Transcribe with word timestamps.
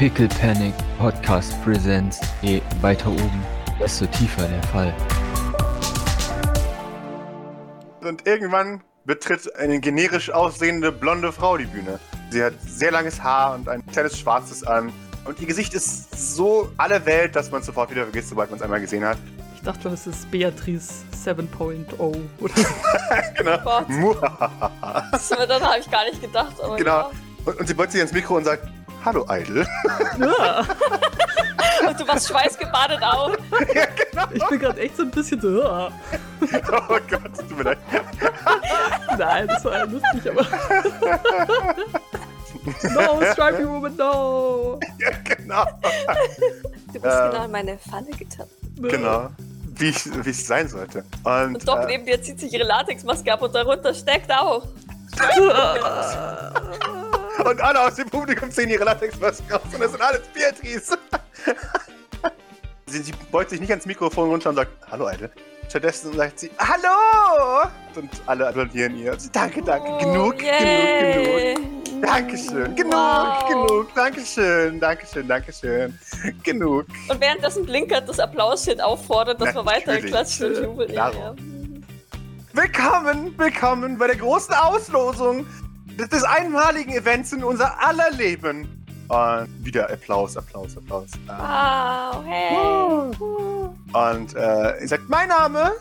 Pickle 0.00 0.28
Panic 0.28 0.72
Podcast 0.98 1.52
Presents. 1.62 2.20
Je 2.40 2.62
weiter 2.80 3.10
oben, 3.10 3.44
desto 3.78 4.06
tiefer 4.06 4.48
der 4.48 4.62
Fall. 4.62 4.94
Und 8.00 8.26
irgendwann 8.26 8.80
betritt 9.04 9.54
eine 9.56 9.78
generisch 9.78 10.30
aussehende 10.30 10.90
blonde 10.90 11.32
Frau 11.32 11.58
die 11.58 11.66
Bühne. 11.66 12.00
Sie 12.30 12.42
hat 12.42 12.54
sehr 12.66 12.92
langes 12.92 13.22
Haar 13.22 13.54
und 13.54 13.68
ein 13.68 13.84
kleines 13.88 14.18
schwarzes 14.18 14.66
an. 14.66 14.90
Und 15.26 15.38
ihr 15.38 15.46
Gesicht 15.46 15.74
ist 15.74 16.34
so 16.34 16.72
alle 16.78 17.04
Welt, 17.04 17.36
dass 17.36 17.50
man 17.50 17.60
es 17.60 17.66
sofort 17.66 17.90
wieder 17.90 18.04
vergisst, 18.04 18.30
sobald 18.30 18.48
man 18.48 18.58
es 18.58 18.62
einmal 18.62 18.80
gesehen 18.80 19.04
hat. 19.04 19.18
Ich 19.54 19.60
dachte, 19.60 19.90
das 19.90 20.06
ist 20.06 20.30
Beatrice 20.30 21.04
7.0 21.22 22.16
oder 22.38 22.54
genau. 23.36 23.82
So, 25.18 25.34
daran 25.46 25.62
habe 25.62 25.80
ich 25.80 25.90
gar 25.90 26.06
nicht 26.06 26.22
gedacht. 26.22 26.54
Aber 26.62 26.76
genau. 26.76 27.10
Und, 27.44 27.60
und 27.60 27.66
sie 27.66 27.74
beugt 27.74 27.92
sich 27.92 28.00
ans 28.00 28.14
Mikro 28.14 28.38
und 28.38 28.44
sagt, 28.44 28.66
Hallo 29.04 29.24
Idol. 29.30 29.66
ja. 30.18 30.60
Und 31.88 31.98
du 31.98 32.06
warst 32.06 32.28
schweißgebadet 32.28 33.02
auch. 33.02 33.30
ja, 33.74 33.86
genau. 33.86 34.24
Ich 34.32 34.46
bin 34.48 34.58
gerade 34.58 34.80
echt 34.80 34.96
so 34.96 35.02
ein 35.02 35.10
bisschen 35.10 35.40
so. 35.40 35.62
Oh 35.62 35.90
Gott, 37.08 37.22
tut 37.38 37.56
mir 37.56 37.62
leid. 37.64 37.78
Nein, 39.18 39.48
das 39.48 39.64
war 39.64 39.78
ja 39.78 39.84
lustig, 39.84 40.30
aber. 40.30 40.42
no, 42.94 43.22
Stripey 43.32 43.66
Woman, 43.66 43.96
no! 43.96 44.78
Ja, 44.98 45.10
genau. 45.24 45.64
Du 46.92 47.00
bist 47.00 47.04
Ähm. 47.04 47.30
genau 47.30 47.44
in 47.44 47.50
meine 47.50 47.78
Falle 47.78 48.10
getappt. 48.18 48.50
Genau. 48.82 49.30
Wie 49.76 49.88
ich 49.88 50.04
wie 50.24 50.30
es 50.30 50.46
sein 50.46 50.68
sollte. 50.68 51.04
Und, 51.24 51.54
Und 51.54 51.66
Doc 51.68 51.84
äh, 51.84 51.86
neben 51.86 52.04
dir 52.04 52.20
zieht 52.22 52.38
sich 52.38 52.52
ihre 52.52 52.64
Latexmaske 52.64 53.32
ab 53.32 53.40
und 53.40 53.54
darunter 53.54 53.94
steckt 53.94 54.30
auch. 54.30 54.64
und 57.44 57.60
alle 57.60 57.80
aus 57.86 57.94
dem 57.94 58.08
Publikum 58.08 58.50
ziehen 58.50 58.68
ihre 58.70 58.84
Latexmasken 58.84 59.52
aus 59.52 59.62
und 59.72 59.80
das 59.80 59.90
sind 59.92 60.00
alles 60.02 60.22
Beatrice. 60.34 60.98
sie, 62.86 63.02
sie 63.02 63.12
beugt 63.30 63.50
sich 63.50 63.60
nicht 63.60 63.70
ans 63.70 63.86
Mikrofon 63.86 64.30
runter 64.30 64.50
und 64.50 64.56
sagt, 64.56 64.70
Hallo 64.90 65.08
Idol. 65.10 65.30
Stattdessen 65.68 66.12
sagt 66.14 66.40
sie, 66.40 66.50
Hallo! 66.58 67.68
Und 67.94 68.10
alle 68.26 68.48
applaudieren 68.48 68.96
ihr. 68.96 69.18
Sie, 69.18 69.30
danke, 69.30 69.62
danke, 69.62 69.88
Oh, 69.88 69.98
genug, 69.98 70.38
genug, 70.38 70.42
yay. 70.42 71.54
genug. 71.54 72.02
Dankeschön, 72.02 72.74
genug, 72.76 72.92
Wow. 72.94 73.48
genug, 73.48 73.94
Dankeschön, 73.94 74.80
Dankeschön, 74.80 75.28
Dankeschön. 75.28 75.98
Genug. 76.42 76.86
Und 77.08 77.20
währenddessen 77.20 77.66
blinkert 77.66 78.08
das 78.08 78.18
Applausschild 78.18 78.82
auffordert, 78.82 79.40
dass 79.40 79.54
man 79.54 79.64
Natürlich. 79.66 79.86
weiter 79.86 80.06
klatscht 80.08 80.40
und 80.42 80.56
jubelt. 80.62 80.96
Darum. 80.96 81.18
ja. 81.20 81.34
Willkommen, 82.52 83.38
willkommen 83.38 83.96
bei 83.98 84.08
der 84.08 84.16
großen 84.16 84.54
Auslosung 84.54 85.46
des, 86.08 86.22
einmaligen 86.24 86.92
Events 86.92 87.32
in 87.32 87.42
unser 87.44 87.80
aller 87.82 88.10
Leben. 88.12 88.76
Und 89.08 89.48
wieder 89.64 89.90
Applaus, 89.90 90.36
Applaus, 90.36 90.76
Applaus. 90.76 91.08
Wow, 91.26 92.24
hey. 92.24 94.18
Und 94.18 94.34
äh, 94.36 94.80
ihr 94.82 94.88
sagt, 94.88 95.08
mein 95.08 95.28
Name 95.28 95.72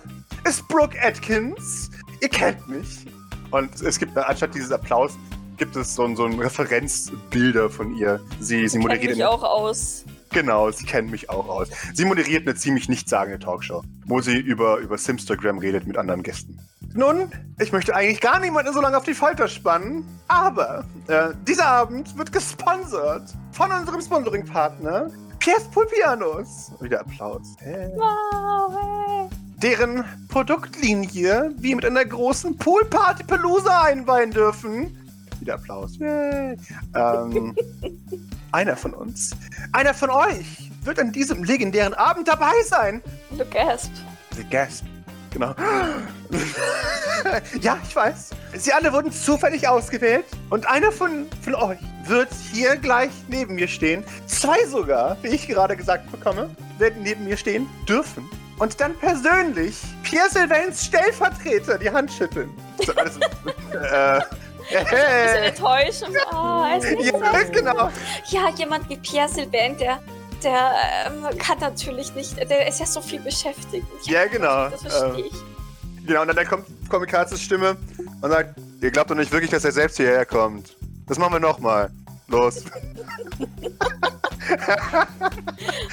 ist 0.47 0.67
Brooke 0.67 0.97
Atkins. 1.01 1.89
Ihr 2.21 2.29
kennt 2.29 2.67
mich. 2.67 3.05
Und 3.51 3.81
es 3.81 3.99
gibt, 3.99 4.17
anstatt 4.17 4.55
dieses 4.55 4.71
Applaus, 4.71 5.13
gibt 5.57 5.75
es 5.75 5.93
so, 5.93 6.05
ein- 6.05 6.15
so 6.15 6.25
ein 6.25 6.39
Referenzbilder 6.39 7.69
von 7.69 7.95
ihr. 7.95 8.19
Sie, 8.39 8.67
sie 8.67 8.77
Kennt 8.77 8.83
moderiert 8.89 9.15
mich 9.15 9.25
auch 9.25 9.43
aus. 9.43 10.05
Genau, 10.31 10.69
sie 10.71 10.85
kennen 10.85 11.09
mich 11.09 11.29
auch 11.29 11.47
aus. 11.49 11.69
Sie 11.93 12.05
moderiert 12.05 12.47
eine 12.47 12.55
ziemlich 12.55 12.87
nichtssagende 12.87 13.39
Talkshow, 13.39 13.83
wo 14.05 14.21
sie 14.21 14.37
über, 14.37 14.77
über 14.77 14.97
Simstagram 14.97 15.57
redet 15.57 15.87
mit 15.87 15.97
anderen 15.97 16.21
Gästen. 16.23 16.59
Nun, 16.93 17.31
ich 17.59 17.71
möchte 17.71 17.95
eigentlich 17.95 18.19
gar 18.19 18.39
niemanden 18.39 18.73
so 18.73 18.81
lange 18.81 18.97
auf 18.97 19.03
die 19.03 19.13
Folter 19.13 19.47
spannen, 19.47 20.05
aber 20.27 20.85
äh, 21.07 21.29
dieser 21.47 21.67
Abend 21.67 22.17
wird 22.17 22.31
gesponsert 22.31 23.33
von 23.51 23.71
unserem 23.71 24.01
Sponsoring-Partner 24.01 25.11
Piers 25.39 25.63
Pool 25.71 25.85
Pianos. 25.87 26.71
Wieder 26.81 27.01
Applaus. 27.01 27.55
Hey. 27.59 27.91
Wow, 27.95 28.75
hey. 28.75 29.29
Deren 29.57 30.03
Produktlinie 30.29 31.51
wir 31.57 31.75
mit 31.75 31.85
einer 31.85 32.05
großen 32.05 32.57
Poolparty 32.57 33.23
Pelusa 33.23 33.83
einweihen 33.83 34.31
dürfen. 34.31 34.95
Wieder 35.39 35.55
Applaus. 35.55 35.97
Yay. 35.97 36.57
Ähm, 36.95 37.55
einer 38.51 38.75
von 38.75 38.93
uns, 38.93 39.31
einer 39.73 39.93
von 39.93 40.09
euch 40.09 40.71
wird 40.83 40.99
an 40.99 41.11
diesem 41.11 41.43
legendären 41.43 41.93
Abend 41.93 42.27
dabei 42.27 42.53
sein. 42.65 43.01
Du 43.31 43.45
gasp. 43.45 43.91
The 44.35 44.43
Gasp. 44.43 44.85
Genau. 45.31 45.53
ja, 47.61 47.77
ich 47.87 47.95
weiß. 47.95 48.29
Sie 48.55 48.73
alle 48.73 48.91
wurden 48.91 49.11
zufällig 49.11 49.67
ausgewählt 49.67 50.25
und 50.49 50.67
einer 50.67 50.91
von, 50.91 51.27
von 51.43 51.55
euch 51.55 51.79
wird 52.05 52.29
hier 52.51 52.75
gleich 52.77 53.11
neben 53.27 53.55
mir 53.55 53.67
stehen. 53.67 54.03
Zwei 54.25 54.65
sogar, 54.65 55.17
wie 55.21 55.29
ich 55.29 55.47
gerade 55.47 55.75
gesagt 55.75 56.11
bekomme, 56.11 56.49
werden 56.77 57.03
neben 57.03 57.25
mir 57.25 57.37
stehen 57.37 57.67
dürfen. 57.87 58.29
Und 58.57 58.81
dann 58.81 58.95
persönlich 58.95 59.77
Pierre 60.03 60.29
Sylvains 60.29 60.85
Stellvertreter 60.85 61.77
die 61.77 61.89
Hand 61.89 62.11
schütteln. 62.11 62.49
So, 62.85 62.93
alles, 62.93 63.17
äh, 63.73 64.21
Bisschen 64.69 64.97
äh, 64.97 65.47
enttäuschend. 65.47 66.15
Oh, 66.31 66.63
ja, 66.65 66.79
so. 66.79 67.51
genau. 67.51 67.89
Ja, 68.27 68.49
jemand 68.55 68.87
wie 68.89 68.97
Pierre 68.97 69.29
Sylvain, 69.29 69.77
der, 69.77 69.99
der 70.43 70.73
ähm, 71.05 71.37
kann 71.37 71.59
natürlich 71.59 72.13
nicht, 72.15 72.37
der 72.37 72.67
ist 72.67 72.79
ja 72.79 72.85
so 72.85 73.01
viel 73.01 73.19
beschäftigt. 73.19 73.85
Ja, 74.03 74.25
genau. 74.27 74.69
Das 74.69 74.81
verstehe 74.81 75.25
Ähm, 75.25 75.25
ich. 75.31 76.05
Genau, 76.07 76.21
und 76.21 76.35
dann 76.35 76.47
kommt 76.47 76.65
Komikazes 76.89 77.41
Stimme 77.41 77.77
und 78.21 78.29
sagt, 78.31 78.55
ihr 78.81 78.91
glaubt 78.91 79.11
doch 79.11 79.15
nicht 79.15 79.31
wirklich, 79.31 79.51
dass 79.51 79.63
er 79.65 79.71
selbst 79.71 79.97
hierher 79.97 80.25
kommt. 80.25 80.75
Das 81.07 81.17
machen 81.19 81.33
wir 81.33 81.39
nochmal. 81.39 81.91
Los. 82.27 82.63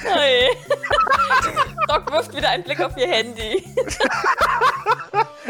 Hey. 0.03 0.49
Doc 1.87 2.11
wirft 2.11 2.35
wieder 2.35 2.49
einen 2.49 2.63
Blick 2.63 2.79
auf 2.81 2.95
ihr 2.97 3.07
Handy. 3.07 3.63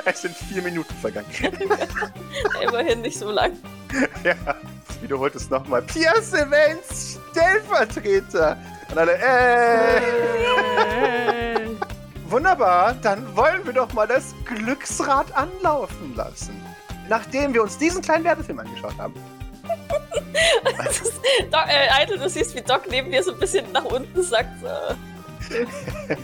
Es 0.06 0.22
sind 0.22 0.36
vier 0.36 0.62
Minuten 0.62 0.94
vergangen. 0.96 1.28
Immerhin 2.62 3.02
nicht 3.02 3.18
so 3.20 3.32
lang. 3.32 3.52
ja, 4.24 4.36
wiederholt 5.02 5.36
es 5.36 5.50
nochmal. 5.50 5.82
Pierre 5.82 6.22
Sylvains 6.22 7.20
Stellvertreter. 7.38 8.58
Und 8.90 8.98
alle, 8.98 9.14
äh. 9.14 10.02
Hey. 10.78 11.78
Wunderbar, 12.30 12.94
dann 12.96 13.36
wollen 13.36 13.66
wir 13.66 13.74
doch 13.74 13.94
mal 13.94 14.08
das 14.08 14.36
Glücksrad 14.46 15.28
anlaufen 15.36 16.16
lassen. 16.16 16.62
Nachdem 17.08 17.54
wir 17.54 17.64
uns 17.64 17.78
diesen 17.78 18.02
kleinen 18.02 18.26
Werbefilm 18.26 18.60
angeschaut 18.60 18.98
haben. 18.98 19.14
Das 20.78 21.02
ist, 21.02 21.22
Doc, 21.52 21.68
äh, 21.68 22.04
Idol, 22.04 22.18
du 22.18 22.30
siehst, 22.30 22.54
wie 22.56 22.62
Doc 22.62 22.82
neben 22.90 23.12
dir 23.12 23.24
so 23.24 23.32
ein 23.32 23.40
bisschen 23.40 23.72
nach 23.72 23.86
unten 23.86 24.22
sagt. 24.22 24.50
So. 24.62 24.68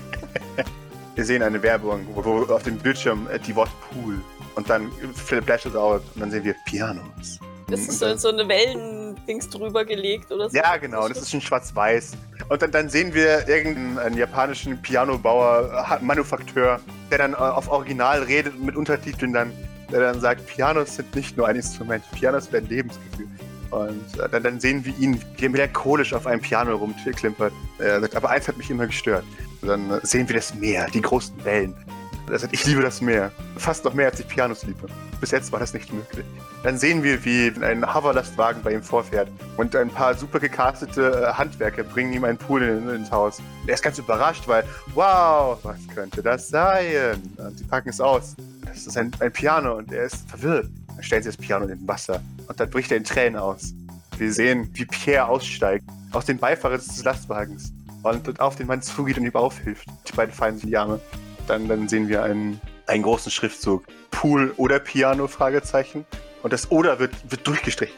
Wir 1.15 1.25
sehen 1.25 1.43
eine 1.43 1.61
Werbung, 1.61 2.05
wo, 2.13 2.23
wo 2.23 2.53
auf 2.53 2.63
dem 2.63 2.77
Bildschirm 2.77 3.27
äh, 3.31 3.39
die 3.39 3.55
Wort 3.55 3.69
Pool 3.89 4.19
und 4.55 4.69
dann 4.69 4.91
flasht 5.13 5.67
out 5.75 6.01
und 6.15 6.21
dann 6.21 6.31
sehen 6.31 6.43
wir 6.43 6.55
Pianos. 6.65 7.39
Das 7.69 7.81
ist 7.81 7.99
so, 7.99 8.15
so 8.17 8.29
eine 8.29 8.47
Wellendings 9.23 9.49
drüber 9.49 9.85
gelegt 9.85 10.31
oder 10.31 10.49
so. 10.49 10.57
Ja, 10.57 10.77
genau, 10.77 11.07
das 11.07 11.19
ist 11.19 11.31
schon 11.31 11.41
schwarz-weiß. 11.41 12.13
Und 12.49 12.61
dann, 12.61 12.71
dann 12.71 12.89
sehen 12.89 13.13
wir 13.13 13.47
irgendeinen 13.47 13.97
einen 13.97 14.17
japanischen 14.17 14.81
Pianobauer, 14.81 15.87
äh, 15.89 16.03
Manufakteur, 16.03 16.79
der 17.11 17.17
dann 17.17 17.33
äh, 17.33 17.37
auf 17.37 17.69
Original 17.69 18.23
redet 18.23 18.59
mit 18.59 18.75
Untertiteln 18.75 19.33
dann, 19.33 19.51
der 19.91 20.01
dann 20.01 20.19
sagt, 20.19 20.45
Pianos 20.47 20.95
sind 20.95 21.13
nicht 21.15 21.37
nur 21.37 21.47
ein 21.47 21.55
Instrument, 21.55 22.03
Pianos 22.11 22.45
sind 22.45 22.55
ein 22.55 22.67
Lebensgefühl. 22.67 23.27
Und 23.71 24.19
äh, 24.19 24.29
dann, 24.29 24.43
dann 24.43 24.59
sehen 24.59 24.85
wir 24.85 24.95
ihn, 24.99 25.19
wie 25.37 25.49
melancholisch 25.49 26.13
auf 26.13 26.27
einem 26.27 26.41
Piano 26.41 26.75
rumklimpert. 26.75 27.53
Er 27.79 28.01
sagt, 28.01 28.15
aber 28.15 28.29
eins 28.29 28.47
hat 28.47 28.57
mich 28.57 28.69
immer 28.69 28.87
gestört. 28.87 29.23
Und 29.61 29.67
dann 29.69 29.99
sehen 30.03 30.27
wir 30.27 30.35
das 30.35 30.53
Meer, 30.53 30.87
die 30.93 31.01
großen 31.01 31.43
Wellen. 31.43 31.73
Er 32.29 32.39
sagt, 32.39 32.53
ich 32.53 32.65
liebe 32.65 32.81
das 32.81 33.01
Meer. 33.01 33.31
Fast 33.57 33.83
noch 33.83 33.93
mehr, 33.93 34.07
als 34.07 34.19
ich 34.19 34.27
Pianos 34.27 34.63
liebe. 34.63 34.87
Bis 35.19 35.31
jetzt 35.31 35.51
war 35.51 35.59
das 35.59 35.73
nicht 35.73 35.91
möglich. 35.91 36.25
Dann 36.63 36.77
sehen 36.77 37.03
wir, 37.03 37.23
wie 37.25 37.51
ein 37.61 37.93
Hoverlastwagen 37.93 38.63
bei 38.63 38.73
ihm 38.73 38.81
vorfährt 38.81 39.27
und 39.57 39.75
ein 39.75 39.89
paar 39.89 40.13
super 40.13 40.39
gecastete 40.39 41.27
äh, 41.27 41.33
Handwerker 41.33 41.83
bringen 41.83 42.13
ihm 42.13 42.23
einen 42.23 42.37
Pool 42.37 42.63
in, 42.63 42.87
ins 42.87 43.11
Haus. 43.11 43.41
Er 43.67 43.73
ist 43.73 43.83
ganz 43.83 43.97
überrascht, 43.97 44.47
weil, 44.47 44.63
wow, 44.93 45.59
was 45.63 45.79
könnte 45.93 46.23
das 46.23 46.47
sein? 46.47 47.21
Und 47.35 47.57
sie 47.57 47.65
packen 47.65 47.89
es 47.89 47.99
aus. 47.99 48.37
Das 48.65 48.87
ist 48.87 48.97
ein, 48.97 49.11
ein 49.19 49.31
Piano 49.33 49.75
und 49.75 49.91
er 49.91 50.05
ist 50.05 50.29
verwirrt. 50.29 50.69
Dann 50.87 51.03
stellen 51.03 51.23
sie 51.23 51.29
das 51.29 51.37
Piano 51.37 51.65
in 51.65 51.77
den 51.77 51.87
Wasser 51.87 52.21
und 52.47 52.57
dann 52.57 52.69
bricht 52.69 52.91
er 52.91 52.97
in 52.97 53.03
Tränen 53.03 53.35
aus. 53.35 53.73
Wir 54.17 54.31
sehen, 54.31 54.69
wie 54.73 54.85
Pierre 54.85 55.27
aussteigt 55.27 55.83
aus 56.13 56.25
dem 56.25 56.37
Beifahrer 56.37 56.77
des 56.77 57.03
Lastwagens 57.03 57.73
und 58.03 58.39
auf 58.39 58.55
den 58.55 58.67
Mann 58.67 58.81
zugeht 58.81 59.17
und 59.17 59.25
ihm 59.25 59.35
aufhilft. 59.35 59.85
Die 60.07 60.13
beiden 60.13 60.33
fallen 60.33 60.59
in 60.61 60.69
die 60.69 60.77
Arme. 60.77 61.01
Dann, 61.47 61.67
dann 61.67 61.89
sehen 61.89 62.07
wir 62.07 62.23
einen, 62.23 62.61
einen 62.87 63.03
großen 63.03 63.31
Schriftzug. 63.31 63.83
Pool 64.11 64.53
oder 64.55 64.79
Piano? 64.79 65.27
Fragezeichen. 65.27 66.05
Und 66.43 66.53
das 66.53 66.69
Oder 66.71 66.99
wird, 66.99 67.13
wird 67.31 67.45
durchgestrichen. 67.47 67.95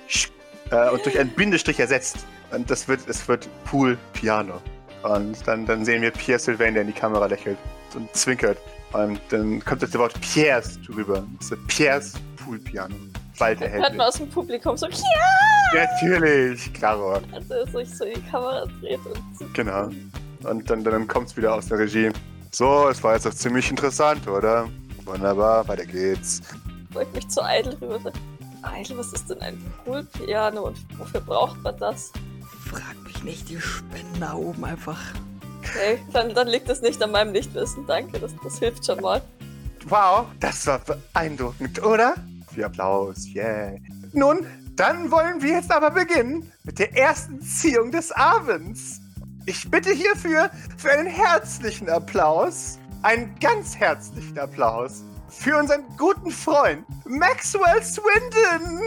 Äh, 0.71 0.89
und 0.89 1.06
durch 1.06 1.19
einen 1.19 1.30
Bindestrich 1.31 1.80
ersetzt. 1.80 2.25
Und 2.51 2.69
das 2.69 2.88
wird, 2.88 3.01
es 3.07 3.27
wird 3.27 3.47
Pool 3.65 3.97
Piano. 4.13 4.62
Und 5.03 5.36
dann, 5.47 5.65
dann 5.65 5.83
sehen 5.86 6.01
wir 6.01 6.12
Pierre 6.12 6.39
Sylvain, 6.39 6.74
der 6.74 6.81
in 6.81 6.88
die 6.88 6.94
Kamera 6.94 7.25
lächelt 7.25 7.57
und 7.94 8.13
zwinkert. 8.15 8.57
Und 8.94 9.19
dann 9.30 9.63
kommt 9.63 9.83
das 9.83 9.94
Wort 9.97 10.19
Pierres 10.21 10.80
drüber. 10.83 11.25
Das 11.39 11.51
ist 11.51 11.68
Pierres 11.68 12.13
Pool 12.38 12.59
Piano. 12.59 12.95
Bald 13.38 13.59
Hört 13.59 13.69
erhältlich. 13.69 13.97
man 13.97 14.07
aus 14.07 14.15
dem 14.15 14.30
Publikum 14.30 14.77
so, 14.77 14.88
ja! 14.88 14.95
Natürlich, 15.74 16.71
klaro. 16.74 17.19
Als 17.33 17.50
er 17.50 17.68
sich 17.68 17.97
so 17.97 18.06
in 18.06 18.13
die 18.13 18.30
Kamera 18.30 18.65
dreht 18.80 19.00
und 19.06 19.53
Genau. 19.53 19.89
Und 20.44 20.69
dann, 20.69 20.83
dann 20.83 21.07
kommt 21.07 21.27
es 21.27 21.38
wieder 21.38 21.53
aus 21.53 21.68
der 21.68 21.80
Regie. 21.80 22.12
So, 22.51 22.88
es 22.88 23.03
war 23.03 23.15
jetzt 23.15 23.27
auch 23.27 23.33
ziemlich 23.33 23.69
interessant, 23.69 24.27
oder? 24.27 24.69
Wunderbar, 25.03 25.68
weiter 25.68 25.86
geht's. 25.86 26.42
beugt 26.94 27.13
mich 27.13 27.27
zu 27.27 27.42
Idle 27.44 27.75
rüber. 27.81 28.12
Idle, 28.73 28.97
was 28.97 29.13
ist 29.13 29.29
denn 29.29 29.41
ein 29.41 29.62
Poolpiano 29.83 30.67
und 30.67 30.77
wofür 30.97 31.21
braucht 31.21 31.62
man 31.63 31.77
das? 31.77 32.12
Frag 32.65 32.95
mich 33.03 33.23
nicht, 33.23 33.50
die 33.50 33.59
Spenden 33.59 34.19
da 34.19 34.33
oben 34.33 34.63
einfach. 34.65 35.00
Okay, 35.59 36.00
dann, 36.13 36.33
dann 36.33 36.47
liegt 36.47 36.69
es 36.69 36.81
nicht 36.81 37.01
an 37.01 37.12
meinem 37.12 37.31
Nichtwissen. 37.31 37.85
Danke, 37.88 38.19
das, 38.19 38.33
das 38.44 38.59
hilft 38.59 38.85
schon 38.85 39.01
mal. 39.01 39.21
Wow, 39.88 40.25
das 40.39 40.65
war 40.67 40.79
beeindruckend, 40.79 41.83
oder? 41.83 42.15
Viel 42.53 42.63
Applaus, 42.63 43.27
yeah. 43.35 43.73
Nun, 44.13 44.45
dann 44.75 45.11
wollen 45.11 45.41
wir 45.41 45.51
jetzt 45.51 45.71
aber 45.71 45.91
beginnen 45.91 46.51
mit 46.63 46.79
der 46.79 46.95
ersten 46.97 47.41
Ziehung 47.41 47.91
des 47.91 48.11
Abends. 48.11 49.01
Ich 49.45 49.69
bitte 49.69 49.91
hierfür 49.91 50.50
für 50.77 50.91
einen 50.91 51.07
herzlichen 51.07 51.89
Applaus, 51.89 52.79
einen 53.03 53.38
ganz 53.39 53.75
herzlichen 53.75 54.39
Applaus 54.39 55.03
für 55.37 55.57
unseren 55.57 55.83
guten 55.97 56.31
Freund 56.31 56.85
Maxwell 57.05 57.81
Swindon. 57.83 58.79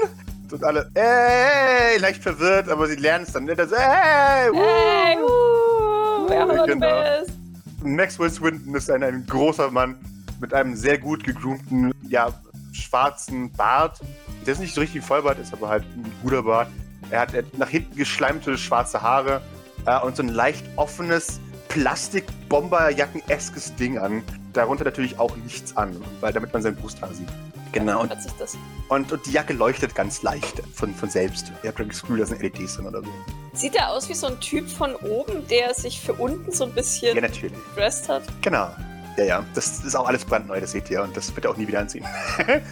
Und 0.51 0.65
alle, 0.65 0.91
ey, 0.95 1.99
leicht 1.99 2.23
verwirrt, 2.23 2.69
aber 2.69 2.87
sie 2.87 2.97
lernen 2.97 3.25
es 3.27 3.33
dann. 3.33 3.45
Ne? 3.45 3.55
Das, 3.55 3.71
ey, 3.71 4.51
wuh. 4.51 4.57
Hey, 4.57 5.17
uh, 5.23 6.29
wer 6.29 6.67
Genau. 6.67 7.03
bist. 7.25 7.39
Maxwell 7.83 8.31
Swinton 8.31 8.75
ist 8.75 8.91
ein, 8.91 9.03
ein 9.03 9.25
großer 9.27 9.71
Mann 9.71 9.97
mit 10.41 10.53
einem 10.55 10.75
sehr 10.75 10.99
gut 10.99 11.23
gegroomten, 11.25 11.93
ja, 12.09 12.29
schwarzen 12.73 13.53
Bart. 13.53 14.01
Der 14.47 14.55
ist 14.55 14.61
nicht 14.61 14.75
so 14.75 14.81
richtig 14.81 15.03
ein 15.03 15.07
Vollbart, 15.07 15.39
ist 15.39 15.53
aber 15.53 15.69
halt 15.69 15.85
ein 15.85 16.13
guter 16.23 16.43
Bart. 16.43 16.69
Er 17.11 17.21
hat, 17.21 17.35
er 17.35 17.45
hat 17.45 17.59
nach 17.59 17.69
hinten 17.69 17.95
geschleimte 17.97 18.57
schwarze 18.59 19.01
Haare 19.03 19.41
äh, 19.87 19.99
und 20.01 20.17
so 20.17 20.23
ein 20.23 20.29
leicht 20.29 20.65
offenes 20.77 21.41
Plastik-Bomberjacken-eskes 21.69 23.75
Ding 23.77 23.99
an. 23.99 24.23
Darunter 24.53 24.85
natürlich 24.85 25.19
auch 25.19 25.35
nichts 25.37 25.77
an, 25.77 26.01
weil 26.21 26.33
damit 26.33 26.53
man 26.53 26.63
sein 26.63 26.77
Brusthaar 26.77 27.13
sieht. 27.13 27.29
Genau. 27.73 28.03
Und, 28.03 28.11
Hat 28.11 28.23
sich 28.23 28.33
das. 28.33 28.57
und, 28.89 29.13
und 29.13 29.27
die 29.27 29.33
Jacke 29.33 29.53
leuchtet 29.53 29.95
ganz 29.95 30.23
leicht 30.23 30.63
von, 30.75 30.95
von 30.95 31.11
selbst. 31.11 31.53
Ihr 31.63 31.69
habt 31.69 31.79
das 31.79 32.01
Gefühl, 32.01 32.19
da 32.19 32.27
sind 32.27 32.41
LEDs 32.43 32.77
drin 32.77 32.87
oder 32.87 33.03
so. 33.03 33.09
Sieht 33.53 33.77
er 33.77 33.91
aus 33.91 34.09
wie 34.09 34.15
so 34.15 34.27
ein 34.29 34.41
Typ 34.41 34.69
von 34.71 34.95
oben, 34.97 35.47
der 35.49 35.75
sich 35.75 36.01
für 36.01 36.15
unten 36.15 36.51
so 36.51 36.65
ein 36.65 36.73
bisschen 36.73 37.15
Ja, 37.15 37.21
natürlich. 37.21 37.53
dressed 37.77 38.09
hat? 38.09 38.23
Genau. 38.41 38.71
Ja, 39.19 39.25
ja. 39.25 39.45
Das 39.55 39.85
ist 39.85 39.95
auch 39.95 40.09
alles 40.09 40.25
brandneu, 40.25 40.61
das 40.61 40.73
seht 40.73 40.89
ihr. 40.91 41.03
Und 41.03 41.17
das 41.17 41.35
wird 41.35 41.45
er 41.45 41.51
auch 41.51 41.57
nie 41.57 41.69
wieder 41.69 41.81
anziehen. 41.81 42.05
Weil 42.47 42.63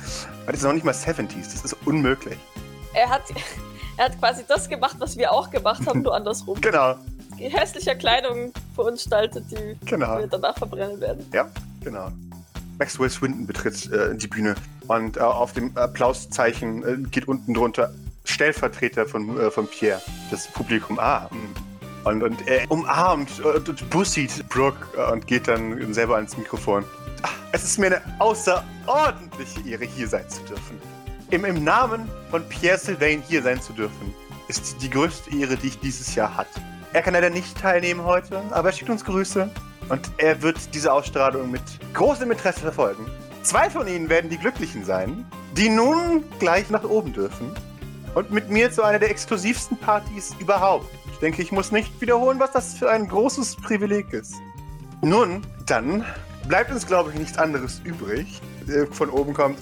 das 0.47 0.57
ist 0.57 0.63
noch 0.65 0.73
nicht 0.73 0.85
mal 0.85 0.95
70s. 0.95 1.53
Das 1.53 1.65
ist 1.65 1.77
unmöglich. 1.85 2.39
Er 2.95 3.11
hat, 3.11 3.23
er 3.99 4.07
hat 4.07 4.19
quasi 4.19 4.45
das 4.49 4.69
gemacht, 4.69 4.97
was 4.99 5.17
wir 5.19 5.31
auch 5.31 5.51
gemacht 5.51 5.87
haben, 5.87 6.03
nur 6.03 6.15
andersrum. 6.15 6.59
Genau. 6.61 6.95
Hässlicher 7.45 7.95
Kleidung 7.95 8.53
verunstaltet, 8.75 9.45
die 9.51 9.77
Genau. 9.87 10.19
wir 10.19 10.27
danach 10.27 10.57
verbrennen 10.57 11.01
werden. 11.01 11.27
Ja, 11.33 11.49
genau. 11.83 12.11
Maxwell 12.79 13.09
Swinton 13.11 13.47
betritt 13.47 13.91
äh, 13.91 14.15
die 14.15 14.27
Bühne 14.27 14.55
und 14.89 15.17
äh, 15.17 15.21
auf 15.21 15.53
dem 15.53 15.77
Applauszeichen 15.77 16.85
äh, 16.85 17.09
geht 17.11 17.27
unten 17.27 17.55
drunter 17.55 17.93
Stellvertreter 18.25 19.07
von, 19.07 19.39
äh, 19.39 19.51
von 19.51 19.67
Pierre. 19.67 20.01
Das 20.31 20.47
Publikum 20.49 20.99
ah, 20.99 21.31
und, 22.05 22.23
und 22.23 22.47
er 22.47 22.71
umarmt 22.71 23.41
und, 23.41 23.69
und 23.69 23.91
bussied 23.91 24.47
Brooke 24.49 24.79
äh, 24.97 25.11
und 25.13 25.27
geht 25.27 25.49
dann 25.49 25.93
selber 25.95 26.17
ans 26.17 26.37
Mikrofon. 26.37 26.85
Ah, 27.23 27.29
es 27.53 27.65
ist 27.65 27.79
mir 27.79 27.87
eine 27.87 28.03
außerordentliche 28.19 29.69
Ehre, 29.69 29.85
hier 29.85 30.09
sein 30.09 30.29
zu 30.29 30.43
dürfen. 30.43 30.81
Im, 31.31 31.45
Im 31.45 31.65
Namen 31.65 32.09
von 32.31 32.47
Pierre 32.49 32.79
Sylvain 32.79 33.23
hier 33.27 33.43
sein 33.43 33.61
zu 33.61 33.73
dürfen, 33.73 34.15
ist 34.49 34.77
die 34.81 34.91
größte 34.91 35.35
Ehre, 35.37 35.57
die 35.57 35.69
ich 35.69 35.79
dieses 35.81 36.15
Jahr 36.15 36.37
hatte. 36.37 36.61
Er 36.97 37.03
kann 37.03 37.13
leider 37.13 37.29
nicht 37.29 37.61
teilnehmen 37.61 38.05
heute, 38.05 38.41
aber 38.53 38.71
er 38.71 38.73
schickt 38.73 38.89
uns 38.89 39.05
Grüße 39.05 39.51
und 39.91 40.11
er 40.17 40.41
wird 40.41 40.57
diese 40.75 40.91
Ausstrahlung 40.91 41.51
mit 41.51 41.61
großem 41.93 42.31
Interesse 42.31 42.61
verfolgen. 42.61 43.05
Zwei 43.43 43.69
von 43.69 43.87
ihnen 43.87 44.09
werden 44.09 44.31
die 44.31 44.39
Glücklichen 44.39 44.83
sein, 44.83 45.27
die 45.59 45.69
nun 45.69 46.25
gleich 46.39 46.71
nach 46.71 46.85
oben 46.85 47.13
dürfen 47.13 47.55
und 48.15 48.31
mit 48.31 48.49
mir 48.49 48.73
zu 48.73 48.83
einer 48.83 48.99
der 48.99 49.11
exklusivsten 49.11 49.77
Partys 49.77 50.35
überhaupt. 50.41 50.87
Ich 51.13 51.19
denke, 51.19 51.43
ich 51.43 51.53
muss 51.53 51.71
nicht 51.71 52.01
wiederholen, 52.01 52.41
was 52.41 52.53
das 52.53 52.73
für 52.73 52.91
ein 52.91 53.07
großes 53.09 53.57
Privileg 53.57 54.11
ist. 54.15 54.33
Nun, 55.03 55.43
dann 55.67 56.03
bleibt 56.49 56.71
uns, 56.73 56.87
glaube 56.87 57.11
ich, 57.13 57.19
nichts 57.19 57.37
anderes 57.37 57.83
übrig. 57.85 58.41
Äh, 58.69 58.87
Von 58.87 59.11
oben 59.11 59.35
kommt. 59.35 59.59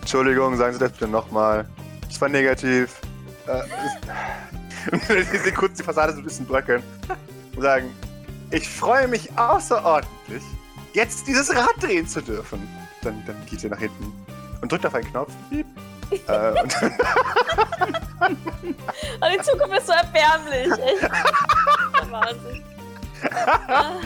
Entschuldigung, 0.00 0.56
sagen 0.56 0.72
Sie 0.72 0.80
das 0.80 0.90
bitte 0.90 1.06
nochmal. 1.06 1.64
Das 2.08 2.20
war 2.20 2.28
negativ. 2.28 3.00
Äh, 3.46 3.60
sehen 5.08 5.54
kurz 5.54 5.76
die 5.76 5.82
Fassade 5.82 6.12
so 6.12 6.18
ein 6.18 6.24
bisschen 6.24 6.46
bröckeln. 6.46 6.82
Und 7.56 7.62
sagen, 7.62 7.90
ich 8.50 8.68
freue 8.68 9.08
mich 9.08 9.36
außerordentlich, 9.38 10.42
jetzt 10.92 11.26
dieses 11.26 11.54
Rad 11.54 11.74
drehen 11.80 12.06
zu 12.06 12.20
dürfen. 12.20 12.68
Dann, 13.02 13.22
dann 13.26 13.36
geht 13.46 13.64
ihr 13.64 13.70
nach 13.70 13.78
hinten 13.78 14.12
und 14.60 14.70
drückt 14.70 14.86
auf 14.86 14.94
einen 14.94 15.10
Knopf. 15.10 15.32
Piep. 15.50 15.66
äh, 16.28 16.50
und 16.50 16.74
Und 19.20 19.32
die 19.32 19.42
Zukunft 19.42 19.78
ist 19.78 19.86
so 19.86 19.92
erbärmlich, 19.92 20.70
echt. 20.72 21.10
Wahnsinn. 22.10 22.62
Ah, 23.68 24.00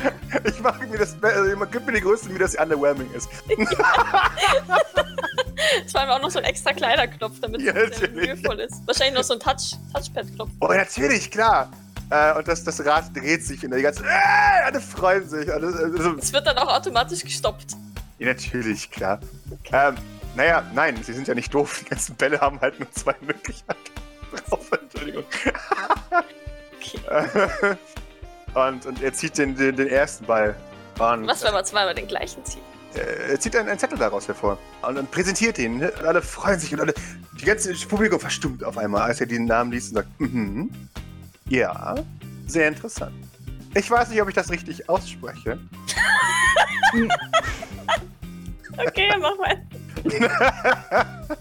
ich 0.45 0.61
mache 0.61 0.87
mir 0.87 0.99
das, 0.99 1.17
also, 1.23 1.67
gibt 1.67 1.87
mir 1.87 1.93
die 1.93 2.01
Größe, 2.03 2.33
wie 2.35 2.39
das 2.39 2.55
underwhelming 2.55 3.11
ist. 3.15 3.29
Es 5.87 5.95
war 5.95 6.11
auch 6.15 6.21
noch 6.21 6.31
so 6.31 6.39
ein 6.39 6.45
extra 6.45 6.73
kleiner 6.73 7.07
Knopf, 7.07 7.41
damit 7.41 7.63
Ja, 7.63 7.73
es 7.75 8.01
mühevoll 8.11 8.61
ist. 8.61 8.87
Wahrscheinlich 8.87 9.15
noch 9.15 9.25
so 9.25 9.35
ein 9.35 9.41
Touch, 9.41 9.77
Touchpad-Knopf. 9.95 10.51
Oh, 10.61 10.69
natürlich, 10.69 11.31
klar. 11.31 11.71
Äh, 12.11 12.35
und 12.35 12.47
das, 12.47 12.63
das 12.63 12.85
Rad 12.85 13.17
dreht 13.17 13.45
sich 13.45 13.65
und 13.65 13.75
die 13.75 13.83
ganzen, 13.83 14.05
äh, 14.05 14.63
alle 14.65 14.81
freuen 14.81 15.29
sich. 15.29 15.53
Alle, 15.53 15.67
also, 15.69 16.17
Es 16.19 16.33
wird 16.33 16.47
dann 16.47 16.59
auch 16.59 16.69
automatisch 16.73 17.23
gestoppt. 17.23 17.73
ja, 18.19 18.27
natürlich, 18.29 18.91
klar. 18.91 19.19
Ähm, 19.73 19.97
naja, 20.37 20.63
nein, 20.75 21.03
sie 21.03 21.13
sind 21.15 21.27
ja 21.27 21.35
nicht 21.35 21.53
doof. 21.53 21.81
Die 21.81 21.89
ganzen 21.91 22.15
Bälle 22.17 22.41
haben 22.41 22.61
halt 22.61 22.79
nur 22.79 22.91
zwei 22.93 23.15
Möglichkeiten 23.23 23.81
drauf. 24.49 24.71
Entschuldigung. 24.83 25.25
Okay. 26.79 27.77
und, 28.55 28.87
und 28.87 29.03
er 29.03 29.13
zieht 29.13 29.39
den, 29.39 29.57
den, 29.57 29.75
den 29.77 29.89
ersten 29.89 30.27
Ball. 30.27 30.55
Und 30.99 31.27
Was, 31.27 31.43
wenn 31.43 31.53
man 31.55 31.65
zweimal 31.65 31.95
den 31.95 32.07
gleichen 32.07 32.45
zieht? 32.45 32.63
Äh, 32.97 33.33
er 33.33 33.41
zieht 33.41 33.55
einen, 33.57 33.69
einen 33.69 33.79
Zettel 33.79 33.99
daraus 33.99 34.27
hervor. 34.29 34.59
Und 34.83 34.95
dann 34.97 35.07
präsentiert 35.07 35.59
ihn. 35.59 35.79
ne? 35.79 35.93
Und 35.93 36.05
alle 36.07 36.23
freuen 36.23 36.59
sich 36.59 36.73
und 36.75 36.81
alle. 36.81 36.95
Die 37.41 37.45
ganze 37.45 37.73
Publikum 37.87 38.19
verstummt 38.21 38.65
auf 38.65 38.79
einmal, 38.79 39.03
als 39.03 39.21
er 39.21 39.27
den 39.27 39.45
Namen 39.45 39.73
liest 39.73 39.91
und 39.91 39.97
sagt, 39.97 40.21
mhm. 40.21 40.71
Ja, 41.49 41.95
sehr 42.47 42.69
interessant. 42.69 43.13
Ich 43.75 43.91
weiß 43.91 44.09
nicht, 44.09 44.21
ob 44.23 44.29
ich 44.29 44.35
das 44.35 44.51
richtig 44.51 44.89
ausspreche. 44.89 45.59
Okay, 48.79 49.09
mach 49.21 49.33
mal. 49.39 49.57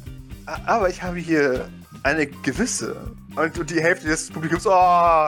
Aber 0.65 0.89
ich 0.89 1.01
habe 1.03 1.18
hier 1.18 1.68
eine 2.03 2.27
gewisse. 2.27 2.96
Und, 3.36 3.60
und 3.60 3.70
die 3.70 3.82
Hälfte 3.82 4.08
des 4.08 4.29
Publikums, 4.32 4.65
oh! 4.65 5.27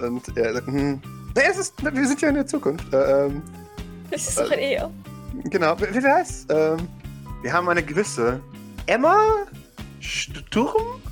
Und 0.00 0.36
er 0.36 0.54
sagt, 0.54 0.66
hm. 0.68 1.00
Nee, 1.34 1.42
es 1.50 1.58
ist, 1.58 1.74
wir 1.82 2.06
sind 2.06 2.20
ja 2.20 2.28
in 2.28 2.36
der 2.36 2.46
Zukunft. 2.46 2.92
Äh, 2.92 3.26
ähm, 3.26 3.42
Das 4.10 4.28
ist 4.28 4.38
doch 4.38 4.50
ein 4.50 4.58
Ehe. 4.58 4.88
Genau, 5.44 5.76
wer 5.78 5.94
weiß? 6.02 6.46
Ähm, 6.50 6.88
wir 7.42 7.52
haben 7.52 7.68
eine 7.68 7.82
gewisse 7.82 8.40
Emma 8.86 9.46
Sturm? 10.00 11.02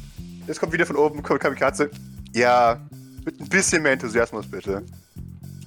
Jetzt 0.47 0.61
kommt 0.61 0.73
wieder 0.73 0.87
von 0.87 0.97
oben, 0.97 1.23
kommt 1.23 1.41
Kamikaze. 1.41 1.91
Ja, 2.33 2.81
mit 3.25 3.41
ein 3.41 3.49
bisschen 3.49 3.83
mehr 3.83 3.93
Enthusiasmus 3.93 4.49
bitte. 4.49 4.85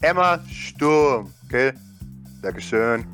Emma 0.02 0.40
Sturm, 0.50 1.32
okay? 1.46 1.74
Dankeschön. 2.42 3.06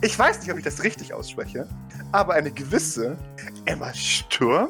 Ich 0.00 0.18
weiß 0.18 0.40
nicht, 0.40 0.50
ob 0.50 0.58
ich 0.58 0.64
das 0.64 0.82
richtig 0.82 1.12
ausspreche, 1.12 1.68
aber 2.12 2.34
eine 2.34 2.50
gewisse 2.50 3.16
Emma 3.64 3.92
Sturm? 3.92 4.68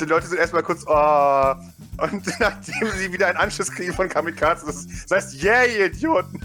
Die 0.00 0.04
Leute 0.04 0.26
sind 0.26 0.38
erstmal 0.38 0.62
kurz, 0.62 0.84
oh. 0.86 1.54
Und 2.02 2.26
nachdem 2.40 2.88
sie 2.96 3.12
wieder 3.12 3.28
einen 3.28 3.36
Anschluss 3.36 3.70
kriegen 3.70 3.92
von 3.92 4.08
Kamikaze, 4.08 4.66
das, 4.66 4.86
das 5.08 5.10
heißt, 5.10 5.44
yeah, 5.44 5.64
ihr 5.64 5.86
Idioten. 5.86 6.40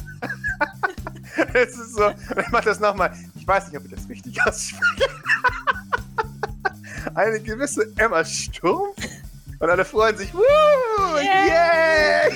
Es 1.54 1.78
ist 1.78 1.96
so, 1.96 2.10
ich 2.10 2.48
mach 2.52 2.64
das 2.64 2.80
nochmal. 2.80 3.14
Ich 3.36 3.48
weiß 3.48 3.68
nicht, 3.68 3.78
ob 3.78 3.86
ich 3.86 3.92
das 3.96 4.10
richtig 4.10 4.42
ausspreche. 4.46 5.10
Eine 7.16 7.40
gewisse 7.40 7.92
Emma 7.98 8.24
Sturm. 8.26 8.90
Und 9.60 9.70
alle 9.70 9.86
freuen 9.86 10.18
sich. 10.18 10.34
Woo! 10.34 10.40
Yeah! 11.18 11.46
Yeah! 11.46 12.28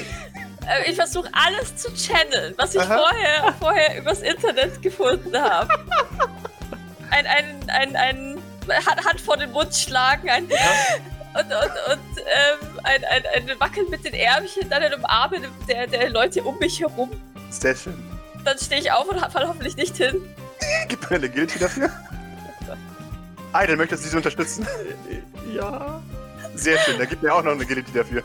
Äh, 0.68 0.90
Ich 0.90 0.96
versuche 0.96 1.30
alles 1.34 1.76
zu 1.76 1.90
channeln, 1.94 2.54
was 2.58 2.74
ich 2.76 2.82
Aha. 2.82 2.98
vorher, 2.98 3.54
vorher 3.60 3.98
übers 4.00 4.22
Internet 4.22 4.82
gefunden 4.82 5.36
habe. 5.38 5.70
Ein, 7.12 7.28
ein, 7.28 7.70
ein, 7.70 7.96
ein 7.96 8.38
Hand, 8.70 9.06
Hand 9.06 9.22
vor 9.22 9.38
den 9.38 9.52
Mund 9.52 9.76
schlagen, 9.76 10.30
ein 10.30 10.46
und, 10.46 11.46
und, 11.46 11.94
und 11.94 12.18
ähm, 12.20 12.80
ein, 12.84 13.04
ein, 13.06 13.24
ein 13.50 13.60
Wackeln 13.60 13.90
mit 13.90 14.04
den 14.06 14.14
Ärmchen, 14.14 14.70
dann 14.70 14.82
ein 14.84 14.94
Umarmen 14.94 15.46
der, 15.68 15.88
der 15.88 16.10
Leute 16.10 16.42
um 16.44 16.58
mich 16.60 16.80
herum. 16.80 17.10
Sehr 17.50 17.76
schön. 17.76 18.11
Dann 18.44 18.58
stehe 18.58 18.82
ich 18.82 18.92
auf 18.92 19.08
und 19.08 19.20
falle 19.32 19.48
hoffentlich 19.48 19.76
nicht 19.76 19.98
hin. 19.98 20.22
Gib 20.88 21.10
mir 21.10 21.18
eine 21.18 21.30
Guilty 21.30 21.60
dafür. 21.60 21.90
Aiden, 23.54 23.78
möchtest 23.78 24.06
du 24.06 24.10
sie 24.10 24.18
unterstützen? 24.18 24.66
Ja. 25.54 26.02
Sehr 26.56 26.78
schön, 26.80 26.98
da 26.98 27.06
gibt 27.06 27.24
mir 27.24 27.34
auch 27.34 27.44
noch 27.44 27.52
eine 27.52 27.62
Agility 27.64 27.94
dafür. 27.94 28.24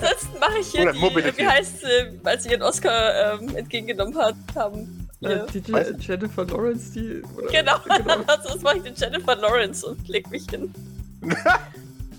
Ansonsten 0.00 0.38
mache 0.38 0.58
ich 0.58 0.68
hier 0.68 0.82
Oder 0.82 0.92
die, 0.92 1.38
wie 1.38 1.46
heißt 1.46 1.80
sie, 1.80 2.20
als 2.24 2.42
sie 2.42 2.50
ihren 2.50 2.62
Oscar 2.62 3.34
ähm, 3.40 3.56
entgegengenommen 3.56 4.16
hat, 4.18 4.34
haben. 4.56 5.08
Äh, 5.22 5.28
Ja. 5.36 5.46
die 5.46 5.58
Je 5.58 5.94
Jennifer 5.98 6.44
Lawrence, 6.44 6.92
die. 6.92 7.22
Oder, 7.36 7.48
Genau, 7.48 7.78
genau. 7.96 8.14
also 8.26 8.48
das 8.54 8.62
mache 8.62 8.78
ich 8.78 8.82
den 8.82 8.94
Jennifer 8.94 9.36
Lawrence 9.36 9.86
und 9.86 10.06
leg 10.08 10.28
mich 10.30 10.46
hin. 10.50 10.72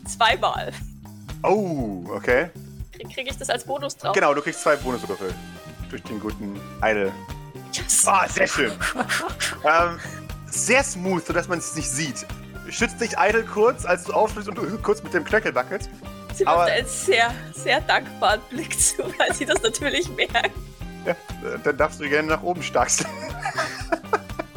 Zweimal. 0.08 0.72
Oh, 1.44 2.04
okay. 2.14 2.50
Kriege 2.94 3.10
krieg 3.14 3.28
ich 3.30 3.38
das 3.38 3.50
als 3.50 3.64
Bonus 3.64 3.96
drauf? 3.96 4.14
Genau, 4.14 4.34
du 4.34 4.42
kriegst 4.42 4.62
zwei 4.62 4.76
Bonuswürfel. 4.78 5.34
Durch 5.90 6.04
den 6.04 6.20
guten 6.20 6.60
Idle. 6.84 7.12
Yes. 7.74 8.06
Ah, 8.08 8.28
sehr 8.28 8.48
schön. 8.48 8.72
ähm, 9.64 10.00
sehr 10.50 10.84
smooth, 10.84 11.26
sodass 11.26 11.48
man 11.48 11.60
es 11.60 11.76
nicht 11.76 11.90
sieht. 11.90 12.26
Schützt 12.70 13.02
dich 13.02 13.14
Idle 13.18 13.44
kurz, 13.44 13.86
als 13.86 14.04
du 14.04 14.14
aufschließt 14.14 14.48
und 14.50 14.58
du 14.58 14.78
kurz 14.80 15.02
mit 15.02 15.14
dem 15.14 15.24
Knöchel 15.24 15.54
wackelst. 15.56 15.90
Sie 16.36 16.46
aber- 16.46 16.66
wirft 16.66 16.72
einen 16.78 16.88
sehr, 16.88 17.34
sehr 17.54 17.82
dankbaren 17.82 18.42
Blick 18.50 18.80
zu, 18.80 19.04
weil 19.18 19.34
sie 19.34 19.46
das 19.46 19.62
natürlich 19.64 20.08
merkt. 20.16 20.52
Ja, 21.06 21.12
äh, 21.14 21.58
dann 21.64 21.78
darfst 21.78 22.00
du 22.00 22.08
gerne 22.08 22.28
nach 22.28 22.44
oben 22.44 22.62
starkst. 22.62 23.06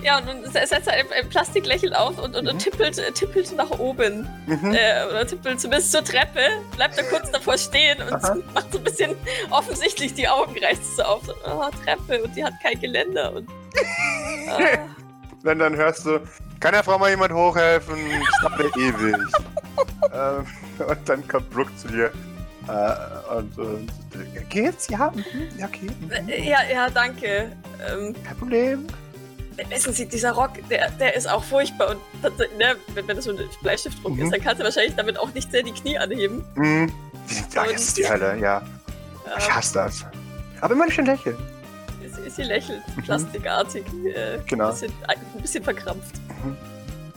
Ja, 0.02 0.18
und 0.18 0.26
dann 0.26 0.44
setzt 0.50 0.73
er 0.73 0.92
ein, 0.94 1.28
Plastiklächeln 1.30 1.94
auf 1.94 2.18
und, 2.18 2.35
und, 2.37 2.49
und 2.49 2.54
Mhm. 2.54 2.59
tippelt, 2.59 2.99
äh, 2.99 3.12
tippelt 3.12 3.54
nach 3.56 3.71
oben. 3.78 4.28
Mhm. 4.47 4.75
Äh, 4.75 5.06
oder 5.09 5.26
tippelt 5.26 5.61
zumindest 5.61 5.92
zur 5.92 6.04
Treppe, 6.04 6.40
bleibt 6.76 6.99
da 6.99 7.02
kurz 7.04 7.30
davor 7.30 7.56
stehen 7.56 8.00
und 8.02 8.12
Aha. 8.12 8.37
macht 8.54 8.73
so 8.73 8.78
ein 8.78 8.85
bisschen 8.85 9.16
offensichtlich 9.50 10.14
die 10.14 10.28
Augen, 10.28 10.56
reißt 10.62 10.97
so 10.97 11.02
auf. 11.04 11.25
So, 11.25 11.35
oh, 11.47 11.68
Treppe 11.85 12.23
und 12.23 12.35
die 12.35 12.44
hat 12.44 12.54
kein 12.62 12.80
Geländer. 12.80 13.32
Und, 13.32 13.49
ah, 14.49 14.59
Dann, 15.44 15.59
dann 15.59 15.76
hörst 15.76 16.04
du, 16.06 16.21
kann 16.61 16.73
der 16.73 16.82
Frau 16.85 16.99
mal 16.99 17.11
jemand 17.11 17.32
hochhelfen? 17.32 17.97
Ich 17.97 18.40
dauere 18.40 18.76
ewig. 18.76 19.16
ähm, 20.12 20.47
und 20.87 21.09
dann 21.09 21.26
kommt 21.28 21.50
Brooke 21.50 21.75
zu 21.76 21.88
dir. 21.88 22.11
Äh, 22.68 23.37
und, 23.37 23.59
und 23.59 23.90
geht's? 24.49 24.88
Ja, 24.88 25.11
mhm, 25.14 25.25
ja, 25.59 25.66
okay. 25.66 25.90
mhm. 26.00 26.28
äh, 26.28 26.49
ja, 26.49 26.59
ja, 26.73 26.90
danke. 26.90 27.50
Ähm, 27.90 28.14
Kein 28.25 28.37
Problem. 28.37 28.87
Wissen 29.68 29.92
Sie, 29.92 30.06
dieser 30.06 30.32
Rock, 30.32 30.52
der, 30.71 30.90
der 30.92 31.14
ist 31.16 31.28
auch 31.28 31.42
furchtbar. 31.44 31.90
Und 31.90 32.00
das, 32.23 32.32
ne, 32.59 32.76
wenn, 32.94 33.06
wenn 33.09 33.16
das 33.16 33.25
so 33.26 33.30
ein 33.32 33.38
Bleistiftdruck 33.62 34.14
Mhm. 34.16 34.23
ist, 34.25 34.32
dann 34.32 34.40
kannst 34.40 34.61
du 34.61 34.64
wahrscheinlich 34.64 34.94
damit 34.97 35.18
auch 35.18 35.32
nicht 35.35 35.50
sehr 35.50 35.62
die 35.62 35.73
Knie 35.73 35.99
anheben. 35.99 36.44
Mhm. 36.54 36.92
Ja, 37.54 37.66
jetzt 37.66 37.80
ist 37.88 37.99
die 37.99 38.09
Hölle, 38.09 38.37
ja. 38.38 38.62
Ich 39.38 39.47
Ähm, 39.49 39.54
hasse 39.56 39.75
das. 39.75 40.04
Aber 40.61 40.75
immer 40.75 40.90
schön 40.90 41.06
lächeln. 41.06 41.37
sie, 42.25 42.30
sie 42.30 42.42
lächelt 42.42 42.82
Mhm. 42.97 43.02
plastikartig. 43.02 43.85
Äh, 44.14 44.38
Genau. 44.47 44.66
Ein 44.66 44.73
bisschen, 44.73 44.92
ein 45.09 45.42
bisschen 45.42 45.64
verkrampft. 45.64 46.14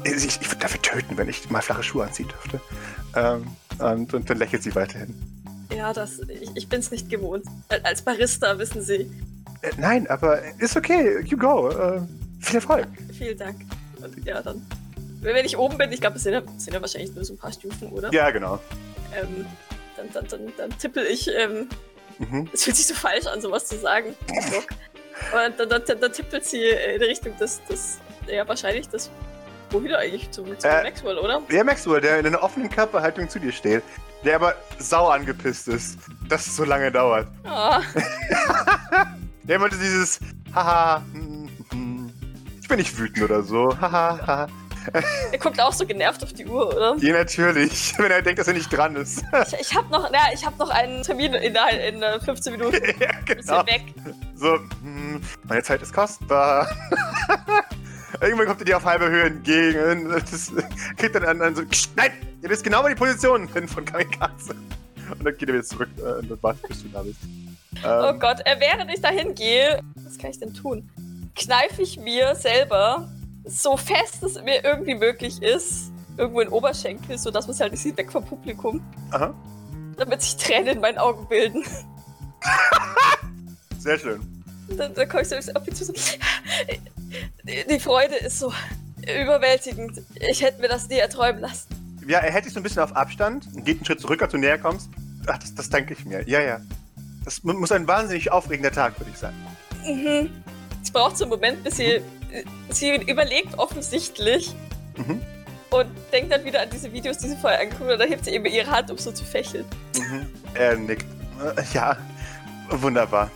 Ich, 0.03 0.13
ich 0.25 0.47
würde 0.51 0.57
dafür 0.61 0.81
töten, 0.81 1.17
wenn 1.17 1.27
ich 1.29 1.49
mal 1.49 1.61
flache 1.61 1.81
Schuhe 1.83 2.05
anziehen 2.05 2.27
dürfte. 2.27 2.61
Ähm, 3.15 3.47
und, 3.79 4.13
und 4.13 4.29
dann 4.29 4.37
lächelt 4.37 4.61
sie 4.63 4.73
weiterhin. 4.75 5.15
Ja, 5.75 5.91
das, 5.93 6.19
ich, 6.19 6.49
ich 6.55 6.69
bin's 6.69 6.91
nicht 6.91 7.09
gewohnt. 7.09 7.43
Al- 7.69 7.81
Als 7.83 8.01
Barista, 8.03 8.57
wissen 8.59 8.81
Sie. 8.83 9.11
Äh, 9.63 9.71
nein, 9.77 10.07
aber 10.07 10.39
ist 10.59 10.77
okay. 10.77 11.19
You 11.25 11.37
go. 11.37 11.69
Äh, 11.69 12.01
viel 12.45 12.55
Erfolg. 12.55 12.87
Vielen 13.17 13.37
Dank. 13.37 13.61
Und 14.01 14.25
ja, 14.25 14.41
dann. 14.41 14.65
Wenn 15.21 15.45
ich 15.45 15.57
oben 15.57 15.77
bin, 15.77 15.91
ich 15.91 16.01
glaube, 16.01 16.17
es 16.17 16.23
sind, 16.23 16.33
ja, 16.33 16.41
sind 16.57 16.73
ja 16.73 16.81
wahrscheinlich 16.81 17.13
nur 17.15 17.25
so 17.25 17.33
ein 17.33 17.37
paar 17.37 17.51
Stufen, 17.51 17.89
oder? 17.89 18.13
Ja, 18.13 18.29
genau. 18.29 18.59
Ähm, 19.19 19.45
dann, 19.97 20.07
dann, 20.13 20.27
dann, 20.27 20.53
dann 20.57 20.77
tippel 20.77 21.05
ich, 21.05 21.27
ähm, 21.35 21.67
Mhm. 22.17 22.47
es 22.53 22.63
fühlt 22.63 22.77
sich 22.77 22.87
so 22.87 22.93
falsch 22.93 23.25
an, 23.25 23.41
sowas 23.41 23.65
zu 23.65 23.77
sagen. 23.77 24.15
Und 24.29 25.59
dann, 25.59 25.67
dann, 25.69 25.81
dann, 25.85 25.99
dann 25.99 26.13
tippelt 26.13 26.45
sie 26.45 26.61
in 26.63 26.99
die 26.99 27.05
Richtung 27.05 27.35
des, 27.37 27.61
des 27.65 27.97
ja, 28.27 28.47
wahrscheinlich 28.47 28.87
das, 28.87 29.09
wohin 29.71 29.93
eigentlich? 29.93 30.31
Zum, 30.31 30.45
zum 30.57 30.69
Äh, 30.69 30.83
Maxwell, 30.83 31.17
oder? 31.17 31.41
Der 31.51 31.63
Maxwell, 31.65 31.99
der 32.01 32.19
in 32.19 32.27
einer 32.27 32.41
offenen 32.41 32.69
Körperhaltung 32.69 33.27
zu 33.27 33.39
dir 33.39 33.51
steht, 33.51 33.83
der 34.23 34.35
aber 34.35 34.55
sau 34.79 35.07
angepisst 35.09 35.67
ist, 35.67 35.97
dass 36.29 36.47
es 36.47 36.55
so 36.55 36.63
lange 36.63 36.89
dauert. 36.91 37.27
Ah, 37.43 37.81
Der 39.43 39.59
wollte 39.59 39.77
dieses 39.77 40.19
Haha, 40.53 41.03
hm, 41.13 41.44
ich 42.65 42.69
bin 42.69 42.79
nicht 42.79 42.97
wütend 42.97 43.21
oder 43.23 43.43
so. 43.43 43.77
Haha, 43.79 44.47
er 45.31 45.37
guckt 45.37 45.61
auch 45.61 45.71
so 45.71 45.85
genervt 45.85 46.23
auf 46.23 46.33
die 46.33 46.47
Uhr, 46.47 46.67
oder? 46.75 46.95
Ja, 46.97 47.13
natürlich, 47.13 47.93
wenn 47.99 48.09
er 48.09 48.23
denkt, 48.23 48.39
dass 48.39 48.47
er 48.47 48.55
nicht 48.55 48.75
dran 48.75 48.95
ist. 48.95 49.23
Ich, 49.53 49.59
ich 49.69 49.75
habe 49.75 49.87
noch, 49.91 50.11
ja, 50.11 50.29
ich 50.33 50.43
hab 50.43 50.57
noch 50.57 50.71
einen 50.71 51.03
Termin 51.03 51.35
in, 51.35 51.55
in, 51.55 52.01
äh, 52.01 52.19
15 52.19 52.53
Minuten. 52.53 52.77
ja, 52.99 53.11
genau. 53.23 53.63
weg. 53.67 53.83
So, 54.33 54.55
hm, 54.81 55.21
meine 55.43 55.61
Zeit 55.61 55.83
ist 55.83 55.93
kostbar. 55.93 56.67
Irgendwann 58.19 58.47
kommt 58.47 58.61
er 58.61 58.65
dir 58.65 58.77
auf 58.77 58.85
halbe 58.85 59.11
Höhe 59.11 59.25
entgegen. 59.25 60.09
Das 60.09 60.51
kriegt 60.97 61.13
dann 61.13 61.39
an, 61.39 61.55
so, 61.55 61.63
"Kst, 61.67 61.91
nein, 61.95 62.13
ihr 62.41 62.49
wisst 62.49 62.63
genau, 62.63 62.83
wo 62.83 62.87
die 62.87 62.95
Position 62.95 63.47
sind 63.47 63.69
von 63.69 63.85
Kamikaze. 63.85 64.55
Und 65.11 65.23
dann 65.23 65.37
geht 65.37 65.49
er 65.49 65.53
wieder 65.53 65.63
zurück 65.63 65.89
äh, 65.99 66.13
und 66.19 66.31
dann 66.31 66.41
wartet, 66.41 66.67
bis 66.67 66.81
du 66.81 66.89
da 66.89 67.03
bist. 67.03 67.19
Oh 67.83 68.09
Ähm, 68.09 68.19
Gott, 68.19 68.39
äh, 68.43 68.55
während 68.59 68.91
ich 68.91 69.01
dahin 69.01 69.35
gehe, 69.35 69.81
was 70.03 70.17
kann 70.17 70.31
ich 70.31 70.39
denn 70.39 70.51
tun? 70.51 70.89
Kneife 71.35 71.81
ich 71.81 71.97
mir 71.99 72.35
selber 72.35 73.09
so 73.45 73.77
fest 73.77 74.23
es 74.23 74.41
mir 74.41 74.63
irgendwie 74.63 74.95
möglich 74.95 75.41
ist, 75.41 75.91
irgendwo 76.17 76.41
in 76.41 76.47
den 76.47 76.53
Oberschenkel, 76.53 77.17
sodass 77.17 77.45
man 77.45 77.53
es 77.53 77.59
halt 77.59 77.71
nicht 77.73 77.83
sieht, 77.83 77.97
weg 77.97 78.11
vom 78.11 78.25
Publikum, 78.25 78.81
aha, 79.11 79.33
damit 79.97 80.21
sich 80.21 80.35
Tränen 80.37 80.67
in 80.75 80.79
meinen 80.81 80.97
Augen 80.97 81.27
bilden. 81.27 81.63
sehr 83.79 83.99
schön. 83.99 84.21
Dann, 84.69 84.93
dann 84.95 85.07
komme 85.07 85.21
ich 85.21 85.29
so 85.29 85.35
auf 85.35 85.67
ihn 85.67 85.75
zu. 85.75 85.93
Die, 87.69 87.79
Freude 87.79 88.15
ist 88.15 88.39
so 88.39 88.51
überwältigend. 89.01 90.01
Ich 90.19 90.41
hätte 90.41 90.59
mir 90.59 90.67
das 90.67 90.89
nie 90.89 90.97
erträumen 90.97 91.41
lassen. 91.41 91.67
Ja, 92.07 92.19
er 92.19 92.31
hält 92.31 92.45
dich 92.45 92.53
so 92.53 92.59
ein 92.59 92.63
bisschen 92.63 92.81
auf 92.81 92.95
Abstand 92.95 93.47
und 93.53 93.63
geht 93.63 93.77
einen 93.77 93.85
Schritt 93.85 94.01
zurück, 94.01 94.21
als 94.23 94.31
du 94.31 94.37
näher 94.37 94.57
kommst. 94.57 94.89
Ach, 95.27 95.37
das, 95.37 95.53
das 95.53 95.69
denke 95.69 95.93
ich 95.93 96.05
mir. 96.05 96.27
Ja, 96.27 96.39
ja. 96.41 96.59
Das 97.23 97.43
mu- 97.43 97.53
muss 97.53 97.71
ein 97.71 97.87
wahnsinnig 97.87 98.31
aufregender 98.31 98.71
Tag, 98.71 98.99
würde 98.99 99.11
ich 99.11 99.17
sagen. 99.17 99.35
Mhm. 99.85 100.29
Es 100.85 100.91
braucht 100.91 101.17
so 101.17 101.23
einen 101.25 101.31
Moment, 101.31 101.63
bis 101.63 101.77
sie, 101.77 101.99
sie 102.69 102.95
überlegt 102.95 103.57
offensichtlich 103.57 104.53
Mhm. 104.97 105.19
und 105.71 105.87
denkt 106.13 106.31
dann 106.31 106.45
wieder 106.45 106.61
an 106.61 106.69
diese 106.71 106.93
Videos, 106.93 107.17
die 107.17 107.27
sie 107.27 107.35
vorher 107.35 107.59
angeguckt 107.59 107.83
hat. 107.85 107.93
Und 107.93 107.99
dann 107.99 108.07
hebt 108.07 108.23
sie 108.23 108.31
eben 108.31 108.45
ihre 108.45 108.69
Hand, 108.71 108.89
um 108.91 108.97
so 108.97 109.11
zu 109.11 109.25
fächeln. 109.25 109.65
Mhm. 109.97 110.25
Er 110.53 110.77
nickt. 110.77 111.05
Ja, 111.73 111.97
wunderbar. 112.69 113.29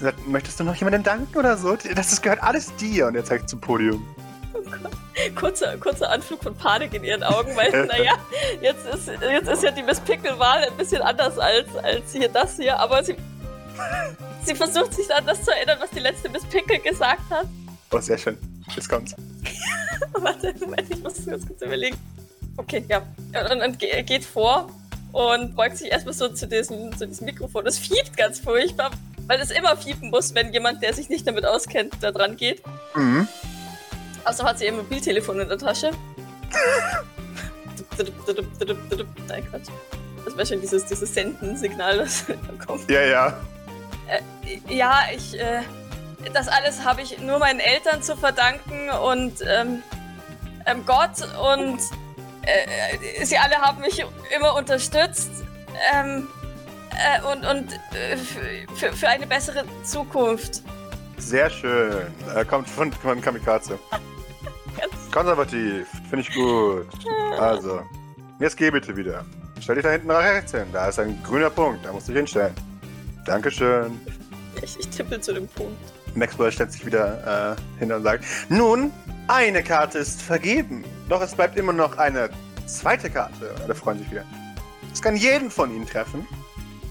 Er 0.00 0.06
sagt, 0.06 0.26
Möchtest 0.28 0.60
du 0.60 0.64
noch 0.64 0.74
jemandem 0.74 1.04
danken 1.04 1.38
oder 1.38 1.56
so? 1.56 1.74
Das, 1.76 1.94
das 1.94 2.20
gehört 2.20 2.42
alles 2.42 2.74
dir. 2.76 3.06
Und 3.06 3.14
er 3.14 3.24
zeigt 3.24 3.48
zum 3.48 3.60
Podium. 3.62 4.06
Kurzer, 5.34 5.76
kurzer 5.78 6.10
Anflug 6.10 6.42
von 6.42 6.54
Panik 6.54 6.92
in 6.92 7.02
ihren 7.04 7.22
Augen, 7.22 7.56
weil, 7.56 7.70
naja, 7.86 8.12
jetzt 8.60 8.84
ist, 8.86 9.08
jetzt 9.08 9.48
ist 9.48 9.62
ja 9.62 9.70
die 9.70 9.82
Miss 9.82 9.98
Pickle-Wahl 10.00 10.64
ein 10.64 10.76
bisschen 10.76 11.00
anders 11.00 11.38
als, 11.38 11.74
als 11.82 12.12
hier 12.12 12.28
das 12.28 12.56
hier, 12.56 12.78
aber 12.78 13.02
sie, 13.02 13.16
sie 14.44 14.54
versucht 14.54 14.94
sich 14.94 15.12
an 15.14 15.26
das 15.26 15.42
zu 15.44 15.50
erinnern, 15.52 15.78
was 15.80 15.90
die 15.90 16.00
letzte 16.00 16.28
Miss 16.28 16.44
Pickle 16.44 16.78
gesagt 16.78 17.28
hat. 17.30 17.46
Oh, 17.92 17.98
sehr 18.00 18.18
schön. 18.18 18.36
Jetzt 18.74 18.88
kommt's. 18.88 19.14
Warte, 20.12 20.54
Moment, 20.60 20.90
ich 20.90 21.02
muss 21.02 21.14
das 21.14 21.26
ganz 21.26 21.46
kurz 21.46 21.62
überlegen. 21.62 21.96
Okay, 22.56 22.84
ja. 22.88 22.98
und 22.98 23.60
dann 23.60 23.78
ge- 23.78 24.02
geht 24.02 24.24
vor 24.24 24.70
und 25.12 25.54
beugt 25.54 25.76
sich 25.78 25.90
erstmal 25.90 26.14
so 26.14 26.28
zu 26.28 26.46
diesem, 26.48 26.96
zu 26.96 27.06
diesem 27.06 27.26
Mikrofon. 27.26 27.64
Das 27.64 27.78
fiebt 27.78 28.16
ganz 28.16 28.40
furchtbar, 28.40 28.90
weil 29.26 29.40
es 29.40 29.50
immer 29.50 29.76
fiepen 29.76 30.10
muss, 30.10 30.34
wenn 30.34 30.52
jemand, 30.52 30.82
der 30.82 30.92
sich 30.94 31.08
nicht 31.08 31.26
damit 31.26 31.44
auskennt, 31.46 31.94
da 32.00 32.10
dran 32.12 32.36
geht. 32.36 32.62
Mhm. 32.94 33.28
Außerdem 34.24 34.46
hat 34.48 34.58
sie 34.58 34.64
ihr 34.66 34.72
Mobiltelefon 34.72 35.40
in 35.40 35.48
der 35.48 35.58
Tasche. 35.58 35.90
Nein, 39.28 39.46
Quatsch. 39.50 39.68
Das 40.24 40.36
wäre 40.36 40.46
schon 40.46 40.60
dieses, 40.60 40.84
dieses 40.86 41.14
Senden-Signal, 41.14 41.98
das 41.98 42.24
dann 42.26 42.58
kommt. 42.58 42.90
Ja, 42.90 43.02
ja. 43.02 43.40
Ja, 44.68 45.00
ich, 45.14 45.38
äh, 45.38 45.62
das 46.32 46.48
alles 46.48 46.84
habe 46.84 47.02
ich 47.02 47.18
nur 47.18 47.38
meinen 47.38 47.60
Eltern 47.60 48.02
zu 48.02 48.16
verdanken 48.16 48.90
und 48.90 49.34
ähm, 49.46 49.82
ähm, 50.66 50.84
Gott 50.86 51.22
und 51.54 51.78
äh, 52.42 53.24
sie 53.24 53.38
alle 53.38 53.56
haben 53.56 53.80
mich 53.80 54.04
immer 54.36 54.54
unterstützt 54.54 55.30
ähm, 55.94 56.28
äh, 56.92 57.20
und, 57.32 57.44
und 57.44 57.72
äh, 57.94 58.16
für, 58.76 58.92
für 58.92 59.08
eine 59.08 59.26
bessere 59.26 59.64
Zukunft. 59.84 60.62
Sehr 61.18 61.50
schön. 61.50 62.06
Er 62.34 62.44
kommt 62.44 62.68
von, 62.76 62.92
von 62.92 63.20
Kamikaze. 63.20 63.78
Konservativ. 65.10 65.86
Finde 66.10 66.20
ich 66.20 66.34
gut. 66.34 66.86
Also, 67.38 67.80
jetzt 68.38 68.56
geh 68.56 68.70
bitte 68.70 68.94
wieder. 68.96 69.24
Stell 69.60 69.76
dich 69.76 69.84
da 69.84 69.90
hinten 69.90 70.08
nach 70.08 70.22
rechts 70.22 70.52
hin. 70.52 70.66
Da 70.72 70.88
ist 70.88 70.98
ein 70.98 71.22
grüner 71.22 71.50
Punkt. 71.50 71.84
Da 71.84 71.92
musst 71.92 72.08
du 72.08 72.12
dich 72.12 72.18
hinstellen. 72.18 72.54
Dankeschön. 73.26 74.00
Ich, 74.62 74.78
ich 74.78 74.88
tippe 74.88 75.20
zu 75.20 75.34
dem 75.34 75.48
Punkt. 75.48 75.76
Maxwell 76.14 76.50
stellt 76.50 76.72
sich 76.72 76.86
wieder 76.86 77.56
äh, 77.56 77.78
hin 77.80 77.92
und 77.92 78.02
sagt: 78.02 78.24
Nun, 78.48 78.90
eine 79.28 79.62
Karte 79.62 79.98
ist 79.98 80.22
vergeben. 80.22 80.84
Doch 81.08 81.20
es 81.20 81.34
bleibt 81.34 81.58
immer 81.58 81.72
noch 81.72 81.98
eine 81.98 82.30
zweite 82.66 83.10
Karte. 83.10 83.54
Alle 83.62 83.74
freuen 83.74 83.98
sich 83.98 84.10
wieder. 84.10 84.24
Es 84.92 85.02
kann 85.02 85.16
jeden 85.16 85.50
von 85.50 85.74
ihnen 85.74 85.86
treffen. 85.86 86.26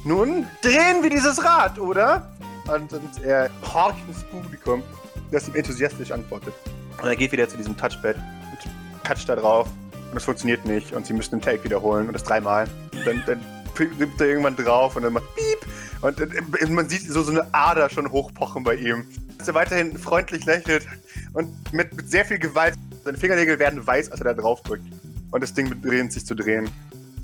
Nun 0.03 0.45
drehen 0.61 1.01
wir 1.01 1.09
dieses 1.09 1.43
Rad, 1.43 1.79
oder? 1.79 2.29
Und, 2.67 2.93
und 2.93 3.23
er 3.23 3.49
horcht 3.73 3.97
ins 4.07 4.23
Publikum, 4.25 4.83
das 5.31 5.47
ihm 5.47 5.55
enthusiastisch 5.55 6.11
antwortet. 6.11 6.53
Und 7.01 7.07
er 7.07 7.15
geht 7.15 7.31
wieder 7.31 7.49
zu 7.49 7.57
diesem 7.57 7.75
Touchpad 7.75 8.15
und 8.15 9.03
toucht 9.03 9.27
da 9.27 9.35
drauf. 9.35 9.67
und 10.11 10.17
es 10.17 10.23
funktioniert 10.23 10.65
nicht 10.65 10.93
und 10.93 11.05
sie 11.05 11.13
müssen 11.13 11.31
den 11.31 11.41
Take 11.41 11.63
wiederholen 11.63 12.07
und 12.07 12.13
das 12.13 12.23
dreimal. 12.23 12.67
Dann, 13.05 13.23
dann 13.25 13.39
nimmt 13.79 14.19
er 14.19 14.27
irgendwann 14.27 14.55
drauf 14.55 14.95
und 14.95 15.03
dann 15.03 15.13
macht 15.13 15.25
Piep 15.35 15.65
und 16.01 16.19
äh, 16.19 16.67
man 16.67 16.87
sieht 16.89 17.01
so, 17.01 17.23
so 17.23 17.31
eine 17.31 17.47
Ader 17.53 17.89
schon 17.89 18.11
hochpochen 18.11 18.63
bei 18.63 18.75
ihm. 18.75 19.05
Dass 19.37 19.47
er 19.47 19.53
weiterhin 19.53 19.97
freundlich 19.97 20.45
lächelt 20.45 20.85
und 21.33 21.73
mit, 21.73 21.95
mit 21.95 22.09
sehr 22.09 22.25
viel 22.25 22.39
Gewalt, 22.39 22.75
seine 23.03 23.17
Fingernägel 23.17 23.59
werden 23.59 23.85
weiß, 23.85 24.11
als 24.11 24.21
er 24.21 24.25
da 24.25 24.33
drauf 24.33 24.61
drückt. 24.61 24.85
Und 25.31 25.41
das 25.41 25.53
Ding 25.53 25.69
beginnt 25.81 26.13
sich 26.13 26.25
zu 26.25 26.35
drehen. 26.35 26.69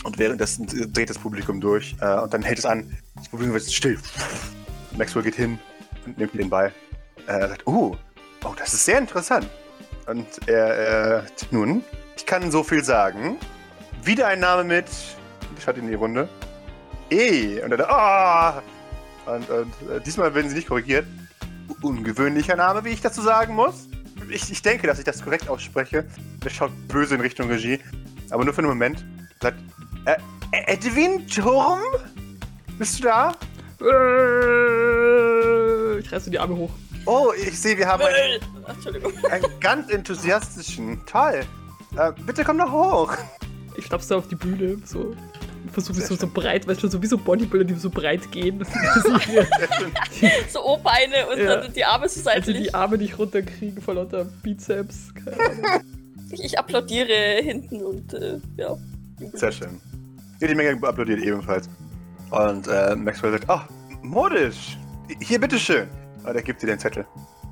Und 0.04 0.18
währenddessen 0.18 0.66
dreht 0.94 1.10
das 1.10 1.18
Publikum 1.18 1.62
durch 1.62 1.96
äh, 2.02 2.16
und 2.16 2.34
dann 2.34 2.42
hält 2.42 2.60
es 2.60 2.66
an. 2.66 2.98
Das 3.16 3.30
Publikum 3.30 3.54
wird 3.54 3.72
still. 3.72 4.00
Maxwell 4.98 5.24
geht 5.24 5.36
hin 5.36 5.60
und 6.06 6.18
nimmt 6.18 6.34
den 6.34 6.50
Ball. 6.50 6.74
Äh, 7.28 7.34
er 7.34 7.50
sagt, 7.50 7.68
oh, 7.68 7.96
oh, 8.44 8.54
das 8.58 8.74
ist 8.74 8.86
sehr 8.86 8.98
interessant. 8.98 9.48
Und 10.08 10.26
er, 10.48 11.20
äh, 11.20 11.24
nun, 11.52 11.84
ich 12.18 12.26
kann 12.26 12.52
so 12.52 12.64
viel 12.64 12.84
sagen. 12.84 13.38
Wieder 14.04 14.28
ein 14.28 14.40
Name 14.40 14.64
mit, 14.64 14.88
ich 15.58 15.68
hatte 15.68 15.80
in 15.80 15.88
die 15.88 15.94
Runde. 15.96 16.28
E. 17.10 17.62
Und 17.62 17.72
er, 17.72 17.90
ah! 17.90 18.62
Oh! 19.26 19.32
Und, 19.32 19.50
und 19.50 19.74
äh, 19.90 20.00
diesmal 20.06 20.34
werden 20.34 20.50
sie 20.50 20.56
nicht 20.56 20.68
korrigiert. 20.68 21.06
Ungewöhnlicher 21.82 22.56
Name, 22.56 22.84
wie 22.86 22.90
ich 22.90 23.02
dazu 23.02 23.22
sagen 23.22 23.54
muss. 23.56 23.88
Ich, 24.30 24.52
ich 24.52 24.62
denke, 24.62 24.88
dass 24.88 25.00
ich 25.00 25.06
das 25.06 25.24
korrekt 25.24 25.48
ausspreche. 25.50 26.06
Er 26.44 26.50
schaut 26.50 26.72
böse 26.88 27.16
in 27.16 27.22
Richtung 27.22 27.50
Regie. 27.50 27.80
Aber 28.30 28.44
nur 28.46 28.54
für 28.54 28.60
einen 28.60 28.70
Moment. 28.70 29.06
Sagt, 29.42 29.58
äh, 30.06 30.16
Edwin 30.68 31.28
Turm? 31.28 31.80
Bist 32.78 33.00
du 33.00 33.04
da? 33.04 33.32
Äh, 35.02 36.00
Ich 36.00 36.12
reiße 36.12 36.30
die 36.30 36.40
Arme 36.40 36.56
hoch. 36.56 36.72
Oh, 37.06 37.32
ich 37.36 37.60
sehe, 37.60 37.78
wir 37.78 37.88
haben 37.88 38.04
einen! 38.04 38.40
Ach, 38.66 38.74
Entschuldigung. 38.74 39.12
einen 39.30 39.46
ganz 39.60 39.90
enthusiastischen. 39.92 41.04
Toll. 41.06 41.42
Äh, 41.98 42.12
bitte 42.26 42.44
komm 42.44 42.58
doch 42.60 42.72
hoch. 42.72 43.14
Ich 43.76 43.86
stapse 43.86 44.16
auf 44.16 44.28
die 44.28 44.36
Bühne, 44.36 44.78
so. 44.86 45.16
Versuche 45.72 46.02
so, 46.02 46.16
so 46.16 46.28
breit, 46.28 46.68
weißt 46.68 46.82
du, 46.84 46.88
so 46.88 47.02
wie 47.02 47.08
so 47.08 47.18
Bodybuilder, 47.18 47.66
die 47.66 47.76
so 47.80 47.90
breit 47.90 48.32
gehen. 48.32 48.64
So 50.50 50.66
O-Beine 50.66 51.28
und 51.32 51.40
Ja. 51.40 51.58
dann 51.58 51.74
die 51.74 51.84
Arme 51.86 52.08
so 52.10 52.20
also 52.20 52.24
seitlich. 52.24 52.58
die 52.68 52.74
Arme 52.74 52.98
nicht 52.98 53.18
runterkriegen 53.18 53.82
vor 53.82 53.94
lauter 53.96 54.26
Bizeps. 54.44 55.10
Ich, 56.32 56.44
ich 56.44 56.60
applaudiere 56.60 57.42
hinten 57.42 57.82
und 57.84 58.14
äh, 58.14 58.40
ja. 58.58 58.78
Sehr 59.34 59.52
schön. 59.52 59.80
Ja, 60.40 60.48
die 60.48 60.56
Menge 60.56 60.72
applaudiert 60.88 61.20
ebenfalls. 61.22 61.70
Und 62.32 62.68
äh, 62.68 62.96
Maxwell 62.96 63.32
sagt, 63.32 63.46
ach, 63.50 63.68
modisch. 64.02 64.78
Hier, 65.20 65.40
bitteschön. 65.40 65.88
Und 66.24 66.36
er 66.36 66.42
gibt 66.42 66.62
dir 66.62 66.68
den 66.68 66.80
Zettel. 66.80 67.06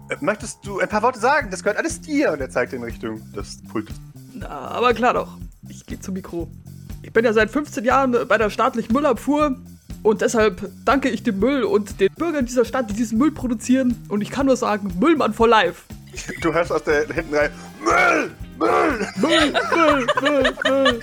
Äh, 0.10 0.16
Möchtest 0.22 0.66
du 0.66 0.80
ein 0.80 0.88
paar 0.88 1.02
Worte 1.04 1.20
sagen? 1.20 1.50
Das 1.52 1.62
gehört 1.64 1.78
alles 1.78 2.00
dir. 2.02 2.32
Und 2.34 2.40
er 2.42 2.50
zeigt 2.50 2.74
in 2.74 2.84
Richtung 2.84 3.22
des 3.34 3.62
Pultes. 3.64 3.96
Na, 4.34 4.48
aber 4.48 4.94
klar 4.94 5.14
doch. 5.14 5.38
Ich 5.68 5.86
gehe 5.86 6.00
zum 6.00 6.14
Mikro. 6.16 6.48
Ich 7.10 7.14
bin 7.14 7.26
ja 7.26 7.34
seit 7.34 7.50
15 7.50 7.84
Jahren 7.86 8.16
bei 8.28 8.38
der 8.38 8.52
staatlichen 8.52 8.94
Müllabfuhr 8.94 9.56
und 10.04 10.22
deshalb 10.22 10.70
danke 10.86 11.10
ich 11.10 11.24
dem 11.24 11.40
Müll 11.40 11.64
und 11.64 12.00
den 12.00 12.14
Bürgern 12.14 12.46
dieser 12.46 12.66
Stadt, 12.66 12.88
die 12.92 12.94
diesen 12.94 13.18
Müll 13.18 13.32
produzieren. 13.32 14.06
Und 14.10 14.22
ich 14.22 14.30
kann 14.30 14.46
nur 14.46 14.56
sagen, 14.56 14.94
Müllmann 15.00 15.34
for 15.34 15.48
life. 15.48 15.82
Du 16.42 16.54
hörst 16.54 16.72
aus 16.72 16.84
der 16.84 17.08
hinten 17.08 17.34
rein, 17.36 17.50
Müll, 17.84 18.32
Müll. 18.60 19.08
Müll, 19.16 19.54
Müll, 19.76 20.08
Müll, 20.22 20.54
Müll. 20.68 21.00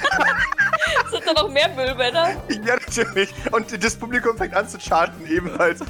Sind 1.11 1.23
da 1.27 1.33
noch 1.43 1.51
mehr 1.51 1.71
Müllmänner? 1.75 2.29
Ja, 2.65 2.77
natürlich. 2.77 3.35
Und 3.51 3.83
das 3.85 3.97
Publikum 3.97 4.37
fängt 4.37 4.55
an 4.55 4.69
zu 4.69 4.79
chanten 4.79 5.27
ebenfalls. 5.29 5.81
Müll, 5.81 5.89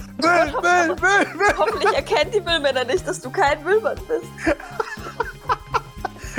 Müll, 0.63 0.97
Müll, 0.97 1.37
Müll. 1.37 1.55
Hoffentlich 1.59 1.93
erkennen 1.93 2.31
die 2.35 2.41
Müllmänner 2.41 2.85
nicht, 2.87 3.07
dass 3.07 3.21
du 3.21 3.29
kein 3.29 3.63
Müllmann 3.63 3.99
bist. 4.09 4.57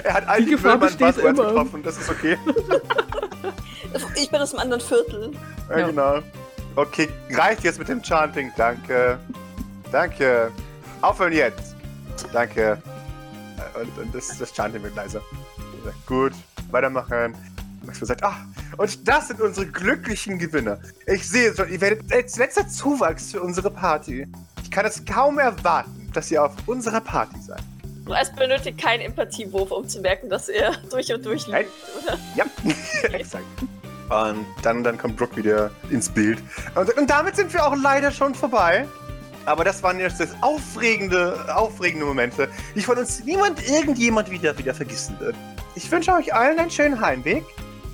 Er 0.03 0.13
hat 0.13 0.27
all 0.27 0.39
Die 0.39 0.46
die 0.46 0.51
Gefahr 0.51 0.77
Müllmann 0.77 0.88
besteht 0.89 1.15
Buzzwords 1.15 1.39
immer. 1.39 1.48
getroffen. 1.50 1.84
Das 1.84 1.98
ist 1.98 2.10
okay. 2.10 2.38
Ich 4.27 4.31
bin 4.31 4.41
aus 4.41 4.50
dem 4.51 4.60
anderen 4.60 4.81
Viertel. 4.81 5.31
Ja, 5.69 5.77
Ja. 5.79 5.88
genau. 5.88 6.19
Okay, 6.75 7.07
reicht 7.31 7.63
jetzt 7.63 7.79
mit 7.79 7.88
dem 7.88 8.01
Chanting. 8.03 8.51
Danke. 8.57 9.17
Danke. 9.89 10.51
Aufhören 11.01 11.31
jetzt. 11.31 11.77
Danke. 12.33 12.77
Äh, 13.74 13.79
Und, 13.79 13.98
und 13.98 14.13
das, 14.13 14.37
das 14.37 14.51
Chanting 14.51 14.83
wird 14.83 14.98
leiser. 14.98 15.22
Er 15.85 15.94
Gut, 16.05 16.33
weitermachen. 16.72 17.35
Maxwell 17.85 18.05
sagt, 18.09 18.22
ach, 18.22 18.35
und 18.75 19.07
das 19.07 19.29
sind 19.29 19.40
unsere 19.40 19.66
glücklichen 19.66 20.37
Gewinner. 20.37 20.77
Ich 21.05 21.25
sehe 21.29 21.55
schon, 21.55 21.70
ihr 21.70 21.79
werdet 21.79 22.11
als 22.11 22.35
letzter 22.35 22.68
Zuwachs 22.68 23.31
für 23.31 23.40
unsere 23.42 23.72
Party. 23.72 24.27
Ich 24.61 24.70
kann 24.70 24.85
es 24.85 25.05
kaum 25.05 25.40
erwarten, 25.40 26.11
dass 26.13 26.29
ihr 26.31 26.44
auf 26.44 26.51
unserer 26.66 27.00
Party 27.00 27.40
seid. 27.42 27.61
Es 28.22 28.29
benötigt 28.35 28.77
keinen 28.77 29.01
Empathiewurf, 29.03 29.72
um 29.72 29.87
zu 29.87 30.01
merken, 30.01 30.27
dass 30.29 30.50
er 30.50 30.75
durch 30.92 31.13
und 31.13 31.25
durch 31.25 31.48
Nein. 31.48 31.63
liebt, 31.63 32.05
oder? 32.05 32.18
Ja, 32.35 32.46
exakt. 33.18 33.46
Und 34.09 34.46
dann, 34.61 34.83
dann 34.83 34.98
kommt 34.98 35.17
Brooke 35.17 35.35
wieder 35.35 35.72
ins 35.89 36.09
Bild. 36.09 36.39
Und, 36.75 36.96
und 36.98 37.09
damit 37.09 37.35
sind 37.35 37.53
wir 37.53 37.65
auch 37.65 37.75
leider 37.75 38.11
schon 38.11 38.33
vorbei. 38.33 38.87
Aber 39.46 39.63
das 39.63 39.81
waren 39.81 40.00
jetzt 40.00 40.20
das 40.20 40.29
aufregende, 40.41 41.37
aufregende 41.55 42.05
Momente, 42.05 42.50
die 42.75 42.81
von 42.81 42.98
uns 42.98 43.24
niemand, 43.24 43.65
irgendjemand 43.67 44.29
wieder, 44.29 44.57
wieder 44.57 44.74
vergessen 44.74 45.17
wird. 45.20 45.35
Ich 45.75 45.89
wünsche 45.89 46.11
euch 46.13 46.33
allen 46.33 46.59
einen 46.59 46.70
schönen 46.70 47.00
Heimweg. 47.00 47.46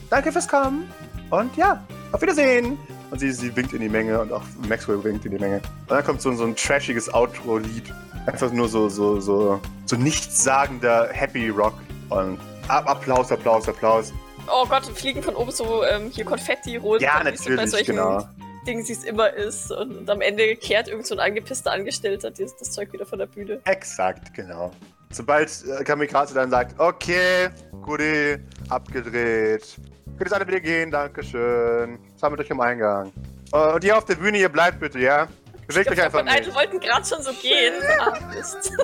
Danke 0.10 0.32
fürs 0.32 0.48
Kommen. 0.48 0.92
Und 1.30 1.56
ja, 1.56 1.84
auf 2.12 2.22
Wiedersehen. 2.22 2.78
Und 3.12 3.20
sie, 3.20 3.32
sie 3.32 3.56
winkt 3.56 3.74
in 3.74 3.82
die 3.82 3.90
Menge 3.90 4.20
und 4.20 4.32
auch 4.32 4.42
Maxwell 4.68 5.04
winkt 5.04 5.26
in 5.26 5.32
die 5.32 5.38
Menge. 5.38 5.58
Und 5.58 5.92
dann 5.92 6.04
kommt 6.04 6.22
so, 6.22 6.32
so 6.34 6.44
ein 6.44 6.56
trashiges 6.56 7.14
Outro-Lied. 7.14 7.94
Einfach 8.26 8.52
nur 8.52 8.68
so, 8.68 8.90
so, 8.90 9.20
so, 9.20 9.60
so 9.86 9.96
nichtssagender 9.96 11.10
Happy 11.12 11.50
Rock. 11.50 11.76
Und 12.10 12.40
Applaus, 12.68 13.32
Applaus, 13.32 13.70
Applaus. 13.70 14.14
Oh 14.48 14.66
Gott, 14.66 14.86
fliegen 14.86 15.24
von 15.24 15.36
oben 15.36 15.52
so 15.52 15.84
ähm, 15.84 16.10
hier 16.12 16.26
Konfetti 16.26 16.78
runter. 16.78 17.04
Ja, 17.04 17.18
so 17.18 17.24
bei 17.24 17.32
natürlich, 17.56 17.72
solchen 17.72 17.96
genau. 17.96 18.28
Dingen, 18.68 18.88
wie 18.88 18.92
es 18.92 19.04
immer 19.04 19.32
ist. 19.34 19.72
Und, 19.72 19.98
und 19.98 20.10
am 20.10 20.22
Ende 20.22 20.56
kehrt 20.56 20.88
irgend 20.88 21.08
so 21.08 21.16
ein 21.16 21.20
angepisster 21.20 21.72
Angestellter 21.72 22.32
das, 22.32 22.56
das 22.58 22.72
Zeug 22.72 22.92
wieder 22.94 23.06
von 23.06 23.20
der 23.20 23.26
Bühne. 23.28 23.62
Exakt, 23.66 24.34
genau. 24.34 24.72
Sobald 25.12 25.50
äh, 25.80 25.84
Kamikaze 25.84 26.34
dann 26.34 26.50
sagt, 26.50 26.80
okay, 26.80 27.50
Guti, 27.84 28.38
abgedreht. 28.70 29.76
Könnt 30.06 30.22
jetzt 30.22 30.34
alle 30.34 30.48
wieder 30.48 30.60
gehen, 30.60 30.92
dankeschön. 30.92 32.00
Sammelt 32.16 32.42
euch 32.42 32.52
am 32.52 32.62
Eingang. 32.62 33.12
Äh, 33.52 33.74
und 33.74 33.84
ihr 33.84 33.98
auf 33.98 34.06
der 34.06 34.16
Bühne, 34.16 34.38
ihr 34.38 34.50
bleibt 34.50 34.80
bitte, 34.80 35.00
ja? 35.00 35.28
Bewegt 35.68 35.92
euch 35.92 36.02
einfach 36.02 36.20
Und 36.20 36.28
Idol 36.28 36.40
nicht. 36.42 36.56
wollten 36.56 36.80
gerade 36.80 37.06
schon 37.06 37.22
so 37.22 37.32
gehen. 37.34 37.74
Ah, 38.00 38.14
Mist. 38.34 38.72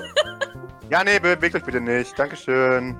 Ja, 0.90 1.04
nee, 1.04 1.20
bewegt 1.20 1.54
euch 1.54 1.62
bitte 1.62 1.80
nicht. 1.80 2.18
Dankeschön. 2.18 2.96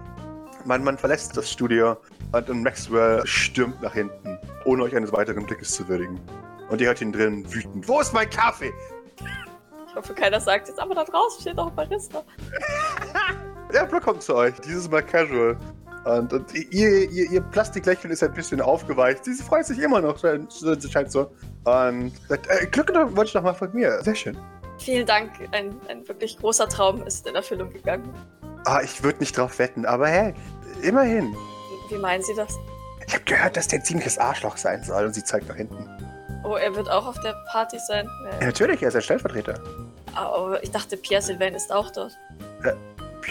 Man, 0.65 0.85
man 0.85 0.99
verlässt 0.99 1.37
das 1.37 1.51
Studio 1.51 1.97
und, 2.33 2.49
Maxwell 2.63 3.27
stürmt 3.27 3.81
nach 3.83 3.95
hinten, 3.95 4.39
ohne 4.65 4.83
euch 4.85 4.95
eines 4.95 5.13
weiteren 5.13 5.47
Blickes 5.47 5.73
zu 5.73 5.89
würdigen. 5.89 6.21
Und 6.69 6.81
ihr 6.81 6.89
hört 6.89 7.01
ihn 7.01 7.13
drin 7.13 7.45
wütend. 7.53 7.89
Wo 7.89 8.01
ist 8.01 8.13
mein 8.13 8.29
Kaffee? 8.31 8.73
Ich 9.89 9.97
hoffe, 9.97 10.15
keiner 10.15 10.41
sagt 10.41 10.69
jetzt, 10.69 10.79
aber 10.79 10.95
da 10.95 11.05
draußen 11.05 11.41
steht 11.41 11.57
noch 11.57 11.69
ein 11.69 11.75
Barista. 11.75 12.23
Der 13.73 13.85
Block 13.85 14.03
kommt 14.03 14.23
zu 14.23 14.35
euch, 14.35 14.55
dieses 14.61 14.89
Mal 14.91 15.03
casual. 15.03 15.57
Und, 16.05 16.33
und 16.33 16.55
ihr, 16.55 17.11
ihr, 17.11 17.31
ihr 17.31 17.41
Plastiklächeln 17.41 18.13
ist 18.13 18.23
ein 18.23 18.33
bisschen 18.33 18.61
aufgeweicht. 18.61 19.25
Sie 19.25 19.35
freut 19.35 19.67
sich 19.67 19.79
immer 19.79 20.01
noch, 20.01 20.19
scheint, 20.19 20.53
scheint 20.91 21.13
so. 21.13 21.31
Und 21.65 22.13
sagt, 22.29 22.47
äh, 22.49 22.67
Glück 22.67 22.89
wollte 22.95 23.29
ich 23.29 23.35
noch 23.35 23.43
mal 23.43 23.53
von 23.53 23.73
mir. 23.75 24.03
Sehr 24.03 24.15
schön. 24.15 24.37
Vielen 24.81 25.07
Dank, 25.07 25.31
ein, 25.53 25.79
ein 25.89 26.09
wirklich 26.09 26.39
großer 26.39 26.69
Traum 26.69 27.07
ist 27.07 27.27
in 27.27 27.35
Erfüllung 27.35 27.71
gegangen. 27.71 28.15
Ah, 28.65 28.81
ich 28.83 29.03
würde 29.03 29.19
nicht 29.19 29.37
drauf 29.37 29.59
wetten, 29.59 29.85
aber 29.85 30.09
hey, 30.09 30.35
immerhin. 30.83 31.37
Wie 31.91 31.99
meinen 31.99 32.23
Sie 32.23 32.35
das? 32.35 32.59
Ich 33.07 33.15
habe 33.15 33.25
gehört, 33.25 33.57
dass 33.57 33.69
der 33.69 33.81
ein 33.81 33.85
ziemliches 33.85 34.19
Arschloch 34.19 34.57
sein 34.57 34.83
soll 34.83 35.05
und 35.05 35.15
sie 35.15 35.23
zeigt 35.23 35.49
nach 35.49 35.57
hinten. 35.57 35.87
Oh, 36.45 36.57
er 36.57 36.75
wird 36.75 36.89
auch 36.89 37.07
auf 37.07 37.21
der 37.21 37.35
Party 37.51 37.79
sein. 37.79 38.09
Ja, 38.41 38.47
natürlich, 38.47 38.83
er 38.83 38.89
ist 38.89 38.97
ein 38.97 39.03
Stellvertreter. 39.03 39.61
Aber 40.15 40.63
ich 40.63 40.71
dachte, 40.71 40.97
Pierre 40.97 41.23
Sylvain 41.23 41.55
ist 41.55 41.71
auch 41.71 41.91
dort. 41.91 42.17
Ja, 42.65 42.73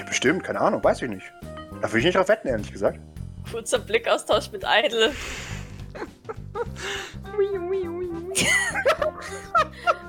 Bestimmt, 0.08 0.44
keine 0.44 0.62
Ahnung, 0.62 0.84
weiß 0.84 1.02
ich 1.02 1.10
nicht. 1.10 1.34
Da 1.82 1.90
würde 1.90 2.00
ich 2.00 2.06
nicht 2.06 2.16
drauf 2.16 2.28
wetten, 2.28 2.48
ehrlich 2.48 2.72
gesagt. 2.72 3.00
Kurzer 3.52 3.80
Blickaustausch 3.80 4.52
mit 4.52 4.64
Idol. 4.66 5.12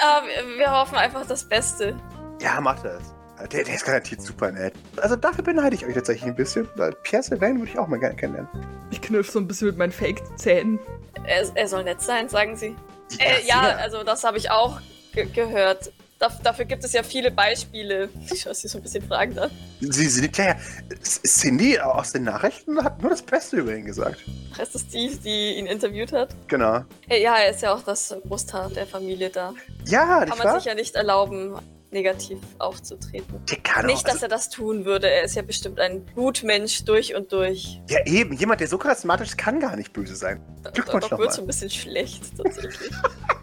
Ja, 0.00 0.22
wir, 0.24 0.58
wir 0.58 0.70
hoffen 0.70 0.96
einfach 0.96 1.26
das 1.26 1.44
Beste. 1.44 1.96
Ja, 2.40 2.60
mach 2.60 2.80
das. 2.82 3.14
Der, 3.52 3.64
der 3.64 3.74
ist 3.74 3.84
garantiert 3.84 4.22
super 4.22 4.50
nett. 4.52 4.74
Also 4.96 5.16
dafür 5.16 5.44
beneide 5.44 5.74
ich 5.74 5.84
euch 5.84 5.94
tatsächlich 5.94 6.26
ein 6.26 6.36
bisschen. 6.36 6.68
Weil 6.76 6.92
Pierre 7.02 7.22
Sylvain 7.22 7.58
würde 7.58 7.70
ich 7.70 7.78
auch 7.78 7.88
mal 7.88 7.98
gerne 7.98 8.14
kennenlernen. 8.14 8.50
Ich 8.90 9.00
knirsch 9.00 9.30
so 9.30 9.40
ein 9.40 9.48
bisschen 9.48 9.68
mit 9.68 9.76
meinen 9.76 9.92
Fake-Zähnen. 9.92 10.78
Er, 11.24 11.44
er 11.54 11.68
soll 11.68 11.84
nett 11.84 12.00
sein, 12.00 12.28
sagen 12.28 12.56
Sie. 12.56 12.76
Äh, 13.18 13.44
ja, 13.46 13.60
also 13.76 14.02
das 14.04 14.24
habe 14.24 14.38
ich 14.38 14.50
auch 14.50 14.80
ge 15.12 15.26
gehört. 15.26 15.92
Daf 16.18 16.40
dafür 16.42 16.64
gibt 16.64 16.84
es 16.84 16.92
ja 16.92 17.02
viele 17.02 17.30
Beispiele. 17.30 18.08
Ich 18.32 18.42
schaue 18.42 18.54
Sie 18.54 18.68
so 18.68 18.78
ein 18.78 18.82
bisschen 18.82 19.02
fragend 19.06 19.38
an. 19.38 19.50
Sie 19.80 20.08
sind 20.08 20.36
ja. 20.38 20.56
Cindy 21.02 21.78
aus 21.80 22.12
den 22.12 22.24
Nachrichten 22.24 22.82
hat 22.82 23.02
nur 23.02 23.10
das 23.10 23.22
Beste 23.22 23.56
über 23.56 23.74
ihn 23.74 23.84
gesagt. 23.84 24.24
Ist 24.60 24.74
das 24.74 24.86
die, 24.86 25.16
die 25.18 25.54
ihn 25.56 25.66
interviewt 25.66 26.12
hat? 26.12 26.34
Genau. 26.46 26.84
Ja, 27.08 27.36
er 27.36 27.50
ist 27.50 27.62
ja 27.62 27.74
auch 27.74 27.82
das 27.82 28.14
Großteil 28.26 28.70
der 28.70 28.86
Familie 28.86 29.30
da. 29.30 29.54
Ja, 29.86 30.20
Kann 30.24 30.38
man 30.38 30.46
wahr? 30.46 30.56
sich 30.56 30.66
ja 30.66 30.74
nicht 30.74 30.94
erlauben, 30.94 31.58
negativ 31.90 32.38
aufzutreten. 32.58 33.44
Der 33.50 33.58
kann 33.58 33.86
Nicht, 33.86 33.98
auch, 33.98 34.02
dass 34.02 34.14
also, 34.14 34.26
er 34.26 34.28
das 34.28 34.50
tun 34.50 34.84
würde. 34.84 35.10
Er 35.10 35.22
ist 35.24 35.34
ja 35.34 35.42
bestimmt 35.42 35.80
ein 35.80 36.06
Gutmensch 36.14 36.84
durch 36.84 37.14
und 37.14 37.32
durch. 37.32 37.80
Ja, 37.88 38.04
eben. 38.06 38.34
Jemand, 38.36 38.60
der 38.60 38.68
so 38.68 38.78
charismatisch 38.78 39.28
ist, 39.30 39.38
kann 39.38 39.60
gar 39.60 39.76
nicht 39.76 39.92
böse 39.92 40.14
sein. 40.14 40.40
Glückwunsch 40.74 41.08
Doch 41.08 41.18
wird 41.18 41.32
so 41.32 41.40
nochmal. 41.40 41.44
ein 41.44 41.46
bisschen 41.46 41.70
schlecht, 41.70 42.24
tatsächlich. 42.36 42.90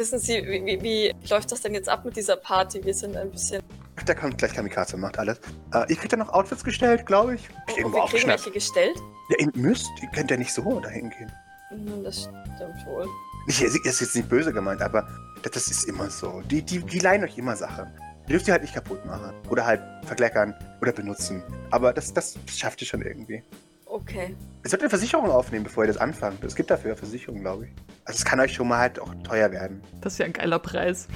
Wissen 0.00 0.18
Sie, 0.18 0.42
wie, 0.46 0.64
wie, 0.64 0.82
wie 0.82 1.28
läuft 1.28 1.52
das 1.52 1.60
denn 1.60 1.74
jetzt 1.74 1.86
ab 1.86 2.06
mit 2.06 2.16
dieser 2.16 2.34
Party? 2.36 2.82
Wir 2.82 2.94
sind 2.94 3.18
ein 3.18 3.30
bisschen. 3.30 3.62
Da 4.06 4.14
kommt 4.14 4.38
gleich 4.38 4.54
Kamikaze 4.54 4.96
und 4.96 5.02
macht 5.02 5.18
alles. 5.18 5.38
Äh, 5.74 5.90
ihr 5.90 5.96
kriegt 5.96 6.10
ja 6.10 6.16
noch 6.16 6.30
Outfits 6.30 6.64
gestellt, 6.64 7.04
glaube 7.04 7.34
ich. 7.34 7.42
Oh, 7.50 7.76
Irgendwo 7.76 7.98
wir 7.98 8.06
kriegen 8.06 8.28
welche 8.28 8.50
gestellt? 8.50 8.96
Ja, 9.28 9.36
ihr 9.40 9.50
müsst. 9.54 9.90
Ihr 10.00 10.08
könnt 10.08 10.30
ja 10.30 10.38
nicht 10.38 10.54
so 10.54 10.80
dahin 10.80 11.10
gehen. 11.10 11.30
Hm, 11.68 12.02
Das 12.02 12.22
stimmt 12.22 12.86
wohl. 12.86 13.06
Nicht, 13.46 13.60
es 13.60 13.74
ist 13.74 14.00
jetzt 14.00 14.16
nicht 14.16 14.30
böse 14.30 14.54
gemeint, 14.54 14.80
aber 14.80 15.06
das, 15.42 15.52
das 15.52 15.70
ist 15.70 15.84
immer 15.84 16.08
so. 16.08 16.40
Die, 16.50 16.62
die, 16.62 16.78
die 16.78 16.98
leihen 17.00 17.22
euch 17.22 17.36
immer 17.36 17.54
Sachen. 17.54 17.86
Ihr 18.22 18.30
dürft 18.30 18.46
die 18.46 18.52
halt 18.52 18.62
nicht 18.62 18.72
kaputt 18.72 19.04
machen. 19.04 19.34
Oder 19.50 19.66
halt 19.66 19.82
verkleckern 20.06 20.54
oder 20.80 20.92
benutzen. 20.92 21.42
Aber 21.70 21.92
das, 21.92 22.14
das 22.14 22.38
schafft 22.46 22.80
ihr 22.80 22.86
schon 22.86 23.02
irgendwie. 23.02 23.44
Okay. 23.92 24.36
Ihr 24.62 24.70
solltet 24.70 24.82
eine 24.82 24.90
Versicherung 24.90 25.30
aufnehmen, 25.30 25.64
bevor 25.64 25.82
ihr 25.84 25.88
das 25.88 25.96
anfangt. 25.96 26.44
Es 26.44 26.54
gibt 26.54 26.70
dafür 26.70 26.90
eine 26.92 26.96
Versicherung, 26.96 27.40
glaube 27.40 27.64
ich. 27.66 27.70
Also 28.04 28.18
es 28.18 28.24
kann 28.24 28.38
euch 28.38 28.54
schon 28.54 28.68
mal 28.68 28.78
halt 28.78 29.00
auch 29.00 29.12
teuer 29.24 29.50
werden. 29.50 29.82
Das 30.00 30.12
ist 30.12 30.18
ja 30.20 30.26
ein 30.26 30.32
geiler 30.32 30.58
Preis. 30.60 31.08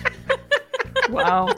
wow. 1.10 1.50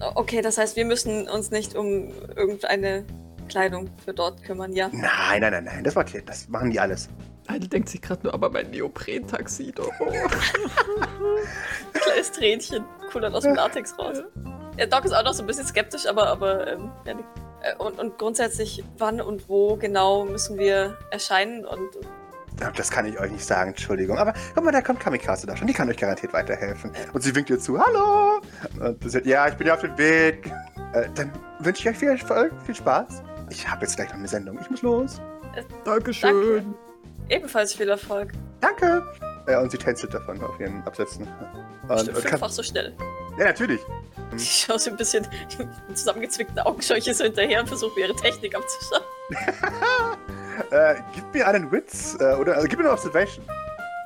O- 0.00 0.12
Okay, 0.14 0.40
das 0.40 0.56
heißt, 0.56 0.76
wir 0.76 0.86
müssen 0.86 1.28
uns 1.28 1.50
nicht 1.50 1.74
um 1.74 2.10
irgendeine 2.34 3.04
Kleidung 3.50 3.90
für 4.04 4.14
dort 4.14 4.42
kümmern, 4.42 4.72
ja? 4.72 4.88
Nein, 4.92 5.40
nein, 5.42 5.52
nein, 5.52 5.64
nein. 5.64 5.84
Das 5.84 5.94
ihr. 6.14 6.22
Das 6.22 6.48
machen 6.48 6.70
die 6.70 6.80
alles. 6.80 7.08
Heidel 7.50 7.68
denkt 7.68 7.88
sich 7.90 8.00
gerade 8.00 8.22
nur, 8.22 8.32
aber 8.32 8.48
mein 8.48 8.70
Neopren-Taxido. 8.70 9.90
Oh. 10.00 10.12
Kleines 11.92 12.32
Tränchen 12.32 12.84
kullert 13.12 13.34
aus 13.34 13.42
dem 13.42 13.54
Latex 13.54 13.98
raus. 13.98 14.22
Der 14.78 14.86
Doc 14.86 15.04
ist 15.04 15.12
auch 15.12 15.24
noch 15.24 15.34
so 15.34 15.42
ein 15.42 15.46
bisschen 15.46 15.66
skeptisch, 15.66 16.06
aber, 16.06 16.28
aber 16.28 16.66
ähm, 16.72 16.90
ja, 17.04 17.14
nee. 17.14 17.24
Und, 17.78 17.98
und 17.98 18.18
grundsätzlich, 18.18 18.84
wann 18.98 19.20
und 19.20 19.48
wo 19.48 19.76
genau 19.76 20.24
müssen 20.24 20.58
wir 20.58 20.96
erscheinen 21.10 21.64
und 21.64 21.90
Das 22.76 22.90
kann 22.90 23.06
ich 23.06 23.18
euch 23.18 23.30
nicht 23.30 23.44
sagen, 23.44 23.70
Entschuldigung. 23.70 24.18
Aber 24.18 24.34
guck 24.54 24.64
mal, 24.64 24.72
da 24.72 24.80
kommt 24.80 25.00
Kamikaze 25.00 25.46
da 25.46 25.56
schon. 25.56 25.66
Die 25.66 25.72
kann 25.72 25.88
euch 25.88 25.96
garantiert 25.96 26.32
weiterhelfen. 26.32 26.92
Und 27.12 27.22
sie 27.22 27.34
winkt 27.34 27.50
ihr 27.50 27.58
zu, 27.58 27.78
hallo. 27.78 28.40
Und 28.80 29.02
sie 29.02 29.10
sagt, 29.10 29.26
ja, 29.26 29.48
ich 29.48 29.54
bin 29.54 29.66
ja 29.66 29.74
auf 29.74 29.80
dem 29.80 29.96
Weg. 29.96 30.50
Äh, 30.92 31.08
dann 31.14 31.32
wünsche 31.60 31.82
ich 31.82 31.88
euch 31.88 31.98
viel 31.98 32.08
Erfolg, 32.08 32.52
viel 32.64 32.74
Spaß. 32.74 33.22
Ich 33.50 33.68
habe 33.68 33.82
jetzt 33.82 33.96
gleich 33.96 34.08
noch 34.08 34.16
eine 34.16 34.28
Sendung. 34.28 34.58
Ich 34.60 34.70
muss 34.70 34.82
los. 34.82 35.20
Dankeschön. 35.84 36.74
ebenfalls 37.28 37.74
viel 37.74 37.88
Erfolg. 37.88 38.32
Danke. 38.60 39.02
Ja, 39.48 39.60
und 39.60 39.70
sie 39.70 39.78
tänzelt 39.78 40.14
davon 40.14 40.42
auf 40.42 40.58
ihren 40.60 40.82
Absätzen. 40.82 41.26
Und, 41.88 41.88
kann, 41.88 42.14
fünffach 42.14 42.50
so 42.50 42.62
schnell. 42.62 42.94
ja, 43.38 43.46
natürlich. 43.46 43.80
Ich 44.36 44.64
schaue 44.66 44.78
so 44.78 44.90
ein 44.90 44.96
bisschen 44.96 45.26
mit 45.58 45.68
zusammengezwickten 45.98 46.58
Augen 46.60 46.80
schaue 46.82 46.98
ich 46.98 47.06
ihr 47.06 47.14
so 47.14 47.24
hinterher 47.24 47.60
und 47.60 47.66
versuche 47.68 47.94
mir 47.98 48.06
ihre 48.06 48.16
Technik 48.16 48.54
abzuschauen. 48.56 49.02
Äh, 50.72 50.96
gib 51.14 51.32
mir 51.34 51.48
einen 51.48 51.72
Witz. 51.72 52.16
Äh, 52.20 52.34
oder 52.34 52.54
also, 52.56 52.68
gib 52.68 52.78
mir 52.78 52.84
eine 52.84 52.92
Observation. 52.92 53.42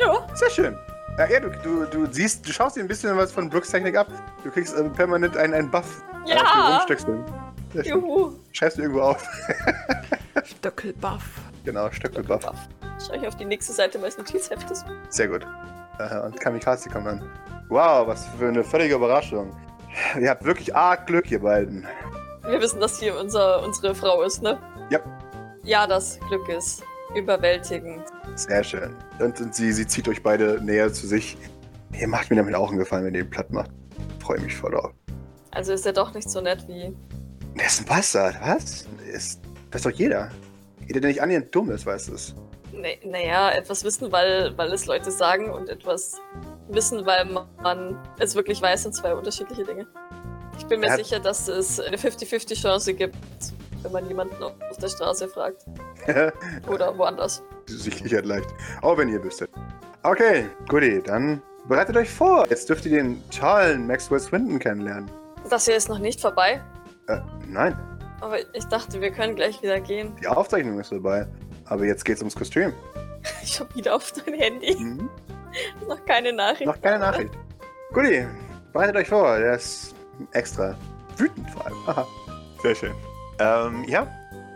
Ja, 0.00 0.24
Sehr 0.34 0.48
schön. 0.50 0.78
Äh, 1.18 1.32
ja, 1.32 1.40
du, 1.40 1.50
du, 1.50 1.84
du 1.84 2.06
siehst, 2.12 2.46
du 2.46 2.52
schaust 2.52 2.76
dir 2.76 2.80
ein 2.80 2.86
bisschen 2.88 3.14
was 3.16 3.32
von 3.32 3.50
Brooks 3.50 3.70
Technik 3.70 3.96
ab. 3.96 4.06
Du 4.44 4.50
kriegst 4.52 4.74
ähm, 4.78 4.92
permanent 4.92 5.36
einen, 5.36 5.52
einen 5.52 5.70
Buff. 5.70 6.02
äh, 6.26 6.28
für 6.28 6.34
Ja. 6.34 6.86
Schön. 6.88 7.24
juhu. 7.84 8.32
Schreibst 8.52 8.78
du 8.78 8.82
irgendwo 8.82 9.00
auf. 9.02 9.26
Stöckelbuff. 10.44 11.22
genau, 11.64 11.90
Stöckelbuff. 11.90 12.44
Schau 13.04 13.14
ich 13.14 13.26
auf 13.26 13.36
die 13.36 13.44
nächste 13.44 13.72
Seite 13.72 13.98
meines 13.98 14.16
Notizheftes. 14.16 14.84
Sehr 15.08 15.28
gut. 15.28 15.44
Äh, 15.98 16.18
und 16.20 16.38
Kamikaze 16.40 16.88
kommt 16.88 17.06
an. 17.08 17.28
Wow, 17.68 18.06
was 18.06 18.26
für 18.38 18.48
eine 18.48 18.62
völlige 18.62 18.94
Überraschung. 18.94 19.50
Ihr 20.20 20.30
habt 20.30 20.44
wirklich 20.44 20.74
arg 20.74 21.06
Glück, 21.06 21.30
ihr 21.30 21.40
beiden. 21.40 21.86
Wir 22.46 22.60
wissen, 22.60 22.80
dass 22.80 22.98
hier 22.98 23.18
unser, 23.18 23.62
unsere 23.62 23.94
Frau 23.94 24.22
ist, 24.22 24.42
ne? 24.42 24.58
Ja. 24.90 25.00
Ja, 25.62 25.86
das 25.86 26.18
Glück 26.28 26.48
ist 26.48 26.82
überwältigend. 27.14 28.04
Sehr 28.34 28.62
schön. 28.64 28.94
Und, 29.18 29.54
sie, 29.54 29.72
sie 29.72 29.86
zieht 29.86 30.08
euch 30.08 30.22
beide 30.22 30.62
näher 30.62 30.92
zu 30.92 31.06
sich. 31.06 31.36
Ihr 31.98 32.08
macht 32.08 32.30
mir 32.30 32.36
damit 32.36 32.54
auch 32.54 32.68
einen 32.68 32.78
Gefallen, 32.78 33.06
wenn 33.06 33.14
ihr 33.14 33.20
ihn 33.20 33.30
platt 33.30 33.50
macht. 33.50 33.70
Freue 34.20 34.40
mich 34.40 34.54
voll 34.54 34.72
drauf. 34.72 34.92
Also 35.52 35.72
ist 35.72 35.86
er 35.86 35.92
doch 35.92 36.12
nicht 36.12 36.28
so 36.28 36.40
nett 36.40 36.66
wie. 36.66 36.94
Der 37.56 37.66
ist 37.66 37.80
ein 37.80 37.86
Bastard, 37.86 38.36
was? 38.42 38.86
Ist, 39.12 39.40
das 39.70 39.80
ist 39.80 39.86
doch 39.86 39.96
jeder. 39.96 40.30
Jeder, 40.86 41.00
der 41.00 41.08
nicht 41.08 41.22
annähernd 41.22 41.54
dumm 41.54 41.70
ist, 41.70 41.86
weiß 41.86 42.08
es. 42.08 42.34
Naja, 43.04 43.52
etwas 43.52 43.84
wissen, 43.84 44.10
weil, 44.10 44.52
weil 44.58 44.72
es 44.72 44.86
Leute 44.86 45.10
sagen 45.12 45.50
und 45.50 45.68
etwas 45.68 46.20
wissen, 46.68 47.04
weil 47.06 47.24
man 47.62 47.98
es 48.18 48.34
wirklich 48.34 48.60
weiß, 48.62 48.84
sind 48.84 48.94
zwei 48.94 49.14
unterschiedliche 49.14 49.64
Dinge. 49.64 49.86
Ich 50.58 50.66
bin 50.66 50.80
mir 50.80 50.86
Ja. 50.88 50.96
sicher, 50.96 51.18
dass 51.20 51.48
es 51.48 51.80
eine 51.80 51.96
50-50 51.98 52.60
Chance 52.60 52.94
gibt, 52.94 53.16
wenn 53.82 53.92
man 53.92 54.06
jemanden 54.08 54.42
auf 54.42 54.52
der 54.80 54.88
Straße 54.88 55.28
fragt. 55.28 55.64
Oder 56.68 56.96
woanders. 56.96 57.42
Sicherheit 57.66 58.24
leicht. 58.26 58.48
Auch 58.82 58.96
wenn 58.98 59.08
ihr 59.08 59.22
wüsstet. 59.22 59.50
Okay, 60.02 60.46
guti, 60.68 61.02
dann 61.02 61.42
bereitet 61.68 61.96
euch 61.96 62.10
vor. 62.10 62.46
Jetzt 62.50 62.68
dürft 62.68 62.84
ihr 62.86 63.02
den 63.02 63.22
tollen 63.30 63.86
Maxwell 63.86 64.20
Swinton 64.20 64.58
kennenlernen. 64.58 65.10
Das 65.50 65.64
hier 65.64 65.76
ist 65.76 65.88
noch 65.88 65.98
nicht 65.98 66.20
vorbei. 66.20 66.62
Äh, 67.08 67.20
nein, 67.48 67.76
Aber 68.20 68.38
ich 68.54 68.64
dachte, 68.66 69.00
wir 69.00 69.10
können 69.10 69.34
gleich 69.34 69.60
wieder 69.62 69.80
gehen. 69.80 70.14
die 70.22 70.26
Aufzeichnung 70.28 70.78
ist 70.78 70.88
vorbei. 70.88 71.26
Aber 71.66 71.84
jetzt 71.84 72.04
geht's 72.04 72.20
ums 72.20 72.34
Kostüm. 72.36 72.72
Ich 73.42 73.58
hab 73.58 73.74
wieder 73.74 73.94
auf 73.96 74.12
dein 74.12 74.34
Handy. 74.34 74.74
Mhm. 74.76 75.08
Noch 75.88 76.04
keine 76.04 76.32
Nachricht. 76.32 76.66
Noch 76.66 76.80
keine 76.80 76.98
Nachricht. 76.98 77.30
Guti, 77.92 78.26
bereitet 78.72 78.96
euch 78.96 79.08
vor. 79.08 79.38
Der 79.38 79.54
ist 79.54 79.94
extra 80.32 80.76
wütend 81.16 81.48
vor 81.50 81.66
allem. 81.66 81.76
Aha. 81.86 82.06
Sehr 82.62 82.74
schön. 82.74 82.94
Ähm, 83.38 83.84
ja. 83.88 84.06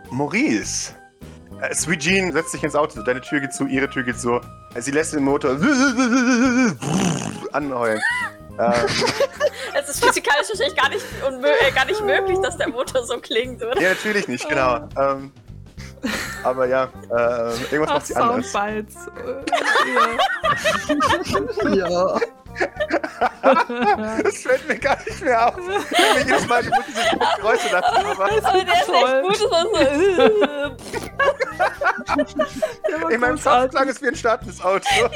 Maurice. 0.09 0.93
Äh, 1.61 1.73
Sweet 1.73 1.99
Jean 1.99 2.31
setzt 2.31 2.51
sich 2.51 2.63
ins 2.63 2.75
Auto. 2.75 3.01
Deine 3.01 3.21
Tür 3.21 3.39
geht 3.41 3.53
zu, 3.53 3.65
ihre 3.67 3.89
Tür 3.89 4.03
geht 4.03 4.19
zu. 4.19 4.39
Sie 4.77 4.91
lässt 4.91 5.13
den 5.13 5.23
Motor 5.23 5.51
anheulen. 7.51 8.01
ähm, 8.59 8.73
Es 9.75 9.89
ist 9.89 10.03
physikalisch 10.03 10.49
wahrscheinlich 10.49 10.75
gar 10.75 10.89
nicht, 10.89 11.05
äh, 11.23 11.71
gar 11.71 11.85
nicht 11.85 12.01
möglich, 12.03 12.37
dass 12.41 12.57
der 12.57 12.69
Motor 12.69 13.03
so 13.03 13.17
klingt, 13.19 13.63
oder? 13.63 13.79
ja, 13.81 13.89
natürlich 13.89 14.27
nicht, 14.27 14.47
genau. 14.47 14.87
Ähm, 14.97 15.31
aber 16.43 16.65
ja, 16.67 16.83
äh, 16.83 17.51
irgendwas 17.71 17.87
Ach, 17.89 17.93
macht 17.95 18.07
sie 18.07 18.15
anders. 18.15 18.51
Soundbites. 18.51 18.95
Äh, 21.69 21.77
Ja. 21.77 22.19
Das 24.23 24.37
fällt 24.41 24.67
mir 24.67 24.77
gar 24.77 24.97
nicht 25.05 25.21
mehr 25.23 25.47
auf. 25.47 25.55
Ich 25.59 25.99
mir 26.15 26.23
jedes 26.25 26.47
Mal 26.47 26.63
die 26.63 26.71
diese 26.87 27.01
Geräusche 27.37 27.69
dazu 27.71 27.95
aber 28.05 28.27
der 28.27 28.37
ist 28.37 28.45
echt 28.47 28.87
gut. 28.87 29.37
Das 29.39 29.51
war 29.51 29.63
so, 29.65 29.77
äh, 33.09 33.13
In 33.13 33.19
meinem 33.21 33.35
Kopf 33.35 33.43
großartig. 33.43 33.71
klang 33.71 33.87
es 33.89 34.01
wie 34.01 34.07
ein 34.07 34.15
startendes 34.15 34.61
Auto. 34.61 34.85
wir 34.89 35.09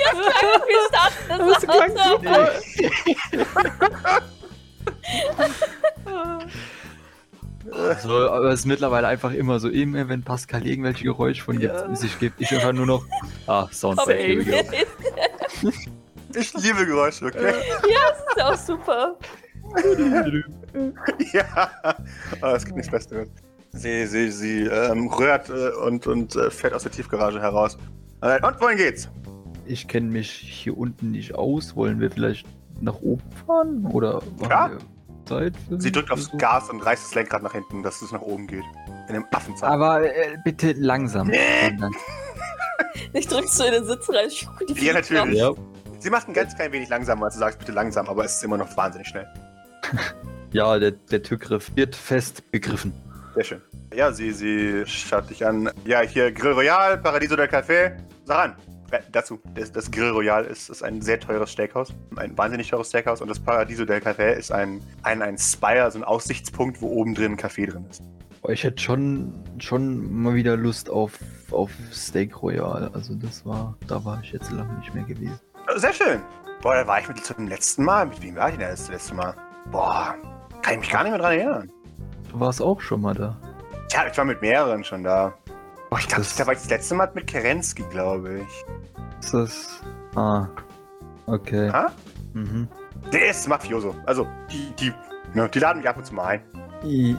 starten 0.89 1.27
das 1.27 1.61
Das 1.61 1.63
klang 1.63 1.91
Auto. 1.97 2.09
super. 2.17 2.51
So, 8.01 8.29
aber 8.29 8.49
es 8.51 8.61
ist 8.61 8.65
mittlerweile 8.65 9.07
einfach 9.07 9.31
immer 9.31 9.59
so, 9.59 9.69
immer 9.69 10.07
wenn 10.09 10.21
Pascal 10.23 10.65
irgendwelche 10.67 11.03
Geräusche 11.05 11.43
von 11.43 11.59
Ja. 11.59 11.95
sich 11.95 12.17
gibt, 12.19 12.41
ich 12.41 12.53
einfach 12.53 12.73
nur 12.73 12.85
noch, 12.85 13.05
ah, 13.47 13.67
Aber 13.81 14.13
go. 14.13 15.69
Ich 16.35 16.51
liebe 16.55 16.85
Geräusche, 16.85 17.25
okay? 17.25 17.53
Das 17.81 18.19
ist 18.35 18.43
auch 18.43 18.57
super. 18.77 19.15
Ja, 21.33 21.71
aber 22.41 22.55
es 22.55 22.65
gibt 22.65 22.77
nichts 22.77 22.91
Besseres. 22.91 23.27
Sie, 23.71 24.05
sie, 24.07 24.31
sie 24.31 24.61
ähm, 24.63 25.07
rührt 25.07 25.49
äh, 25.49 25.69
und, 25.85 26.05
und 26.07 26.35
äh, 26.35 26.49
fährt 26.51 26.73
aus 26.73 26.83
der 26.83 26.91
Tiefgarage 26.91 27.39
heraus. 27.39 27.77
Äh, 28.21 28.43
und 28.45 28.59
wohin 28.59 28.77
geht's? 28.77 29.09
Ich 29.65 29.87
kenne 29.87 30.07
mich 30.09 30.29
hier 30.31 30.77
unten 30.77 31.11
nicht 31.11 31.35
aus. 31.35 31.75
Wollen 31.75 31.99
wir 31.99 32.11
vielleicht 32.11 32.45
nach 32.81 32.99
oben 33.01 33.23
fahren? 33.45 33.85
Oder 33.91 34.21
Ja. 34.49 34.71
wir 34.71 34.77
Zeit? 35.25 35.53
für- 35.69 35.79
Sie 35.81 35.91
drückt 35.91 36.11
aufs 36.11 36.25
so? 36.25 36.37
Gas 36.37 36.69
und 36.69 36.81
reißt 36.85 37.05
das 37.05 37.15
Lenkrad 37.15 37.43
nach 37.43 37.53
hinten, 37.53 37.83
dass 37.83 38.01
es 38.01 38.11
nach 38.11 38.21
oben 38.21 38.47
geht. 38.47 38.63
In 39.09 39.15
einem 39.15 39.25
Affenzahn. 39.31 39.71
Aber 39.71 40.03
äh, 40.03 40.37
bitte 40.43 40.73
langsam. 40.73 41.31
Ich 43.13 43.27
drückst 43.27 43.59
du 43.59 43.63
in 43.65 43.71
den 43.73 43.85
Sitz 43.85 44.09
rein. 44.09 44.29
Ja, 44.77 44.93
natürlich. 44.93 45.37
Ja. 45.39 45.51
Sie 45.99 46.09
macht 46.09 46.27
ein 46.27 46.33
ganz 46.33 46.55
klein 46.55 46.71
wenig 46.71 46.89
langsamer, 46.89 47.25
als 47.25 47.35
du 47.35 47.39
sagst, 47.39 47.59
bitte 47.59 47.71
langsam, 47.71 48.07
aber 48.09 48.25
es 48.25 48.35
ist 48.35 48.43
immer 48.43 48.57
noch 48.57 48.75
wahnsinnig 48.77 49.07
schnell. 49.07 49.27
Ja, 50.51 50.77
der, 50.77 50.91
der 50.91 51.23
Türgriff 51.23 51.71
wird 51.75 51.95
fest 51.95 52.51
begriffen. 52.51 52.93
Sehr 53.33 53.43
schön. 53.43 53.61
Ja, 53.95 54.11
sie, 54.11 54.31
sie 54.31 54.83
schaut 54.85 55.27
dich 55.31 55.43
an. 55.43 55.71
Ja, 55.83 56.01
hier 56.01 56.31
Grill 56.31 56.51
Royal, 56.51 56.99
Paradiso 56.99 57.35
del 57.35 57.47
Café. 57.47 57.97
Sag 58.25 58.37
an. 58.51 58.55
Äh, 58.93 59.01
dazu, 59.11 59.39
das, 59.55 59.71
das 59.71 59.89
Grill 59.89 60.11
Royal 60.11 60.45
ist, 60.45 60.69
ist 60.69 60.83
ein 60.83 61.01
sehr 61.01 61.19
teures 61.19 61.51
Steakhouse. 61.51 61.93
Ein 62.15 62.37
wahnsinnig 62.37 62.69
teures 62.69 62.89
Steakhouse. 62.89 63.21
Und 63.21 63.27
das 63.27 63.39
Paradiso 63.39 63.85
del 63.85 63.99
Café 63.99 64.33
ist 64.33 64.51
ein, 64.51 64.81
ein, 65.01 65.21
ein 65.23 65.37
Spire, 65.37 65.89
so 65.89 65.97
ein 65.97 66.03
Aussichtspunkt, 66.03 66.79
wo 66.81 66.89
oben 66.89 67.15
drin 67.15 67.31
ein 67.33 67.37
Café 67.37 67.69
drin 67.69 67.85
ist. 67.89 68.03
Oh, 68.43 68.49
Ich 68.49 68.63
hätte 68.63 68.81
schon, 68.81 69.33
schon 69.57 70.21
mal 70.21 70.35
wieder 70.35 70.55
Lust 70.55 70.91
auf, 70.91 71.13
auf 71.49 71.71
Steak 71.91 72.43
Royal. 72.43 72.91
Also 72.93 73.15
das 73.15 73.43
war, 73.45 73.75
da 73.87 74.05
war 74.05 74.19
ich 74.21 74.31
jetzt 74.31 74.51
lange 74.51 74.73
nicht 74.73 74.93
mehr 74.93 75.05
gewesen. 75.05 75.39
Sehr 75.77 75.93
schön. 75.93 76.21
Boah, 76.61 76.75
da 76.75 76.85
war 76.85 76.99
ich 76.99 77.07
mit 77.07 77.23
zum 77.25 77.47
letzten 77.47 77.83
Mal. 77.83 78.05
Mit 78.05 78.21
wem 78.21 78.35
war 78.35 78.49
ich 78.49 78.57
denn 78.57 78.69
das 78.69 78.89
letzte 78.89 79.15
Mal? 79.15 79.33
Boah, 79.71 80.15
kann 80.61 80.75
ich 80.75 80.79
mich 80.81 80.89
gar 80.91 81.01
nicht 81.03 81.13
mehr 81.13 81.19
dran 81.21 81.31
erinnern. 81.33 81.71
Du 82.31 82.39
warst 82.39 82.61
auch 82.61 82.79
schon 82.79 83.01
mal 83.01 83.15
da. 83.15 83.37
Tja, 83.89 84.05
ich 84.11 84.17
war 84.17 84.25
mit 84.25 84.41
mehreren 84.41 84.83
schon 84.83 85.03
da. 85.03 85.33
Boah, 85.93 85.99
ich 85.99 86.07
glaube, 86.07 86.23
Das- 86.23 86.35
da 86.35 86.47
war 86.47 86.53
ich 86.53 86.59
das 86.59 86.69
letzte 86.71 86.95
Mal 86.95 87.11
mit 87.13 87.27
Kerensky, 87.27 87.83
glaube 87.91 88.39
ich. 88.39 88.65
Ist 89.19 89.31
das. 89.33 89.81
Ah. 90.15 90.47
Okay. 91.27 91.69
Ha? 91.71 91.91
Mhm. 92.33 92.67
Der 93.11 93.29
ist 93.29 93.47
Mafioso. 93.47 93.95
Also, 94.07 94.27
die, 94.51 94.73
die, 94.79 94.93
ne, 95.35 95.47
die 95.49 95.59
laden 95.59 95.77
mich 95.79 95.87
ab 95.87 95.97
und 95.97 96.05
zu 96.05 96.15
mal 96.15 96.25
ein. 96.25 96.41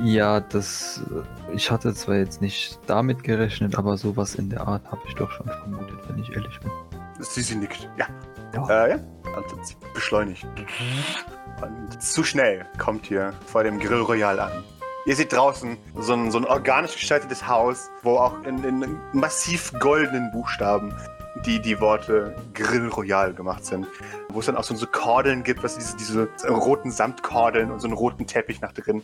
Ja, 0.04 0.40
das. 0.40 1.02
äh, 1.08 1.54
Ich 1.54 1.70
hatte 1.70 1.94
zwar 1.94 2.16
jetzt 2.16 2.42
nicht 2.42 2.80
damit 2.88 3.22
gerechnet, 3.22 3.76
aber 3.78 3.96
sowas 3.96 4.34
in 4.34 4.50
der 4.50 4.66
Art 4.66 4.90
habe 4.90 5.00
ich 5.06 5.14
doch 5.14 5.30
schon 5.30 5.46
vermutet, 5.46 6.00
wenn 6.08 6.18
ich 6.18 6.30
ehrlich 6.32 6.58
bin. 6.58 6.70
Sie, 7.20 7.42
sie 7.42 7.54
nickt. 7.54 7.88
Ja. 7.96 8.06
Ja. 8.54 8.86
Äh, 8.86 8.90
ja. 8.90 8.96
Und 9.36 9.94
beschleunigt. 9.94 10.44
Und 11.62 12.02
zu 12.02 12.24
schnell 12.24 12.66
kommt 12.78 13.06
hier 13.06 13.32
vor 13.46 13.62
dem 13.62 13.78
Grill 13.78 14.00
Royal 14.00 14.40
an. 14.40 14.50
Ihr 15.06 15.16
seht 15.16 15.32
draußen 15.32 15.76
so 15.96 16.14
ein, 16.14 16.30
so 16.30 16.38
ein 16.38 16.46
organisch 16.46 16.94
gestaltetes 16.94 17.46
Haus, 17.46 17.90
wo 18.02 18.16
auch 18.16 18.42
in, 18.44 18.64
in 18.64 18.98
massiv 19.12 19.72
goldenen 19.78 20.30
Buchstaben 20.32 20.94
die, 21.44 21.60
die 21.60 21.78
Worte 21.78 22.34
Grill 22.54 22.88
Royal 22.88 23.34
gemacht 23.34 23.66
sind. 23.66 23.86
Wo 24.30 24.40
es 24.40 24.46
dann 24.46 24.56
auch 24.56 24.64
so, 24.64 24.74
so 24.74 24.86
Kordeln 24.86 25.42
gibt, 25.42 25.62
was 25.62 25.76
diese, 25.76 25.96
diese 25.96 26.28
roten 26.48 26.90
Samtkordeln 26.90 27.70
und 27.70 27.80
so 27.80 27.86
einen 27.86 27.96
roten 27.96 28.26
Teppich 28.26 28.62
nach 28.62 28.72
drin. 28.72 29.02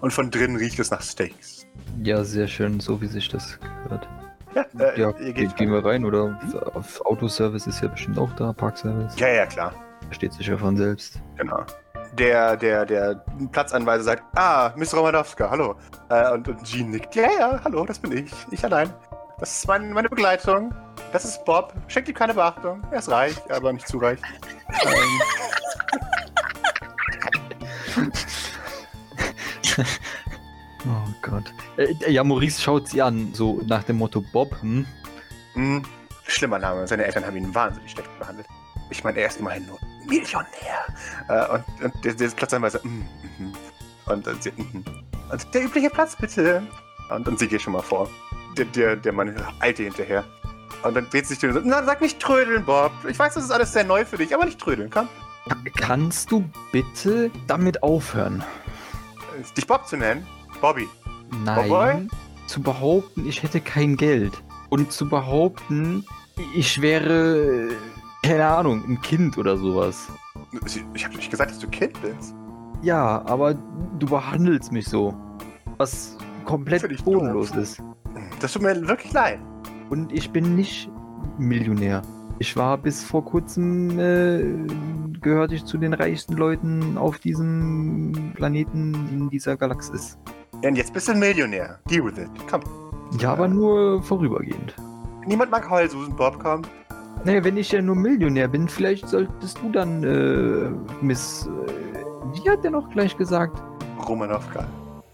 Und 0.00 0.12
von 0.12 0.30
drinnen 0.30 0.56
riecht 0.56 0.78
es 0.78 0.90
nach 0.90 1.02
Steaks. 1.02 1.66
Ja, 2.02 2.24
sehr 2.24 2.48
schön, 2.48 2.80
so 2.80 3.02
wie 3.02 3.06
sich 3.06 3.28
das 3.28 3.58
gehört. 3.60 4.08
Ja, 4.54 4.64
äh, 4.78 5.00
ja, 5.00 5.10
ihr 5.18 5.32
ge 5.32 5.46
geht 5.46 5.56
gehen 5.56 5.70
wir 5.70 5.84
rein 5.84 6.04
oder 6.04 6.38
auf 6.74 7.04
Autoservice 7.04 7.66
ist 7.66 7.82
ja 7.82 7.88
bestimmt 7.88 8.18
auch 8.18 8.32
da, 8.36 8.52
Parkservice. 8.52 9.18
Ja, 9.18 9.28
ja, 9.28 9.46
klar. 9.46 9.74
Versteht 10.06 10.32
sich 10.32 10.46
ja 10.46 10.56
von 10.56 10.76
selbst. 10.76 11.20
Genau. 11.36 11.64
Der, 12.12 12.56
der, 12.56 12.84
der 12.84 13.24
Platzanweiser 13.52 14.04
sagt, 14.04 14.22
ah, 14.36 14.72
Miss 14.76 14.94
Romanowska, 14.94 15.48
hallo. 15.50 15.76
Äh, 16.10 16.30
und, 16.32 16.46
und 16.46 16.62
Jean 16.64 16.90
nickt, 16.90 17.14
ja, 17.14 17.28
ja, 17.38 17.60
hallo, 17.64 17.86
das 17.86 17.98
bin 17.98 18.12
ich. 18.12 18.30
Ich 18.50 18.64
allein. 18.64 18.92
Das 19.38 19.58
ist 19.58 19.66
mein, 19.66 19.92
meine 19.92 20.08
Begleitung. 20.08 20.74
Das 21.12 21.24
ist 21.24 21.44
Bob. 21.44 21.72
Schenkt 21.88 22.08
ihm 22.08 22.14
keine 22.14 22.34
Beachtung. 22.34 22.82
Er 22.90 22.98
ist 22.98 23.10
reich, 23.10 23.34
aber 23.50 23.72
nicht 23.72 23.88
zu 23.88 23.98
reich. 23.98 24.18
ähm, 27.96 28.12
Oh 30.84 31.08
Gott. 31.22 31.44
Äh, 31.76 32.10
ja, 32.10 32.24
Maurice 32.24 32.60
schaut 32.60 32.88
sie 32.88 33.00
an, 33.00 33.32
so 33.32 33.60
nach 33.66 33.84
dem 33.84 33.98
Motto 33.98 34.22
Bob, 34.32 34.54
hm? 34.60 34.84
mh, 35.54 35.82
schlimmer 36.26 36.58
Name. 36.58 36.86
Seine 36.86 37.04
Eltern 37.04 37.24
haben 37.24 37.36
ihn 37.36 37.54
wahnsinnig 37.54 37.92
schlecht 37.92 38.18
behandelt. 38.18 38.46
Ich 38.90 39.04
meine, 39.04 39.20
er 39.20 39.28
ist 39.28 39.38
immerhin 39.38 39.66
nur 39.66 39.78
Millionär. 40.06 40.86
Äh, 41.28 41.54
und, 41.54 41.64
und 41.84 42.04
der, 42.04 42.14
der 42.14 42.28
Platzanweiser, 42.28 42.80
mm, 42.82 42.88
mhm. 42.88 43.52
und, 44.06 44.26
und, 44.26 44.42
sie, 44.42 44.52
mhm. 44.56 44.84
und 45.30 45.54
der 45.54 45.64
übliche 45.64 45.90
Platz, 45.90 46.16
bitte. 46.16 46.62
Und, 47.10 47.28
und 47.28 47.38
sie 47.38 47.48
geht 47.48 47.62
schon 47.62 47.72
mal 47.74 47.82
vor. 47.82 48.08
Der, 48.56 48.64
der, 48.66 48.96
der 48.96 49.12
Mann 49.12 49.34
eilte 49.60 49.82
hinterher. 49.82 50.24
Und 50.82 50.94
dann 50.94 51.08
dreht 51.10 51.26
sie 51.26 51.34
sich 51.34 51.42
ihr 51.42 51.50
und 51.50 51.54
sagt, 51.54 51.66
na, 51.66 51.82
sag 51.84 52.00
nicht 52.00 52.18
trödeln, 52.18 52.64
Bob. 52.64 52.92
Ich 53.08 53.18
weiß, 53.18 53.34
das 53.34 53.44
ist 53.44 53.50
alles 53.50 53.72
sehr 53.72 53.84
neu 53.84 54.04
für 54.04 54.16
dich, 54.16 54.34
aber 54.34 54.44
nicht 54.44 54.58
trödeln, 54.58 54.90
komm. 54.90 55.08
Kannst 55.76 56.30
du 56.30 56.44
bitte 56.70 57.30
damit 57.46 57.82
aufhören? 57.82 58.44
Äh, 59.38 59.54
Dich 59.54 59.66
Bob 59.66 59.86
zu 59.86 59.96
nennen? 59.96 60.26
Bobby. 60.60 60.88
Nein. 61.44 61.68
Boboy? 61.68 62.08
Zu 62.46 62.62
behaupten, 62.62 63.26
ich 63.26 63.42
hätte 63.42 63.60
kein 63.60 63.96
Geld. 63.96 64.32
Und 64.68 64.92
zu 64.92 65.08
behaupten, 65.08 66.04
ich 66.54 66.80
wäre, 66.80 67.68
keine 68.22 68.46
Ahnung, 68.46 68.82
ein 68.86 69.00
Kind 69.02 69.36
oder 69.36 69.56
sowas. 69.56 70.08
Ich 70.94 71.04
habe 71.04 71.16
nicht 71.16 71.30
gesagt, 71.30 71.50
dass 71.50 71.58
du 71.58 71.68
Kind 71.68 72.00
bist. 72.02 72.34
Ja, 72.82 73.22
aber 73.26 73.54
du 73.54 74.06
behandelst 74.06 74.72
mich 74.72 74.86
so. 74.86 75.14
Was 75.78 76.16
komplett 76.44 77.04
bodenlos 77.04 77.50
doof. 77.50 77.58
ist. 77.58 77.82
Das 78.40 78.52
tut 78.52 78.62
mir 78.62 78.88
wirklich 78.88 79.12
leid. 79.12 79.38
Und 79.90 80.12
ich 80.12 80.30
bin 80.30 80.54
nicht 80.56 80.90
Millionär. 81.38 82.02
Ich 82.38 82.56
war 82.56 82.78
bis 82.78 83.04
vor 83.04 83.24
kurzem, 83.24 83.98
äh, 83.98 84.42
gehörte 85.20 85.54
ich 85.54 85.64
zu 85.64 85.78
den 85.78 85.94
reichsten 85.94 86.34
Leuten 86.34 86.98
auf 86.98 87.18
diesem 87.18 88.32
Planeten 88.34 88.94
in 89.12 89.30
dieser 89.30 89.56
Galaxis. 89.56 90.18
Und 90.64 90.76
jetzt 90.76 90.92
bist 90.92 91.08
du 91.08 91.12
ein 91.12 91.18
Millionär. 91.18 91.78
Deal 91.88 92.04
with 92.04 92.18
it. 92.18 92.30
Komm. 92.50 92.62
Ja, 93.18 93.32
aber 93.32 93.46
nur 93.46 94.02
vorübergehend. 94.02 94.74
Niemand 95.26 95.50
mag 95.50 95.68
Heulsusen, 95.68 96.16
Bob, 96.16 96.38
komm. 96.40 96.62
Naja, 97.24 97.44
wenn 97.44 97.56
ich 97.56 97.70
ja 97.70 97.80
nur 97.80 97.94
Millionär 97.94 98.48
bin, 98.48 98.68
vielleicht 98.68 99.08
solltest 99.08 99.58
du 99.62 99.70
dann, 99.70 100.02
äh, 100.02 100.70
Miss, 101.04 101.46
äh, 101.46 102.02
wie 102.34 102.50
hat 102.50 102.64
der 102.64 102.72
noch 102.72 102.90
gleich 102.90 103.16
gesagt? 103.16 103.62
Romanowka. 104.08 104.66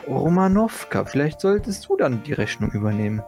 Romanowka, 0.06 1.04
vielleicht 1.04 1.40
solltest 1.40 1.86
du 1.88 1.96
dann 1.96 2.22
die 2.22 2.32
Rechnung 2.32 2.70
übernehmen. 2.70 3.22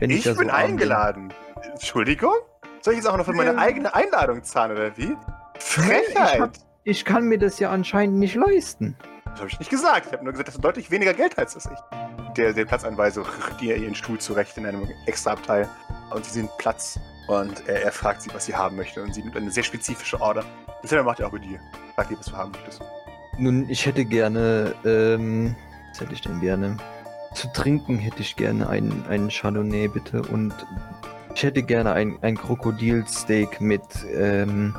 Wenn 0.00 0.10
ich 0.10 0.18
ich 0.18 0.24
ja 0.24 0.32
so 0.34 0.40
bin 0.40 0.50
arm 0.50 0.62
bin. 0.62 0.70
eingeladen. 0.72 1.32
Entschuldigung? 1.72 2.32
Soll 2.80 2.94
ich 2.94 2.98
jetzt 2.98 3.08
auch 3.08 3.16
noch 3.16 3.24
für 3.24 3.32
meine 3.32 3.52
Ja. 3.52 3.58
eigene 3.58 3.94
Einladung 3.94 4.42
zahlen, 4.42 4.72
oder 4.72 4.96
wie? 4.96 5.16
Ich 5.56 5.62
Frechheit! 5.64 6.40
hab- 6.40 6.50
Ich 6.82 7.04
kann 7.04 7.24
mir 7.28 7.38
das 7.38 7.60
ja 7.60 7.70
anscheinend 7.70 8.18
nicht 8.18 8.34
leisten. 8.34 8.96
Das 9.24 9.38
habe 9.40 9.48
ich 9.48 9.58
nicht 9.60 9.70
gesagt. 9.70 10.06
Ich 10.06 10.12
habe 10.12 10.22
nur 10.24 10.32
gesagt, 10.32 10.48
dass 10.48 10.56
du 10.56 10.60
deutlich 10.60 10.90
weniger 10.90 11.14
Geld 11.14 11.36
hast 11.38 11.54
als 11.54 11.66
ich. 11.66 12.34
Der, 12.36 12.52
der 12.52 12.64
Platzanweiser 12.66 13.22
rückt 13.22 13.62
ihr 13.62 13.76
ihren 13.76 13.94
Stuhl 13.94 14.18
zurecht 14.18 14.58
in 14.58 14.66
einem 14.66 14.86
extra 15.06 15.32
Abteil. 15.32 15.68
Und 16.12 16.24
sie 16.24 16.32
sind 16.32 16.50
Platz. 16.58 16.98
Und 17.26 17.66
er, 17.68 17.84
er 17.84 17.92
fragt 17.92 18.22
sie, 18.22 18.30
was 18.32 18.46
sie 18.46 18.54
haben 18.54 18.76
möchte. 18.76 19.02
Und 19.02 19.14
sie 19.14 19.22
nimmt 19.22 19.36
eine 19.36 19.50
sehr 19.50 19.62
spezifische 19.62 20.20
Order. 20.20 20.44
Dasselbe 20.82 21.04
macht 21.04 21.20
er 21.20 21.28
auch 21.28 21.32
bei 21.32 21.38
dir. 21.38 21.58
Fragt 21.94 22.10
ihr, 22.10 22.18
was 22.18 22.26
du 22.26 22.36
haben 22.36 22.52
möchtest. 22.52 22.82
Nun, 23.38 23.68
ich 23.68 23.86
hätte 23.86 24.04
gerne, 24.04 24.74
ähm, 24.84 25.56
was 25.90 26.00
hätte 26.00 26.12
ich 26.12 26.20
denn 26.20 26.40
gerne? 26.40 26.76
Zu 27.34 27.48
trinken 27.52 27.98
hätte 27.98 28.20
ich 28.20 28.36
gerne 28.36 28.68
einen, 28.68 29.04
einen 29.08 29.28
Chardonnay, 29.28 29.88
bitte. 29.88 30.22
Und 30.22 30.54
ich 31.34 31.42
hätte 31.42 31.62
gerne 31.62 31.92
ein, 31.92 32.18
ein 32.22 32.36
Krokodilsteak 32.36 33.60
mit, 33.60 33.82
ähm, 34.14 34.74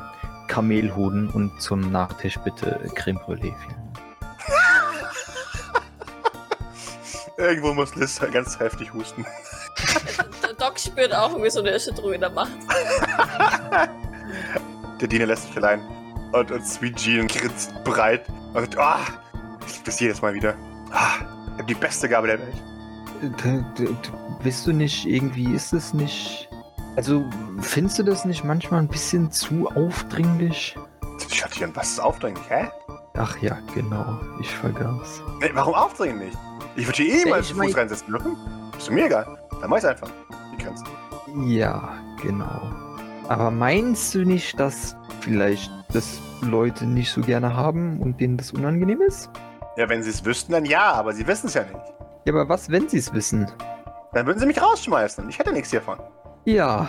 Kamelhoden 0.46 1.28
und 1.30 1.60
zum 1.60 1.90
Nachtisch 1.92 2.38
bitte 2.38 2.80
Creme 2.94 3.18
Brûlée. 3.18 3.54
Vielen 3.54 3.92
Dank. 3.92 4.06
Irgendwo 7.36 7.74
muss 7.74 7.94
Liz 7.96 8.20
ganz 8.32 8.58
heftig 8.58 8.92
husten. 8.92 9.26
Doc 10.76 10.80
spürt 10.80 11.14
auch 11.14 11.30
irgendwie 11.30 11.50
so 11.50 11.60
eine 11.60 11.70
Erschütterung 11.70 12.12
in 12.12 12.20
der 12.20 12.30
Macht. 12.30 12.50
Der 15.00 15.08
Diener 15.08 15.26
lässt 15.26 15.44
sich 15.44 15.56
allein. 15.56 15.80
Und, 16.32 16.50
und 16.50 16.66
Sweet 16.66 16.96
Jean 16.96 17.28
grinst 17.28 17.72
breit. 17.84 18.26
Und 18.52 18.76
ah, 18.78 18.98
ich 19.66 19.72
liebe 19.74 19.84
das 19.86 20.00
jedes 20.00 20.20
Mal 20.22 20.34
wieder. 20.34 20.54
Ah, 20.90 21.14
ich 21.46 21.52
habe 21.52 21.64
die 21.64 21.74
beste 21.74 22.08
Gabe 22.08 22.26
der 22.26 22.38
Welt. 22.38 22.62
Du, 23.76 23.96
bist 24.42 24.66
du 24.66 24.72
nicht 24.72 25.06
irgendwie, 25.06 25.54
ist 25.54 25.72
es 25.72 25.94
nicht. 25.94 26.48
Also, 26.96 27.24
findest 27.60 27.98
du 27.98 28.02
das 28.02 28.24
nicht 28.26 28.44
manchmal 28.44 28.80
ein 28.80 28.88
bisschen 28.88 29.30
zu 29.30 29.68
aufdringlich? 29.68 30.76
Schattieren, 31.32 31.72
was 31.74 31.92
ist 31.92 32.00
aufdringlich, 32.00 32.44
hä? 32.48 32.68
Ach 33.14 33.36
ja, 33.38 33.58
genau, 33.74 34.20
ich 34.40 34.50
vergaß. 34.50 35.22
Nee, 35.40 35.50
warum 35.54 35.74
aufdringlich? 35.74 36.34
Ich 36.76 36.86
würde 36.86 37.02
hier 37.02 37.26
eh 37.26 37.30
mal 37.30 37.40
Ich 37.40 37.54
mein- 37.54 37.68
Fuß 37.68 37.76
reinsetzen 37.76 38.08
dürfen. 38.08 38.36
Ist 38.76 38.90
mir 38.90 39.06
egal. 39.06 39.38
Dann 39.60 39.70
mach 39.70 39.78
ich's 39.78 39.86
einfach. 39.86 40.10
Die 40.58 40.64
Grenzen. 40.64 40.86
Ja, 41.46 41.94
genau. 42.22 42.70
Aber 43.28 43.50
meinst 43.50 44.14
du 44.14 44.24
nicht, 44.24 44.58
dass 44.60 44.96
vielleicht 45.20 45.70
das 45.92 46.18
Leute 46.42 46.86
nicht 46.86 47.10
so 47.10 47.20
gerne 47.20 47.54
haben 47.56 48.00
und 48.00 48.20
denen 48.20 48.36
das 48.36 48.52
unangenehm 48.52 49.00
ist? 49.02 49.30
Ja, 49.76 49.88
wenn 49.88 50.02
sie 50.02 50.10
es 50.10 50.24
wüssten, 50.24 50.52
dann 50.52 50.64
ja, 50.64 50.92
aber 50.92 51.12
sie 51.12 51.26
wissen 51.26 51.48
es 51.48 51.54
ja 51.54 51.62
nicht. 51.64 51.74
Ja, 52.24 52.32
aber 52.32 52.48
was, 52.48 52.70
wenn 52.70 52.88
sie 52.88 52.98
es 52.98 53.12
wissen? 53.12 53.50
Dann 54.12 54.26
würden 54.26 54.38
sie 54.38 54.46
mich 54.46 54.60
rausschmeißen 54.62 55.28
ich 55.28 55.38
hätte 55.38 55.52
nichts 55.52 55.70
hiervon. 55.70 55.98
Ja, 56.44 56.88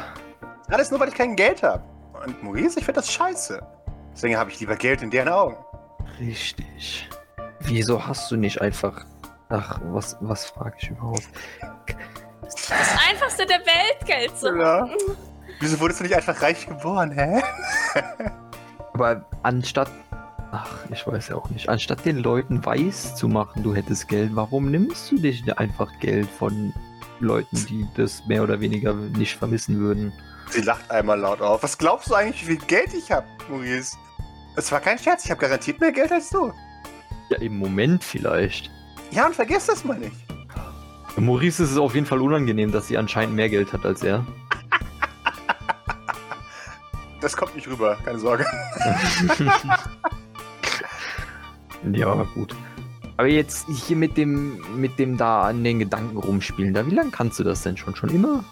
Alles 0.69 0.91
nur, 0.91 0.99
weil 0.99 1.09
ich 1.09 1.15
kein 1.15 1.35
Geld 1.35 1.63
habe. 1.63 1.83
Und 2.25 2.41
Maurice, 2.43 2.79
ich 2.79 2.85
finde 2.85 2.99
das 3.01 3.11
scheiße. 3.11 3.61
Deswegen 4.13 4.37
habe 4.37 4.49
ich 4.49 4.59
lieber 4.59 4.75
Geld 4.75 5.01
in 5.01 5.09
deren 5.11 5.29
Augen. 5.29 5.55
richtig. 6.19 7.09
Wieso 7.61 8.05
hast 8.07 8.29
du 8.31 8.35
nicht 8.37 8.61
einfach. 8.61 9.05
Ach, 9.49 9.79
was, 9.85 10.17
was 10.21 10.45
frage 10.45 10.75
ich 10.79 10.89
überhaupt? 10.89 11.27
Das 12.53 12.95
einfachste 13.09 13.45
der 13.45 13.59
Welt, 13.59 14.05
Geld 14.05 14.37
zu 14.37 14.55
Ja. 14.57 14.87
Wieso 15.59 15.79
wurdest 15.79 15.99
du 15.99 16.03
nicht 16.03 16.15
einfach 16.15 16.41
reich 16.41 16.67
geboren, 16.67 17.11
hä? 17.11 17.41
Aber 18.93 19.25
anstatt. 19.43 19.89
Ach, 20.51 20.77
ich 20.91 21.05
weiß 21.05 21.29
ja 21.29 21.35
auch 21.35 21.49
nicht. 21.49 21.67
Anstatt 21.67 22.05
den 22.05 22.17
Leuten 22.17 22.63
weiß 22.63 23.15
zu 23.15 23.27
machen, 23.27 23.63
du 23.63 23.75
hättest 23.75 24.07
Geld, 24.07 24.31
warum 24.33 24.71
nimmst 24.71 25.11
du 25.11 25.17
dich 25.17 25.43
einfach 25.57 25.91
Geld 25.99 26.29
von 26.29 26.73
Leuten, 27.19 27.65
die 27.65 27.87
das 27.97 28.25
mehr 28.27 28.43
oder 28.43 28.59
weniger 28.61 28.93
nicht 28.93 29.35
vermissen 29.35 29.79
würden? 29.79 30.13
Sie 30.49 30.61
lacht 30.61 30.89
einmal 30.89 31.19
laut 31.19 31.41
auf. 31.41 31.63
Was 31.63 31.77
glaubst 31.77 32.09
du 32.09 32.15
eigentlich, 32.15 32.47
wie 32.47 32.57
viel 32.57 32.65
Geld 32.67 32.93
ich 32.93 33.11
habe, 33.11 33.27
Maurice? 33.49 33.97
Es 34.55 34.71
war 34.71 34.79
kein 34.79 34.97
Scherz, 34.97 35.25
ich 35.25 35.31
habe 35.31 35.41
garantiert 35.41 35.81
mehr 35.81 35.91
Geld 35.91 36.11
als 36.11 36.29
du. 36.29 36.53
Ja, 37.29 37.37
im 37.39 37.57
Moment 37.59 38.03
vielleicht. 38.03 38.71
Ja, 39.11 39.25
und 39.25 39.35
vergiss 39.35 39.65
das 39.65 39.83
mal 39.83 39.97
nicht. 39.97 40.15
Maurice 41.19 41.63
ist 41.63 41.71
es 41.71 41.77
auf 41.77 41.95
jeden 41.95 42.05
Fall 42.05 42.21
unangenehm, 42.21 42.71
dass 42.71 42.87
sie 42.87 42.97
anscheinend 42.97 43.35
mehr 43.35 43.49
Geld 43.49 43.73
hat 43.73 43.85
als 43.85 44.03
er. 44.03 44.25
das 47.21 47.35
kommt 47.35 47.55
nicht 47.55 47.67
rüber, 47.67 47.97
keine 48.05 48.19
Sorge. 48.19 48.45
ja, 51.91 52.07
aber 52.07 52.25
gut. 52.25 52.55
Aber 53.17 53.27
jetzt 53.27 53.67
hier 53.67 53.97
mit 53.97 54.15
dem, 54.15 54.63
mit 54.79 54.99
dem 54.99 55.17
da 55.17 55.41
an 55.41 55.63
den 55.63 55.79
Gedanken 55.79 56.17
rumspielen, 56.17 56.73
da 56.73 56.85
wie 56.85 56.93
lange 56.93 57.09
kannst 57.09 57.39
du 57.39 57.43
das 57.43 57.63
denn 57.63 57.75
schon? 57.75 57.95
Schon 57.95 58.09
immer? 58.09 58.43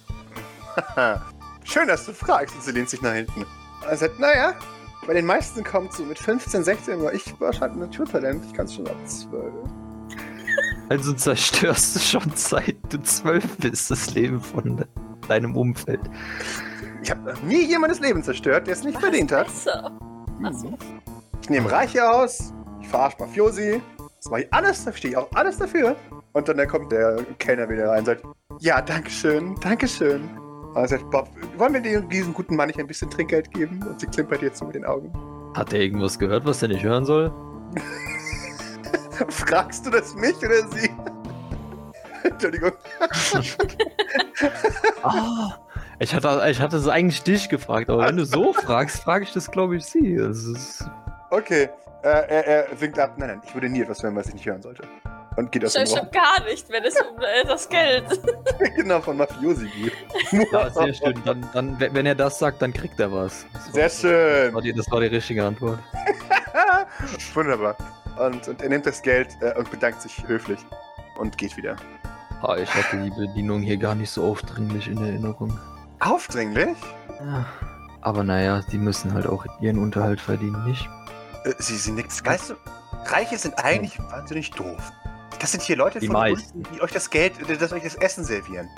Schön, 1.64 1.88
dass 1.88 2.06
du 2.06 2.14
fragst. 2.14 2.56
Und 2.56 2.64
sie 2.64 2.72
lehnt 2.72 2.90
sich 2.90 3.02
nach 3.02 3.14
hinten. 3.14 3.46
Er 3.88 3.96
sagt, 3.96 4.20
naja, 4.20 4.56
bei 5.06 5.14
den 5.14 5.26
meisten 5.26 5.64
kommt 5.64 5.94
so 5.94 6.04
mit 6.04 6.18
15, 6.18 6.64
16, 6.64 7.00
aber 7.00 7.14
ich 7.14 7.40
war 7.40 7.52
halt 7.60 7.74
ein 7.74 7.80
Naturtalent. 7.80 8.44
Ich 8.46 8.54
kann 8.54 8.66
es 8.66 8.74
schon 8.74 8.88
ab 8.88 8.98
12. 9.06 9.54
Also 10.90 11.14
zerstörst 11.14 11.96
du 11.96 12.00
schon 12.00 12.32
seit 12.36 12.76
du 12.90 13.02
zwölf 13.02 13.58
bist 13.58 13.90
das 13.92 14.14
Leben 14.14 14.40
von 14.40 14.78
de 14.78 14.86
deinem 15.28 15.56
Umfeld. 15.58 16.02
Ich 17.02 17.10
habe 17.10 17.34
noch 17.34 17.42
nie 17.42 17.66
jemandes 17.66 18.00
Leben 18.00 18.22
zerstört, 18.22 18.68
der 18.68 18.74
es 18.76 18.84
nicht 18.84 19.00
verdient 19.00 19.32
hat. 19.32 19.48
Achso. 20.44 20.78
Ich 21.42 21.50
nehme 21.50 21.72
Reiche 21.72 22.08
aus, 22.08 22.54
ich 22.82 22.88
verarsche 22.88 23.18
Mafiosi. 23.20 23.82
Das 24.18 24.30
mache 24.30 24.42
ich 24.42 24.54
alles, 24.54 24.86
da 24.86 24.94
stehe 24.94 25.12
ich 25.14 25.18
auch 25.18 25.28
alles 25.34 25.58
dafür. 25.58 25.96
Und 26.34 26.48
dann 26.48 26.68
kommt 26.68 26.92
der 26.92 27.18
Kellner 27.40 27.68
wieder 27.70 27.90
rein 27.90 28.00
und 28.00 28.06
sagt, 28.06 28.24
ja, 28.60 28.82
dankeschön, 28.82 29.56
dankeschön. 29.62 30.30
Und 30.70 30.76
er 30.76 30.88
sagt, 30.88 31.10
Bob, 31.10 31.30
wollen 31.58 31.74
wir 31.74 31.82
dir- 31.82 32.02
diesem 32.02 32.34
guten 32.34 32.56
Mann 32.56 32.68
nicht 32.68 32.80
ein 32.80 32.86
bisschen 32.88 33.10
Trinkgeld 33.10 33.52
geben? 33.52 33.82
Und 33.88 34.00
sie 34.00 34.08
klimpert 34.08 34.42
jetzt 34.44 34.60
so 34.60 34.66
mit 34.66 34.76
den 34.76 34.86
Augen. 34.86 35.12
Hat 35.56 35.74
er 35.74 35.80
irgendwas 35.80 36.20
gehört, 36.20 36.46
was 36.46 36.62
er 36.62 36.68
nicht 36.68 36.84
hören 36.84 37.06
soll? 37.06 37.34
Fragst 39.30 39.86
du 39.86 39.90
das 39.90 40.14
mich 40.16 40.36
oder 40.38 40.68
sie? 40.70 40.90
Entschuldigung. 42.24 42.72
Ah, 45.04 45.58
ich 46.00 46.14
hatte, 46.14 46.44
ich 46.50 46.60
hatte 46.60 46.78
es 46.78 46.88
eigentlich 46.88 47.24
dich 47.24 47.48
gefragt, 47.50 47.90
aber 47.90 48.06
wenn 48.08 48.18
du 48.18 48.26
so 48.26 48.52
fragst, 48.54 49.02
frage 49.04 49.24
ich 49.24 49.32
das, 49.34 49.50
glaube 49.50 49.78
ich, 49.78 49.86
sie. 49.86 50.14
Ist, 50.14 50.84
Okay, 51.30 51.70
äh, 52.04 52.08
er, 52.08 52.48
er 52.48 52.82
winkt 52.82 53.00
ab. 53.00 53.14
Nein, 53.18 53.30
nein, 53.30 53.42
ich 53.46 53.54
würde 53.54 53.70
nie 53.70 53.82
etwas 53.82 54.02
hören, 54.04 54.16
was 54.16 54.28
ich 54.28 54.34
nicht 54.36 54.46
hören 54.46 54.62
sollte. 54.62 54.84
Und 55.38 55.52
geht 55.52 55.64
aus 55.66 55.74
dem 55.74 55.86
Raum. 55.88 56.08
gar 56.12 56.44
nicht, 56.46 56.70
wenn 56.70 56.84
es 56.86 56.96
um 56.96 57.18
äh, 57.22 57.46
das 57.46 57.68
Geld. 57.70 58.06
genau, 58.76 59.02
von 59.02 59.18
Mafiosi 59.18 59.68
geht. 59.68 59.94
ja, 60.52 60.70
sehr 60.70 60.94
schön. 60.94 61.22
Dann, 61.26 61.48
dann, 61.54 61.78
wenn 61.80 62.06
er 62.06 62.16
das 62.16 62.40
sagt, 62.40 62.62
dann 62.62 62.72
kriegt 62.74 63.00
er 63.00 63.12
was. 63.12 63.46
Das 63.54 63.66
war- 63.68 63.74
Sehr 63.74 63.90
schön. 63.90 64.46
Das 64.46 64.54
war, 64.54 64.62
die, 64.62 64.74
das 64.74 64.92
war 64.92 65.00
die 65.02 65.08
richtige 65.08 65.44
Antwort. 65.46 65.80
Wunderbar. 67.34 67.76
Und, 68.18 68.48
und 68.48 68.62
er 68.62 68.70
nimmt 68.70 68.86
das 68.86 69.02
Geld 69.02 69.36
äh, 69.42 69.58
und 69.58 69.70
bedankt 69.70 70.02
sich 70.02 70.26
höflich 70.28 70.60
und 71.18 71.38
geht 71.38 71.58
wieder. 71.58 71.76
Ah, 72.42 72.56
ich 72.58 72.74
hatte 72.74 73.02
die 73.02 73.10
Bedienung 73.10 73.62
hier 73.62 73.78
gar 73.78 73.96
nicht 73.96 74.10
so 74.10 74.24
aufdringlich 74.24 74.88
in 74.88 74.98
Erinnerung. 74.98 75.58
Aufdringlich? 76.00 76.78
Ja. 77.20 77.46
Aber 78.02 78.24
naja, 78.24 78.62
die 78.72 78.78
müssen 78.78 79.14
halt 79.14 79.26
auch 79.26 79.46
ihren 79.62 79.80
Unterhalt 79.80 80.22
verdienen, 80.22 80.64
nicht? 80.66 80.88
Äh, 81.44 81.54
sie, 81.58 81.76
sie 81.76 81.92
nickt. 81.92 82.26
Weißt 82.26 82.52
du, 82.52 82.56
Reiche 83.06 83.38
sind 83.38 83.58
eigentlich 83.64 83.98
wahnsinnig 84.12 84.52
doof. 84.52 84.92
Das 85.40 85.52
sind 85.52 85.64
hier 85.64 85.76
Leute 85.76 86.00
Die 86.00 86.08
von 86.08 86.14
meisten. 86.14 86.60
unten, 86.60 86.76
die 86.76 86.82
euch 86.82 86.92
das 86.92 87.10
Geld, 87.10 87.34
das 87.48 87.74
euch 87.74 87.84
das 87.84 87.96
Essen 87.96 88.24
servieren. 88.24 88.70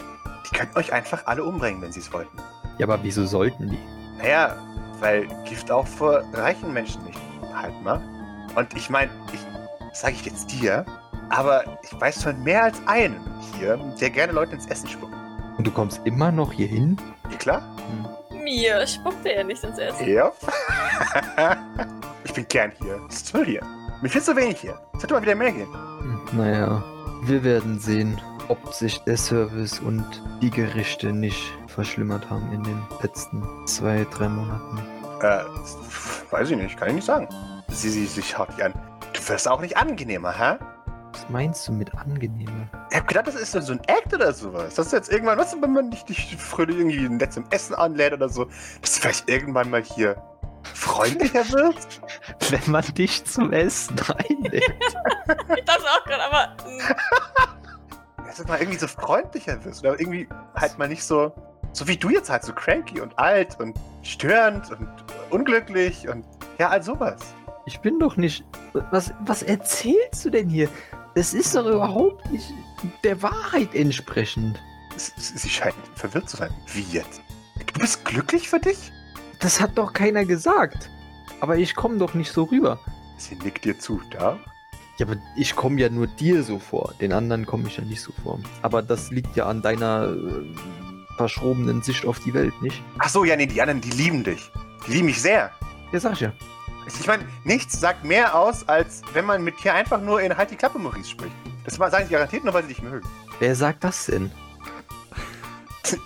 Die 0.50 0.56
könnten 0.56 0.78
euch 0.78 0.94
einfach 0.94 1.26
alle 1.26 1.44
umbringen, 1.44 1.82
wenn 1.82 1.92
sie 1.92 2.00
es 2.00 2.12
wollten. 2.12 2.38
Ja, 2.78 2.86
aber 2.88 3.04
wieso 3.04 3.26
sollten 3.26 3.70
die? 3.70 3.80
Naja, 4.18 4.56
weil 5.00 5.28
Gift 5.44 5.70
auch 5.72 5.86
vor 5.86 6.24
reichen 6.34 6.74
Menschen 6.74 7.04
nicht 7.04 7.20
halt 7.54 7.80
mal. 7.84 8.02
Und 8.58 8.76
ich 8.76 8.90
meine, 8.90 9.12
ich 9.32 9.40
sage 9.94 10.14
ich 10.14 10.26
jetzt 10.26 10.52
dir, 10.52 10.84
aber 11.30 11.64
ich 11.84 12.02
weiß 12.02 12.24
von 12.24 12.44
mehr 12.44 12.64
als 12.64 12.82
einen 12.88 13.20
hier, 13.56 13.78
der 14.02 14.10
gerne 14.10 14.34
Leute 14.34 14.54
ins 14.54 14.66
Essen 14.66 14.90
spuckt. 14.90 15.14
Und 15.60 15.68
du 15.68 15.70
kommst 15.70 16.02
immer 16.06 16.32
noch 16.32 16.52
hier 16.52 16.66
hin? 16.68 16.98
Ja, 17.30 17.38
klar? 17.38 17.62
Mir 18.44 18.88
spuckte 18.88 19.32
er 19.32 19.44
nicht 19.44 19.64
ins 19.64 19.78
Essen. 19.78 20.10
Ja. 20.10 20.32
ich 22.24 22.34
bin 22.34 22.48
gern 22.48 22.72
hier. 22.82 23.00
Es 23.08 23.18
ist 23.18 23.32
toll 23.32 23.46
hier. 23.46 23.62
Mir 24.02 24.10
viel 24.10 24.24
zu 24.24 24.36
wenig 24.36 24.60
hier. 24.60 24.80
Es 24.96 25.04
hätte 25.04 25.14
mal 25.14 25.22
wieder 25.22 25.36
mehr 25.36 25.52
gehen. 25.52 25.72
Hm, 25.72 26.22
Naja, 26.32 26.84
wir 27.26 27.44
werden 27.44 27.78
sehen, 27.80 28.20
ob 28.48 28.74
sich 28.74 28.98
der 29.04 29.18
Service 29.18 29.80
und 29.80 30.04
die 30.42 30.50
Gerichte 30.50 31.14
nicht 31.14 31.54
verschlimmert 31.68 32.28
haben 32.32 32.52
in 32.52 32.64
den 32.64 32.82
letzten 33.04 33.44
zwei, 33.68 34.08
drei 34.12 34.30
Monaten. 34.30 34.80
Äh, 35.22 35.44
weiß 36.32 36.50
ich 36.50 36.58
nicht, 36.58 36.76
kann 36.76 36.88
ich 36.88 36.96
nicht 36.96 37.06
sagen. 37.06 37.28
Sie, 37.70 37.90
sie, 37.90 38.06
sie 38.06 38.22
schaut 38.24 38.50
dich 38.50 38.64
an. 38.64 38.74
Du 39.14 39.30
wirst 39.30 39.48
auch 39.48 39.62
nicht 39.62 39.78
angenehmer, 39.78 40.32
hä? 40.38 40.58
Was 41.14 41.30
meinst 41.30 41.68
du 41.68 41.72
mit 41.74 41.94
angenehmer? 41.96 42.68
Ich 42.92 42.98
hab 42.98 43.08
gedacht, 43.08 43.28
das 43.28 43.36
ist 43.36 43.52
so 43.52 43.60
so 43.62 43.74
ein 43.74 43.82
Act 43.88 44.14
oder 44.14 44.34
sowas. 44.34 44.76
Das 44.76 44.88
ist 44.88 44.92
jetzt 44.94 45.12
irgendwann, 45.12 45.38
was, 45.38 45.60
wenn 45.60 45.74
man 45.74 45.90
dich, 45.92 46.06
dich 46.06 46.38
fröhlich 46.38 46.78
irgendwie 46.78 47.10
nett 47.10 47.34
zum 47.34 47.46
Essen 47.50 47.76
anlädt 47.76 48.14
oder 48.14 48.30
so, 48.30 48.46
dass 48.82 48.94
du 48.96 49.02
vielleicht 49.02 49.30
irgendwann 49.30 49.70
mal 49.70 49.82
hier 49.82 50.16
freundlicher 50.74 51.50
wird? 51.52 51.76
Wenn 52.50 52.72
man 52.72 52.84
dich 52.94 53.24
zum 53.26 53.54
Essen 53.54 53.96
einlädt. 54.18 54.64
Ich 55.58 55.66
dachte 55.66 55.84
auch 55.84 56.04
gerade, 56.06 56.24
aber. 56.24 56.56
mh, 56.66 58.26
Dass 58.26 58.38
du 58.38 58.44
mal 58.46 58.60
irgendwie 58.60 58.78
so 58.78 58.88
freundlicher 58.88 59.64
wirst. 59.66 59.82
Oder 59.84 60.00
irgendwie 60.00 60.28
halt 60.56 60.78
mal 60.78 60.88
nicht 60.88 61.04
so, 61.04 61.34
so 61.74 61.88
wie 61.88 61.98
du 61.98 62.10
jetzt 62.10 62.30
halt, 62.30 62.44
so 62.44 62.54
cranky 62.54 63.02
und 63.02 63.18
alt 63.18 63.60
und 63.60 63.78
störend 64.04 64.70
und 64.72 64.88
unglücklich 65.30 66.08
und 66.08 66.26
ja, 66.60 66.70
all 66.70 66.82
sowas. 66.84 67.18
Ich 67.68 67.82
bin 67.82 68.00
doch 68.00 68.16
nicht. 68.16 68.46
Was, 68.92 69.14
was 69.26 69.44
erzählst 69.44 70.24
du 70.24 70.30
denn 70.30 70.48
hier? 70.48 70.70
Das 71.16 71.34
ist 71.34 71.54
doch 71.54 71.66
überhaupt 71.66 72.32
nicht 72.32 72.54
der 73.04 73.22
Wahrheit 73.22 73.76
entsprechend. 73.76 74.58
Sie 74.96 75.50
scheint 75.50 75.76
verwirrt 75.96 76.30
zu 76.30 76.38
sein. 76.38 76.50
Wie 76.74 76.86
jetzt? 76.94 77.22
Du 77.74 77.82
bist 77.82 78.06
glücklich 78.06 78.48
für 78.48 78.60
dich? 78.60 78.94
Das 79.42 79.60
hat 79.60 79.78
doch 79.78 79.92
keiner 79.92 80.24
gesagt. 80.24 80.90
Aber 81.42 81.58
ich 81.58 81.76
komme 81.76 81.98
doch 81.98 82.14
nicht 82.14 82.32
so 82.32 82.44
rüber. 82.44 82.80
Sie 83.18 83.36
nickt 83.36 83.66
dir 83.66 83.78
zu, 83.78 84.02
da? 84.12 84.40
Ja, 84.98 85.06
aber 85.06 85.18
ich 85.36 85.54
komme 85.56 85.82
ja 85.82 85.90
nur 85.90 86.08
dir 86.08 86.44
so 86.44 86.60
vor. 86.60 86.94
Den 87.02 87.12
anderen 87.12 87.46
komme 87.46 87.68
ich 87.68 87.78
ja 87.78 87.84
nicht 87.84 88.02
so 88.02 88.14
vor. 88.24 88.40
Aber 88.62 88.82
das 88.82 89.12
liegt 89.12 89.36
ja 89.36 89.46
an 89.46 89.62
deiner 89.62 90.14
äh, 90.14 90.56
verschrobenen 91.18 91.82
Sicht 91.82 92.06
auf 92.06 92.20
die 92.20 92.34
Welt, 92.34 92.60
nicht? 92.62 92.82
Ach 93.00 93.10
so, 93.10 93.26
ja, 93.26 93.36
nee, 93.36 93.46
die 93.46 93.62
anderen, 93.62 93.82
die 93.82 93.92
lieben 93.92 94.24
dich. 94.24 94.50
Die 94.88 94.94
lieben 94.94 95.08
mich 95.08 95.22
sehr. 95.22 95.52
Ja, 95.92 96.00
sag 96.00 96.14
ich 96.14 96.22
ja. 96.22 96.34
Ich 96.88 97.08
meine, 97.08 97.26
nichts 97.44 97.80
sagt 97.80 98.04
mehr 98.04 98.36
aus, 98.36 98.68
als 98.68 99.02
wenn 99.14 99.26
man 99.26 99.44
mit 99.44 99.62
dir 99.64 99.74
einfach 99.74 100.02
nur 100.02 100.22
in 100.22 100.36
Halt 100.36 100.52
die 100.52 100.56
Klappe 100.56 100.80
Maurice 100.80 101.10
spricht. 101.12 101.34
Das 101.66 101.76
sagen 101.76 102.06
sie 102.06 102.12
garantiert 102.14 102.44
nur, 102.44 102.54
weil 102.54 102.64
sie 102.64 102.70
dich 102.70 102.82
mögen. 102.82 103.08
Wer 103.40 103.56
sagt 103.56 103.84
das 103.84 104.06
denn? 104.06 104.32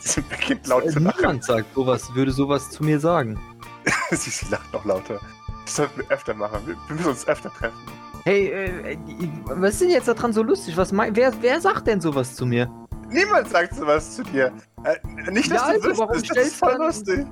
sie 0.02 0.22
beginnt 0.22 0.67
laut 0.67 0.89
zu 0.89 1.00
lachen. 1.00 1.17
Niemand 1.17 1.44
sagt 1.44 1.74
sowas, 1.74 2.13
würde 2.15 2.32
sowas 2.32 2.70
zu 2.70 2.84
mir 2.84 3.00
sagen. 3.00 3.39
sie, 4.12 4.46
lacht 4.50 4.72
noch 4.74 4.86
lauter. 4.86 5.20
Das 5.65 5.76
sollten 5.76 6.02
wir 6.02 6.12
öfter 6.12 6.34
machen. 6.34 6.60
Wir, 6.65 6.76
wir 6.88 6.96
müssen 6.96 7.10
uns 7.10 7.28
öfter 7.28 7.52
treffen. 7.52 7.78
Hey, 8.24 8.48
äh, 8.48 8.94
äh, 8.94 8.98
was 9.46 9.74
ist 9.74 9.82
denn 9.82 9.89
jetzt 9.89 10.08
daran 10.08 10.34
so 10.34 10.44
lustig? 10.44 10.78
Was 10.78 10.91
mein, 10.91 11.15
wer, 11.15 11.34
wer 11.41 11.60
sagt 11.60 11.88
denn 11.88 12.02
sowas 12.02 12.36
zu 12.36 12.46
mir? 12.46 12.70
Niemand 13.10 13.50
sagt 13.50 13.76
sowas 13.76 14.15
zu 14.15 14.24
dir. 14.24 14.52
Äh, 14.84 15.32
nicht, 15.32 15.52
dass 15.52 15.62
Ja, 15.62 15.74
du 15.74 15.89
also, 15.89 16.02
warum 16.02 16.15
wüsstest, 16.15 16.38
das 16.38 16.48
ist 16.48 16.56
voll 16.56 16.76
lustig. 16.78 17.26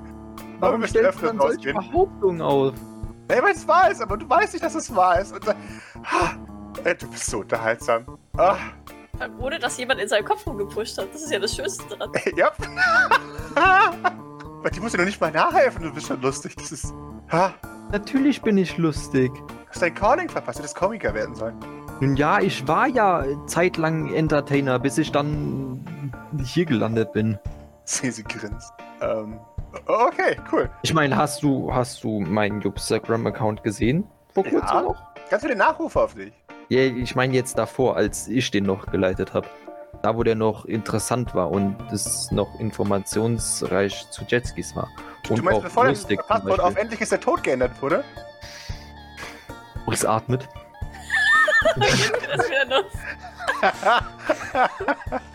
Warum 0.60 0.76
wir 0.76 0.78
müssen 0.80 0.90
stellst 0.92 1.22
du 1.22 1.26
dann 1.28 1.40
solche. 1.40 1.74
Behauptungen 1.74 2.42
auf? 2.42 2.74
Ja, 3.30 3.44
weil 3.44 3.54
es 3.54 3.68
wahr 3.68 3.92
ist, 3.92 4.02
aber 4.02 4.18
du 4.18 4.28
weißt 4.30 4.54
nicht, 4.54 4.64
dass 4.66 4.76
es 4.76 4.94
wahr 4.96 5.20
ist. 5.20 5.34
Und, 5.34 5.48
äh, 5.48 5.54
ah, 6.04 6.32
äh, 6.84 6.96
du 6.96 7.08
bist 7.08 7.28
so 7.30 7.40
unterhaltsam. 7.40 8.18
Ah, 8.38 8.56
Ohne 9.40 9.60
dass 9.60 9.78
jemand 9.78 10.00
in 10.00 10.08
seinen 10.08 10.26
Kopf 10.26 10.46
rumgepusht 10.48 10.98
hat. 10.98 11.14
Das 11.14 11.22
ist 11.22 11.32
ja 11.32 11.40
das 11.40 11.56
Schönste 11.56 11.84
dran. 11.96 12.12
ja. 12.36 12.52
Aber 13.56 14.70
die 14.70 14.80
muss 14.80 14.92
dir 14.92 14.98
noch 14.98 15.06
nicht 15.06 15.22
mal 15.22 15.32
nachhelfen, 15.32 15.84
du 15.84 15.94
bist 15.94 16.08
schon 16.08 16.22
lustig. 16.22 16.56
Das 16.56 16.72
ist. 16.72 16.94
Ah, 17.30 17.52
Natürlich 17.92 18.42
bin 18.42 18.58
ich 18.58 18.78
lustig. 18.78 19.32
du 19.34 19.44
hast 19.70 19.82
dein 19.82 19.96
Calling 19.96 20.30
verpasst, 20.30 20.60
du 20.60 20.64
hättest 20.64 20.76
Komiker 20.78 21.14
werden 21.14 21.34
sollen. 21.36 21.56
Nun 22.00 22.16
ja, 22.16 22.40
ich 22.40 22.68
war 22.68 22.88
ja 22.88 23.24
zeitlang 23.48 24.14
Entertainer, 24.14 24.78
bis 24.80 24.98
ich 24.98 25.12
dann 25.12 25.84
hier 26.44 26.66
gelandet 26.66 27.12
bin. 27.14 27.38
Sie, 27.86 28.12
sie 28.12 28.24
grinst. 28.24 28.72
Ähm, 29.02 29.40
okay, 29.86 30.38
cool. 30.52 30.70
Ich 30.82 30.94
meine, 30.94 31.16
hast 31.16 31.44
du, 31.44 31.74
hast 31.74 32.04
du 32.04 32.20
meinen 32.20 32.62
Instagram-Account 32.62 33.64
gesehen? 33.64 34.08
Vor 34.34 34.46
Ja. 34.46 34.52
kurzem 34.60 34.84
noch? 34.84 35.02
Ganz 35.30 35.44
viele 35.44 35.56
Nachrufe 35.56 36.00
auf 36.02 36.14
dich. 36.16 36.34
Ja, 36.70 36.82
ich 36.82 37.16
meine 37.16 37.34
jetzt 37.34 37.58
davor, 37.58 37.96
als 37.96 38.28
ich 38.28 38.52
den 38.52 38.66
noch 38.66 38.86
geleitet 38.88 39.34
habe. 39.34 39.48
Da, 40.02 40.16
wo 40.16 40.24
der 40.24 40.36
noch 40.36 40.66
interessant 40.66 41.36
war 41.36 41.52
und 41.52 41.76
es 41.92 42.32
noch 42.32 42.60
informationsreich 42.60 44.10
zu 44.12 44.24
Jetskis 44.26 44.76
war. 44.76 44.88
Und 45.30 45.40
du 45.40 45.44
meinst, 45.44 45.62
bevor 45.64 45.88
lustig 45.88 46.20
zum 46.20 46.28
Passwort 46.28 46.60
auf 46.62 46.76
endlich 46.78 47.02
ist 47.02 47.12
der 47.12 47.20
Tod 47.20 47.44
geändert 47.44 47.82
wurde? 47.82 48.04
Es 49.92 50.06
atmet. 50.06 50.48
Das 51.76 52.50
wieder 52.50 52.66
los. 52.70 52.86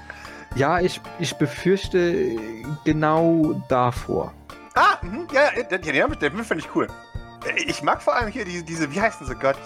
Ja, 0.54 0.80
ich, 0.80 1.00
ich 1.18 1.34
befürchte 1.36 2.36
genau 2.84 3.60
davor. 3.68 4.32
Ah, 4.74 4.96
mhm, 5.02 5.26
ja, 5.32 5.42
ja, 5.56 5.62
den, 5.64 5.82
den, 5.82 5.92
den, 5.94 6.18
den 6.32 6.44
finde 6.44 6.64
ich 6.64 6.74
cool. 6.74 6.86
Ich 7.66 7.82
mag 7.82 8.00
vor 8.02 8.14
allem 8.14 8.28
hier 8.28 8.44
diese, 8.44 8.62
diese 8.64 8.90
wie 8.92 9.00
heißen 9.00 9.26
sie 9.26 9.34
Gott? 9.34 9.56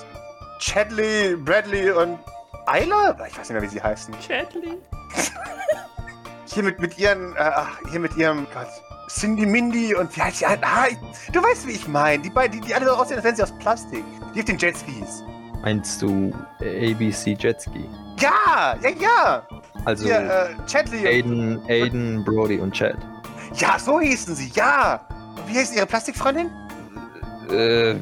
Chadley, 0.60 1.36
Bradley 1.36 1.90
und 1.90 2.18
Isla? 2.66 3.10
Ich 3.28 3.38
weiß 3.38 3.48
nicht 3.48 3.50
mehr, 3.50 3.62
wie 3.62 3.68
sie 3.68 3.82
heißen. 3.82 4.14
Chadley. 4.26 4.78
Hier 6.46 6.62
mit, 6.62 6.80
mit 6.80 6.98
ihren, 6.98 7.36
äh, 7.36 7.40
ach, 7.40 7.78
hier 7.90 8.00
mit 8.00 8.16
ihrem, 8.16 8.46
Gott, 8.54 8.66
Cindy 9.10 9.44
Mindy 9.44 9.94
und 9.94 10.16
wie 10.16 10.22
heißt 10.22 10.40
die? 10.40 10.46
Ah, 10.46 10.86
ich- 10.88 11.30
du 11.32 11.42
weißt, 11.42 11.66
wie 11.66 11.72
ich 11.72 11.86
meine. 11.86 12.22
Die 12.22 12.30
beiden, 12.30 12.58
die, 12.60 12.66
die 12.66 12.74
alle 12.74 12.86
so 12.86 12.92
aussehen, 12.94 13.16
als 13.16 13.24
wären 13.24 13.36
sie 13.36 13.42
aus 13.42 13.52
Plastik. 13.58 14.02
Die 14.34 14.40
auf 14.40 14.44
den 14.46 14.56
Jetskis. 14.58 15.22
Meinst 15.62 16.00
du 16.02 16.32
ABC 16.60 17.36
Jetski? 17.38 17.88
Ja, 18.20 18.76
ja, 18.82 18.90
ja. 19.00 19.48
Also 19.84 20.04
Hier, 20.04 20.20
äh, 20.20 20.66
Chatley. 20.66 21.06
Aiden, 21.06 21.60
Aiden, 21.68 22.24
Brody 22.24 22.58
und 22.58 22.72
Chad. 22.74 22.96
Ja, 23.54 23.78
so 23.78 24.00
hießen 24.00 24.34
sie, 24.34 24.50
ja. 24.54 25.00
Wie 25.46 25.56
heißt 25.58 25.74
ihre 25.74 25.86
Plastikfreundin? 25.86 26.50
Äh, 27.50 27.96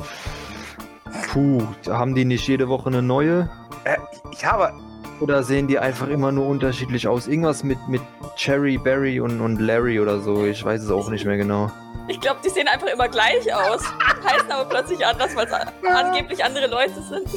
puh, 1.32 1.62
haben 1.88 2.14
die 2.14 2.24
nicht 2.24 2.46
jede 2.48 2.68
Woche 2.68 2.88
eine 2.88 3.02
neue? 3.02 3.48
Äh, 3.84 3.96
ja, 4.40 4.52
aber 4.52 4.72
Oder 5.20 5.42
sehen 5.42 5.66
die 5.66 5.78
einfach 5.78 6.08
immer 6.08 6.30
nur 6.30 6.46
unterschiedlich 6.46 7.08
aus? 7.08 7.26
Irgendwas 7.26 7.64
mit, 7.64 7.78
mit 7.88 8.02
Cherry, 8.36 8.76
Barry 8.76 9.20
und, 9.20 9.40
und 9.40 9.58
Larry 9.58 9.98
oder 9.98 10.20
so. 10.20 10.44
Ich 10.44 10.62
weiß 10.62 10.82
es 10.82 10.90
auch 10.90 11.08
nicht 11.08 11.24
mehr 11.24 11.36
genau. 11.36 11.70
Ich 12.08 12.20
glaube, 12.20 12.40
die 12.44 12.50
sehen 12.50 12.68
einfach 12.68 12.88
immer 12.88 13.08
gleich 13.08 13.52
aus. 13.52 13.82
Heißen 14.24 14.50
aber 14.50 14.68
plötzlich 14.68 15.04
anders, 15.04 15.34
weil 15.34 15.46
es 15.46 15.52
angeblich 15.88 16.44
andere 16.44 16.66
Leute 16.66 17.02
sind. 17.02 17.28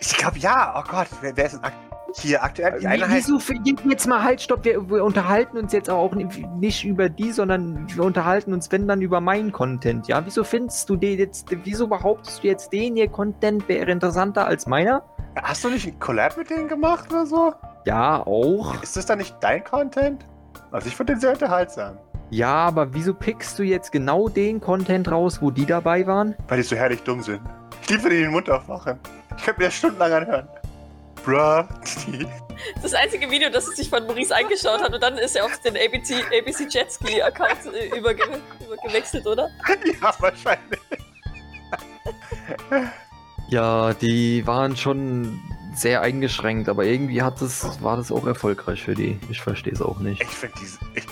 ich 0.00 0.16
glaube, 0.16 0.38
ja. 0.38 0.74
Oh 0.76 0.90
Gott, 0.90 1.08
wer, 1.20 1.36
wer 1.36 1.46
ist 1.46 1.54
denn 1.54 1.89
hier 2.18 2.42
aktuell? 2.42 2.80
Die 2.80 2.86
eine 2.86 3.02
Wie- 3.02 3.08
heißt... 3.08 3.30
Wieso 3.30 3.88
jetzt 3.88 4.06
mal 4.06 4.22
halt, 4.22 4.40
stopp, 4.40 4.64
wir, 4.64 4.88
wir 4.90 5.04
unterhalten 5.04 5.56
uns 5.58 5.72
jetzt 5.72 5.90
auch 5.90 6.14
ni- 6.14 6.26
nicht 6.58 6.84
über 6.84 7.08
die, 7.08 7.32
sondern 7.32 7.86
wir 7.94 8.02
unterhalten 8.04 8.52
uns, 8.52 8.70
wenn 8.72 8.88
dann 8.88 9.00
über 9.02 9.20
meinen 9.20 9.52
Content, 9.52 10.08
ja? 10.08 10.24
Wieso 10.24 10.44
findest 10.44 10.88
du 10.88 10.96
den 10.96 11.18
jetzt, 11.18 11.46
wieso 11.64 11.86
behauptest 11.88 12.42
du 12.42 12.48
jetzt, 12.48 12.72
den 12.72 12.96
hier 12.96 13.08
Content 13.08 13.68
wäre 13.68 13.90
interessanter 13.90 14.46
als 14.46 14.66
meiner? 14.66 15.02
Hast 15.42 15.62
du 15.64 15.68
nicht 15.68 15.86
ein 15.86 15.98
Collab 16.00 16.36
mit 16.36 16.50
denen 16.50 16.68
gemacht 16.68 17.10
oder 17.10 17.26
so? 17.26 17.52
Ja, 17.84 18.26
auch. 18.26 18.82
Ist 18.82 18.96
das 18.96 19.06
dann 19.06 19.18
nicht 19.18 19.36
dein 19.40 19.62
Content? 19.64 20.26
Also 20.72 20.88
ich 20.88 20.96
finde 20.96 21.14
den 21.14 21.20
sehr 21.20 21.32
unterhaltsam. 21.32 21.98
Ja, 22.30 22.54
aber 22.54 22.94
wieso 22.94 23.12
pickst 23.14 23.58
du 23.58 23.62
jetzt 23.64 23.90
genau 23.90 24.28
den 24.28 24.60
Content 24.60 25.10
raus, 25.10 25.42
wo 25.42 25.50
die 25.50 25.66
dabei 25.66 26.06
waren? 26.06 26.36
Weil 26.48 26.58
die 26.58 26.62
so 26.62 26.76
herrlich 26.76 27.02
dumm 27.02 27.22
sind. 27.22 27.40
Ich 27.82 27.90
liebe, 27.90 28.08
den 28.08 28.30
Mund 28.30 28.48
aufmachen. 28.48 29.00
Ich 29.36 29.44
könnte 29.44 29.60
mir 29.60 29.66
das 29.66 29.74
stundenlang 29.74 30.12
anhören. 30.12 30.48
Bruh. 31.24 31.64
Das 32.82 32.94
einzige 32.94 33.30
Video, 33.30 33.48
das 33.50 33.66
sich 33.66 33.88
von 33.88 34.06
Maurice 34.06 34.34
angeschaut 34.34 34.82
hat 34.82 34.92
und 34.92 35.02
dann 35.02 35.16
ist 35.18 35.34
er 35.36 35.44
auf 35.44 35.58
den 35.60 35.76
ABC, 35.76 36.16
ABC 36.38 36.66
Jetski 36.68 37.22
Account 37.22 37.74
äh, 37.74 37.96
überge 37.96 38.22
übergewechselt, 38.64 39.26
oder? 39.26 39.48
ja, 40.02 40.14
wahrscheinlich. 40.18 40.80
Ja, 43.48 43.94
die 43.94 44.46
waren 44.46 44.76
schon 44.76 45.40
sehr 45.74 46.02
eingeschränkt, 46.02 46.68
aber 46.68 46.84
irgendwie 46.84 47.22
hat 47.22 47.40
das, 47.40 47.82
war 47.82 47.96
das 47.96 48.12
auch 48.12 48.26
erfolgreich 48.26 48.82
für 48.82 48.94
die. 48.94 49.18
Ich 49.30 49.40
verstehe 49.40 49.72
es 49.72 49.82
auch 49.82 49.98
nicht. 50.00 50.22
Ich 50.22 50.28
finde 50.28 50.56
diese. 50.60 50.78
Ich, 50.94 51.06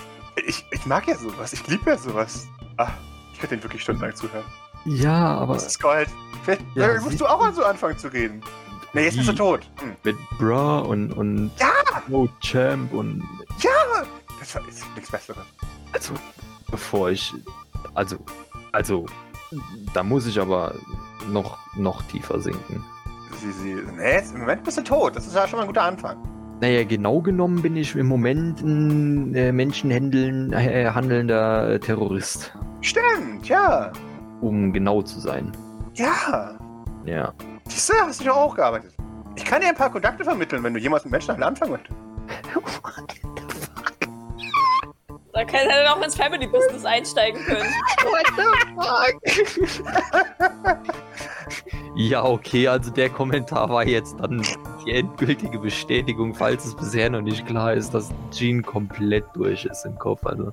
ich, 0.46 0.64
ich 0.70 0.86
mag 0.86 1.06
ja 1.08 1.16
sowas. 1.16 1.52
Ich 1.52 1.66
liebe 1.66 1.90
ja 1.90 1.96
sowas. 1.98 2.46
Ah, 2.76 2.90
ich 3.32 3.38
könnte 3.40 3.56
den 3.56 3.62
wirklich 3.62 3.82
stundenlang 3.82 4.14
zuhören. 4.14 4.44
Ja, 4.84 5.38
aber 5.38 5.54
Das 5.54 5.66
ist 5.66 5.80
Gold. 5.80 6.08
Vielleicht 6.44 6.62
Ja, 6.74 6.94
äh, 6.94 7.00
musst 7.00 7.20
du 7.20 7.26
auch 7.26 7.40
mal 7.40 7.52
so 7.52 7.64
anfangen 7.64 7.98
zu 7.98 8.08
reden. 8.08 8.42
Ne, 8.94 9.02
jetzt 9.02 9.16
bist 9.16 9.28
du 9.28 9.32
tot. 9.34 9.68
Hm. 9.80 9.96
mit 10.04 10.16
Bra 10.38 10.78
und, 10.80 11.12
und 11.12 11.50
Ja! 11.58 11.66
Oh 12.10 12.26
Champ 12.40 12.92
und 12.92 13.22
Das 14.40 14.54
war 14.54 14.66
ist 14.68 14.84
nichts 14.94 15.10
Besseres. 15.10 15.44
also 15.92 16.14
bevor 16.70 17.10
ich 17.10 17.34
also 17.94 18.16
also 18.72 19.06
da 19.94 20.02
muss 20.02 20.26
ich 20.26 20.40
aber 20.40 20.74
noch 21.30 21.58
noch 21.76 22.02
tiefer 22.04 22.40
sinken. 22.40 22.84
Sie, 23.40 23.52
sie, 23.52 23.74
nee, 23.96 24.12
jetzt, 24.14 24.34
im 24.34 24.40
Moment 24.40 24.64
bist 24.64 24.78
du 24.78 24.82
tot. 24.82 25.14
Das 25.14 25.26
ist 25.26 25.34
ja 25.34 25.46
schon 25.46 25.58
mal 25.58 25.62
ein 25.64 25.68
guter 25.68 25.82
Anfang. 25.82 26.16
Naja, 26.60 26.82
genau 26.84 27.20
genommen 27.20 27.62
bin 27.62 27.76
ich 27.76 27.94
im 27.94 28.06
Moment 28.06 28.60
ein 28.62 29.32
äh, 29.34 29.52
Menschenhändeln, 29.52 30.52
äh, 30.52 31.78
Terrorist, 31.78 32.52
Stimmt, 32.80 33.48
ja. 33.48 33.92
um 34.40 34.72
genau 34.72 35.02
zu 35.02 35.20
sein. 35.20 35.52
Ja. 35.94 36.58
Ja. 37.04 37.32
Siehst 37.68 37.90
du, 37.90 37.94
hast 37.94 38.20
du 38.20 38.24
doch 38.24 38.36
auch 38.36 38.54
gearbeitet. 38.54 38.94
Ich 39.36 39.44
kann 39.44 39.60
dir 39.60 39.68
ein 39.68 39.76
paar 39.76 39.90
Kontakte 39.90 40.24
vermitteln, 40.24 40.64
wenn 40.64 40.74
du 40.74 40.80
jemals 40.80 41.04
mit 41.04 41.12
Menschenhandel 41.12 41.46
anfangen 41.46 41.72
möchtest. 41.72 41.94
Da 45.32 45.44
kann 45.44 45.68
er 45.68 45.84
dann 45.84 45.92
auch 45.92 46.02
ins 46.04 46.16
Family 46.16 46.48
Business 46.48 46.84
einsteigen 46.84 47.40
können. 47.44 47.72
Ja, 51.94 52.24
okay, 52.24 52.66
also 52.68 52.90
der 52.90 53.10
Kommentar 53.10 53.68
war 53.68 53.84
jetzt 53.84 54.18
dann 54.18 54.44
die 54.84 54.92
endgültige 54.92 55.58
Bestätigung, 55.58 56.34
falls 56.34 56.64
es 56.64 56.74
bisher 56.74 57.10
noch 57.10 57.22
nicht 57.22 57.46
klar 57.46 57.74
ist, 57.74 57.94
dass 57.94 58.10
Gene 58.30 58.62
komplett 58.62 59.24
durch 59.34 59.64
ist 59.64 59.84
im 59.84 59.98
Kopf. 59.98 60.24
Also. 60.24 60.52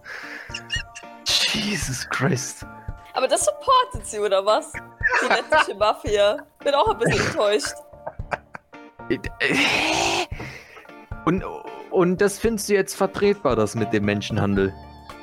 Jesus 1.26 2.08
Christ. 2.10 2.66
Aber 3.16 3.28
das 3.28 3.46
supportet 3.46 4.06
sie, 4.06 4.20
oder 4.20 4.46
was? 4.46 4.72
Die 4.74 5.28
lettische 5.28 5.76
Mafia. 5.76 6.38
Bin 6.64 6.74
auch 6.74 6.90
ein 6.90 6.98
bisschen 6.98 7.26
enttäuscht. 7.26 7.74
Und, 11.26 11.44
und 11.90 12.22
das 12.22 12.38
findest 12.38 12.70
du 12.70 12.74
jetzt 12.74 12.96
vertretbar, 12.96 13.56
das 13.56 13.74
mit 13.74 13.92
dem 13.94 14.06
Menschenhandel? 14.06 14.72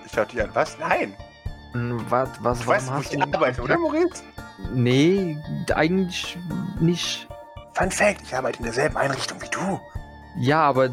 Ich 0.05 0.13
dich 0.13 0.43
an. 0.43 0.51
Was? 0.53 0.77
Nein. 0.81 1.15
Hm, 1.73 2.05
Was, 2.09 2.29
was, 2.41 2.61
Du 2.61 2.67
weißt, 2.67 2.93
wo 2.93 2.99
ich 3.01 3.23
arbeite, 3.23 3.63
oder, 3.63 3.79
Moritz? 3.79 4.25
Nee, 4.75 5.39
eigentlich 5.75 6.37
nicht. 6.81 7.29
Fun 7.75 7.91
Fact, 7.91 8.23
ich 8.23 8.35
arbeite 8.35 8.59
in 8.59 8.65
derselben 8.65 8.97
Einrichtung 8.97 9.41
wie 9.41 9.49
du. 9.49 9.81
Ja, 10.39 10.63
aber 10.63 10.91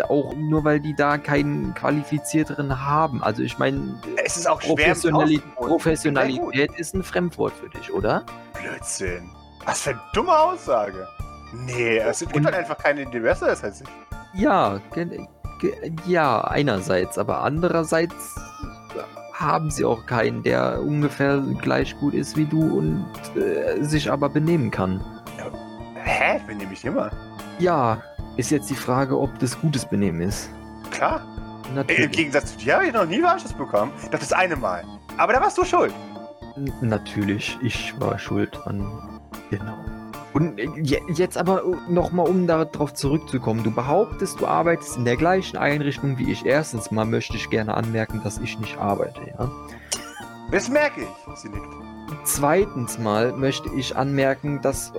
auch 0.00 0.34
nur, 0.36 0.64
weil 0.64 0.80
die 0.80 0.94
da 0.94 1.18
keinen 1.18 1.74
qualifizierteren 1.74 2.84
haben. 2.86 3.22
Also 3.22 3.42
ich 3.42 3.58
meine, 3.58 4.00
Es 4.24 4.36
ist 4.36 4.48
auch 4.48 4.60
schwer. 4.62 4.74
Professionali. 4.76 5.42
Professionalität 5.56 6.72
ist 6.78 6.94
ein 6.94 7.02
Fremdwort 7.02 7.52
für 7.52 7.68
dich, 7.68 7.92
oder? 7.92 8.24
Blödsinn. 8.60 9.30
Was 9.64 9.82
für 9.82 9.90
eine 9.90 10.00
dumme 10.14 10.36
Aussage. 10.38 11.06
Nee, 11.52 11.98
es 11.98 12.20
gibt 12.20 12.34
Und- 12.36 12.46
halt 12.46 12.54
einfach 12.54 12.78
keine, 12.78 13.04
die 13.06 13.20
besser 13.20 13.52
ist 13.52 13.62
als 13.62 13.82
ich. 13.82 13.88
Ja, 14.34 14.80
ja, 16.06 16.40
einerseits, 16.42 17.18
aber 17.18 17.42
andererseits 17.42 18.34
haben 19.34 19.70
sie 19.70 19.84
auch 19.84 20.06
keinen, 20.06 20.42
der 20.42 20.80
ungefähr 20.80 21.42
gleich 21.60 21.98
gut 21.98 22.14
ist 22.14 22.36
wie 22.36 22.46
du 22.46 22.78
und 22.78 23.06
äh, 23.36 23.82
sich 23.82 24.10
aber 24.10 24.28
benehmen 24.28 24.70
kann. 24.70 25.04
Hä? 26.04 26.36
Ich 26.38 26.42
benehme 26.44 26.70
mich 26.70 26.84
immer. 26.84 27.10
Ja, 27.58 28.02
ist 28.36 28.50
jetzt 28.50 28.70
die 28.70 28.74
Frage, 28.74 29.18
ob 29.18 29.38
das 29.38 29.60
gutes 29.60 29.84
Benehmen 29.84 30.20
ist. 30.22 30.48
Klar. 30.90 31.20
Ey, 31.64 31.68
Im 31.68 31.74
Natürlich. 31.76 32.10
Gegensatz 32.12 32.52
zu 32.52 32.58
dir 32.58 32.74
habe 32.74 32.86
ich 32.86 32.92
noch 32.92 33.06
nie 33.06 33.22
Warschuss 33.22 33.52
bekommen. 33.52 33.92
Doch 34.10 34.18
das 34.18 34.32
eine 34.32 34.56
Mal. 34.56 34.84
Aber 35.18 35.32
da 35.32 35.40
warst 35.40 35.56
du 35.58 35.64
schuld. 35.64 35.92
N- 36.56 36.72
Natürlich, 36.82 37.58
ich 37.62 37.98
war 38.00 38.18
schuld 38.18 38.58
an. 38.66 38.84
Genau. 39.50 39.74
Und 40.34 40.58
äh, 40.58 40.68
je- 40.82 41.02
jetzt 41.14 41.36
aber 41.38 41.62
nochmal, 41.88 42.26
um 42.28 42.46
darauf 42.46 42.94
zurückzukommen. 42.94 43.62
Du 43.62 43.70
behauptest, 43.70 44.40
du 44.40 44.46
arbeitest 44.46 44.96
in 44.96 45.04
der 45.04 45.16
gleichen 45.16 45.56
Einrichtung 45.56 46.18
wie 46.18 46.30
ich. 46.32 46.44
Erstens 46.44 46.90
mal 46.90 47.04
möchte 47.06 47.36
ich 47.36 47.48
gerne 47.50 47.74
anmerken, 47.74 48.20
dass 48.24 48.38
ich 48.38 48.58
nicht 48.58 48.78
arbeite, 48.78 49.20
ja. 49.38 49.50
Das 50.50 50.68
merke 50.68 51.02
ich. 51.02 51.38
Sie 51.38 51.48
nickt. 51.48 51.64
Zweitens 52.24 52.98
mal 52.98 53.32
möchte 53.32 53.70
ich 53.74 53.96
anmerken, 53.96 54.60
dass 54.60 54.90
äh, 54.90 54.98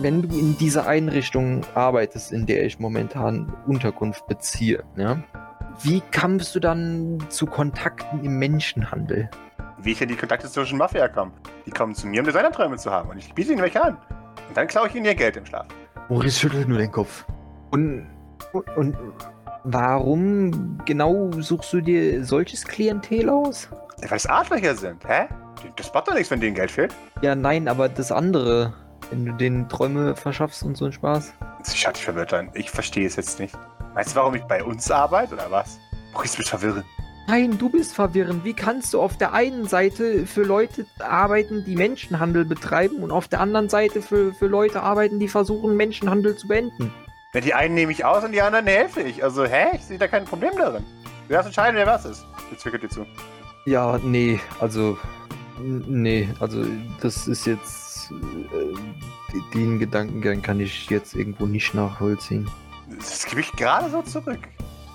wenn 0.00 0.22
du 0.22 0.38
in 0.38 0.56
dieser 0.58 0.86
Einrichtung 0.86 1.62
arbeitest, 1.74 2.32
in 2.32 2.46
der 2.46 2.64
ich 2.64 2.78
momentan 2.78 3.52
Unterkunft 3.66 4.26
beziehe, 4.26 4.84
ja, 4.96 5.22
wie 5.82 6.00
kamst 6.10 6.54
du 6.54 6.60
dann 6.60 7.18
zu 7.28 7.46
Kontakten 7.46 8.24
im 8.24 8.38
Menschenhandel? 8.38 9.30
Wie 9.78 9.92
ich 9.92 10.00
in 10.00 10.08
die 10.08 10.16
Kontakte 10.16 10.48
zur 10.48 10.62
deutschen 10.62 10.78
Mafia 10.78 11.08
komme. 11.08 11.32
Die 11.66 11.70
kommen 11.70 11.94
zu 11.94 12.06
mir, 12.06 12.20
um 12.20 12.26
Designerträume 12.26 12.76
zu 12.76 12.90
haben. 12.90 13.10
Und 13.10 13.18
ich 13.18 13.34
biete 13.34 13.52
ihnen 13.52 13.62
welche 13.62 13.82
an. 13.82 13.96
Und 14.48 14.56
dann 14.56 14.68
klaue 14.68 14.88
ich 14.88 14.94
ihnen 14.94 15.06
ihr 15.06 15.14
Geld 15.14 15.36
im 15.36 15.46
Schlaf. 15.46 15.66
Maurice 16.08 16.38
schüttelt 16.38 16.68
nur 16.68 16.78
den 16.78 16.92
Kopf. 16.92 17.24
Und, 17.70 18.06
und, 18.52 18.68
und 18.76 18.96
warum 19.64 20.78
genau 20.84 21.30
suchst 21.32 21.72
du 21.72 21.80
dir 21.80 22.24
solches 22.24 22.64
Klientel 22.64 23.28
aus? 23.28 23.68
Ja, 24.00 24.10
Weil 24.10 24.16
es 24.16 24.26
Arschlöcher 24.26 24.74
sind, 24.74 25.04
hä? 25.06 25.26
Das 25.76 25.92
macht 25.92 26.08
doch 26.08 26.14
nichts, 26.14 26.30
wenn 26.30 26.40
denen 26.40 26.54
Geld 26.54 26.70
fehlt. 26.70 26.94
Ja, 27.22 27.34
nein, 27.34 27.68
aber 27.68 27.88
das 27.88 28.12
andere, 28.12 28.74
wenn 29.10 29.26
du 29.26 29.32
den 29.32 29.68
Träume 29.68 30.16
verschaffst 30.16 30.62
und 30.62 30.76
so 30.76 30.84
einen 30.84 30.92
Spaß. 30.92 31.34
Sie 31.62 31.76
schaut 31.76 31.96
dich 31.96 32.04
verwirrt 32.04 32.32
an. 32.32 32.50
Ich 32.54 32.70
verstehe 32.70 33.06
es 33.06 33.16
jetzt 33.16 33.38
nicht. 33.38 33.54
Weißt 33.94 34.12
du, 34.12 34.16
warum 34.16 34.34
ich 34.34 34.42
bei 34.42 34.62
uns 34.62 34.90
arbeite 34.90 35.34
oder 35.34 35.50
was? 35.50 35.78
Maurice, 36.12 36.38
mich 36.38 36.48
verwirren. 36.48 36.84
Nein, 37.28 37.56
du 37.56 37.68
bist 37.68 37.94
verwirrend. 37.94 38.44
Wie 38.44 38.52
kannst 38.52 38.92
du 38.94 39.00
auf 39.00 39.16
der 39.16 39.32
einen 39.32 39.66
Seite 39.68 40.26
für 40.26 40.42
Leute 40.42 40.86
arbeiten, 40.98 41.64
die 41.64 41.76
Menschenhandel 41.76 42.44
betreiben 42.44 43.02
und 43.02 43.10
auf 43.10 43.28
der 43.28 43.40
anderen 43.40 43.68
Seite 43.68 44.02
für, 44.02 44.34
für 44.34 44.48
Leute 44.48 44.82
arbeiten, 44.82 45.20
die 45.20 45.28
versuchen, 45.28 45.76
Menschenhandel 45.76 46.36
zu 46.36 46.48
beenden? 46.48 46.92
Ja, 47.32 47.40
die 47.40 47.54
einen 47.54 47.74
nehme 47.74 47.92
ich 47.92 48.04
aus 48.04 48.24
und 48.24 48.32
die 48.32 48.42
anderen 48.42 48.66
helfe 48.66 49.02
ich. 49.02 49.22
Also, 49.22 49.44
hä? 49.44 49.68
Ich 49.74 49.84
sehe 49.84 49.98
da 49.98 50.08
kein 50.08 50.24
Problem 50.24 50.52
darin. 50.58 50.84
Du 51.28 51.32
darfst 51.32 51.46
entscheiden, 51.46 51.76
wer 51.76 51.86
was 51.86 52.04
ist. 52.04 52.26
Jetzt 52.50 52.62
zwickert 52.62 52.82
dir 52.82 52.90
zu. 52.90 53.06
Ja, 53.64 53.98
nee, 54.02 54.40
also. 54.60 54.98
Nee, 55.62 56.28
also 56.40 56.64
das 57.00 57.28
ist 57.28 57.46
jetzt. 57.46 58.10
Äh, 58.10 58.74
den 59.54 59.78
Gedankengang 59.78 60.42
kann 60.42 60.60
ich 60.60 60.90
jetzt 60.90 61.14
irgendwo 61.14 61.46
nicht 61.46 61.72
nachvollziehen. 61.72 62.50
Das 62.98 63.24
gebe 63.24 63.40
ich 63.40 63.50
gerade 63.52 63.88
so 63.90 64.02
zurück. 64.02 64.40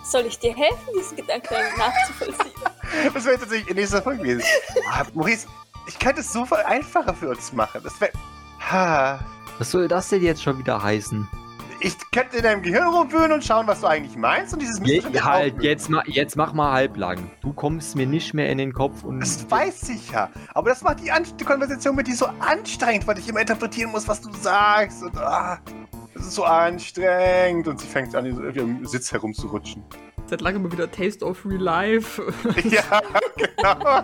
Soll 0.03 0.26
ich 0.26 0.38
dir 0.38 0.55
helfen, 0.55 0.88
diesen 0.97 1.18
Gedanken 1.18 1.55
nachzuvollziehen? 1.78 2.51
Das 3.13 3.26
wäre 3.26 3.38
tatsächlich 3.38 3.70
in 3.70 3.76
nächster 3.76 4.01
Folge 4.01 4.24
gewesen. 4.24 4.43
Ah, 4.89 5.03
Maurice, 5.13 5.45
ich 5.88 5.99
könnte 5.99 6.22
es 6.22 6.32
so 6.32 6.45
viel 6.45 6.57
einfacher 6.57 7.13
für 7.13 7.30
uns 7.30 7.51
machen. 7.51 7.82
Das 7.84 7.99
wäre. 7.99 8.13
Ha. 8.72 9.20
Was 9.57 9.72
soll 9.72 9.89
das 9.89 10.07
denn 10.07 10.24
jetzt 10.24 10.41
schon 10.41 10.57
wieder 10.57 10.82
heißen? 10.82 11.28
Ich 11.80 11.95
könnte 12.11 12.38
in 12.38 12.43
deinem 12.43 12.61
Gehirn 12.61 12.88
rumwühlen 12.88 13.32
und 13.32 13.43
schauen, 13.43 13.67
was 13.67 13.82
du 13.82 13.88
eigentlich 13.88 14.15
meinst 14.15 14.53
und 14.53 14.61
dieses 14.61 14.80
Je, 14.84 15.01
halt, 15.21 15.61
jetzt, 15.61 15.89
ma, 15.89 16.01
jetzt 16.07 16.36
mach 16.36 16.53
mal 16.53 16.71
halblang. 16.71 17.32
Du 17.41 17.53
kommst 17.53 17.95
mir 17.95 18.07
nicht 18.07 18.34
mehr 18.34 18.49
in 18.49 18.57
den 18.57 18.73
Kopf 18.73 19.03
und. 19.03 19.19
Das 19.19 19.49
weiß 19.49 19.89
ich 19.89 20.11
ja. 20.11 20.30
Aber 20.53 20.69
das 20.69 20.82
macht 20.82 21.01
die, 21.01 21.11
An 21.11 21.23
die 21.39 21.43
Konversation 21.43 21.95
mit 21.95 22.07
dir 22.07 22.15
so 22.15 22.28
anstrengend, 22.39 23.05
weil 23.05 23.19
ich 23.19 23.30
immer 23.30 23.41
interpretieren 23.41 23.91
muss, 23.91 24.07
was 24.07 24.21
du 24.21 24.32
sagst. 24.34 25.03
Und 25.03 25.17
ah, 25.17 25.59
das 26.15 26.28
ist 26.28 26.36
so 26.36 26.45
anstrengend. 26.45 27.67
Und 27.67 27.80
sie 27.80 27.88
fängt 27.88 28.15
an, 28.15 28.49
auf 28.49 28.55
ihrem 28.55 28.86
Sitz 28.86 29.11
herumzurutschen. 29.11 29.84
Seit 30.25 30.41
langem 30.41 30.63
mal 30.63 30.71
wieder 30.71 30.91
Taste 30.91 31.23
of 31.23 31.45
Real 31.45 31.61
Life. 31.61 32.21
ja, 32.63 33.01
genau. 33.38 34.03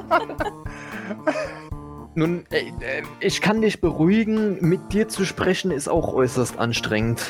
Nun, 2.16 2.46
äh, 2.52 2.68
äh, 2.68 3.04
ich 3.20 3.42
kann 3.42 3.62
dich 3.62 3.82
beruhigen, 3.82 4.60
mit 4.62 4.94
dir 4.94 5.08
zu 5.08 5.26
sprechen 5.26 5.72
ist 5.72 5.88
auch 5.88 6.14
äußerst 6.14 6.60
anstrengend. 6.60 7.26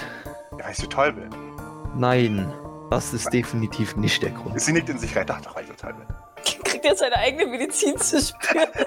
Weil 0.63 0.71
ich 0.71 0.77
so 0.77 0.87
toll 0.87 1.11
bin. 1.13 1.29
Nein, 1.95 2.51
das 2.89 3.13
ist 3.13 3.31
definitiv 3.33 3.95
nicht 3.95 4.23
der 4.23 4.31
Grund. 4.31 4.59
Sie 4.59 4.71
nickt 4.71 4.89
in 4.89 4.97
sich 4.97 5.15
rein. 5.15 5.25
Ach, 5.29 5.41
doch, 5.41 5.55
weil 5.55 5.63
ich 5.63 5.69
so 5.69 5.75
toll 5.75 5.93
bin. 5.93 6.07
Kriegt 6.63 6.85
jetzt 6.85 6.99
seine 6.99 7.17
eigene 7.17 7.45
Medizin 7.45 7.97
zu 7.97 8.19
spüren. 8.21 8.69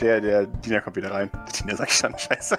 Der, 0.00 0.20
der 0.20 0.46
Diener 0.46 0.80
kommt 0.80 0.96
wieder 0.96 1.12
rein. 1.12 1.30
Der 1.32 1.52
Diener 1.52 1.76
sagt 1.76 1.92
schon, 1.92 2.18
scheiße. 2.18 2.58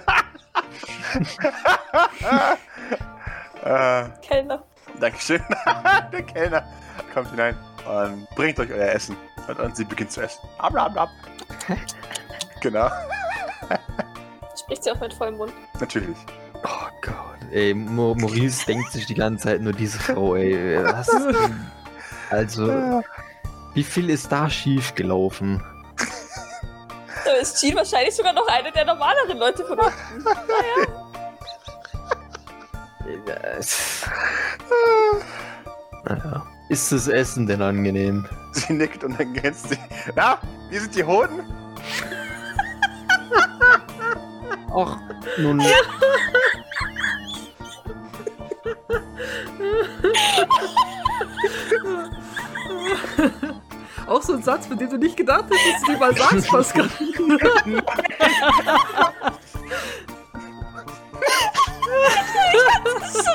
äh, 3.62 4.04
Kellner. 4.22 4.64
Dankeschön. 4.98 5.42
der 6.12 6.22
Kellner 6.22 6.64
kommt 7.12 7.30
hinein 7.30 7.56
und 7.86 8.26
bringt 8.34 8.58
euch 8.58 8.72
euer 8.72 8.88
Essen. 8.88 9.16
Und, 9.46 9.60
und 9.60 9.76
sie 9.76 9.84
beginnt 9.84 10.10
zu 10.10 10.22
essen. 10.22 10.40
Ab, 10.58 10.74
ab, 10.74 10.96
ab. 10.96 11.10
genau, 12.60 12.90
Spricht 14.66 14.84
sie 14.84 14.90
auch 14.90 15.00
mit 15.00 15.14
vollem 15.14 15.36
Mund. 15.36 15.52
natürlich. 15.80 16.16
Oh 16.64 16.88
Gott, 17.00 17.38
ey, 17.52 17.72
Mo 17.72 18.14
Maurice 18.16 18.66
denkt 18.66 18.90
sich 18.90 19.06
die 19.06 19.14
ganze 19.14 19.44
Zeit 19.44 19.60
nur 19.60 19.72
diese 19.72 19.98
Frau, 19.98 20.34
ey. 20.34 20.82
Was? 20.84 21.08
Also, 22.28 23.04
wie 23.74 23.84
viel 23.84 24.10
ist 24.10 24.32
da 24.32 24.50
schief 24.50 24.96
gelaufen? 24.96 25.62
Da 27.24 27.30
ist 27.34 27.60
Jean 27.60 27.76
wahrscheinlich 27.76 28.16
sogar 28.16 28.32
noch 28.32 28.48
eine 28.48 28.72
der 28.72 28.84
normaleren 28.84 29.38
Leute 29.38 29.64
von 29.64 29.78
unten. 29.78 30.24
Naja. 36.04 36.46
Ist 36.68 36.90
das 36.90 37.06
Essen 37.06 37.46
denn 37.46 37.62
angenehm? 37.62 38.26
Sie 38.52 38.72
nickt 38.72 39.04
und 39.04 39.18
dann 39.20 39.32
grinst 39.34 39.68
sie. 39.68 39.78
Na, 40.16 40.38
wie 40.70 40.78
sind 40.78 40.96
die 40.96 41.04
Hoden? 41.04 41.44
Ach, 44.78 44.98
nun. 45.38 45.58
Auch 54.06 54.22
so 54.22 54.34
ein 54.34 54.42
Satz, 54.42 54.66
von 54.66 54.76
dem 54.76 54.90
du 54.90 54.98
nicht 54.98 55.16
gedacht 55.16 55.46
hast, 55.50 55.66
dass 55.66 55.80
du 55.80 55.92
dir 55.92 55.98
mal 55.98 56.14
sagst, 56.14 56.46
Pascal. 56.48 56.90
Schon 56.90 57.08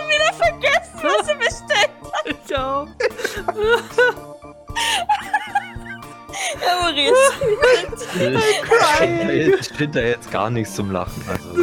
wieder 0.08 0.34
vergessen, 0.38 1.00
was 1.02 1.26
sie 1.28 1.34
bestellt. 1.36 1.90
Ich 2.26 2.56
auch. 2.56 2.88
Ja, 6.62 6.82
Maurice. 6.82 7.16
Ich, 8.14 9.60
ich 9.60 9.78
finde 9.78 10.02
da 10.02 10.08
jetzt 10.08 10.32
gar 10.32 10.50
nichts 10.50 10.76
zum 10.76 10.92
Lachen. 10.92 11.24
Also, 11.28 11.56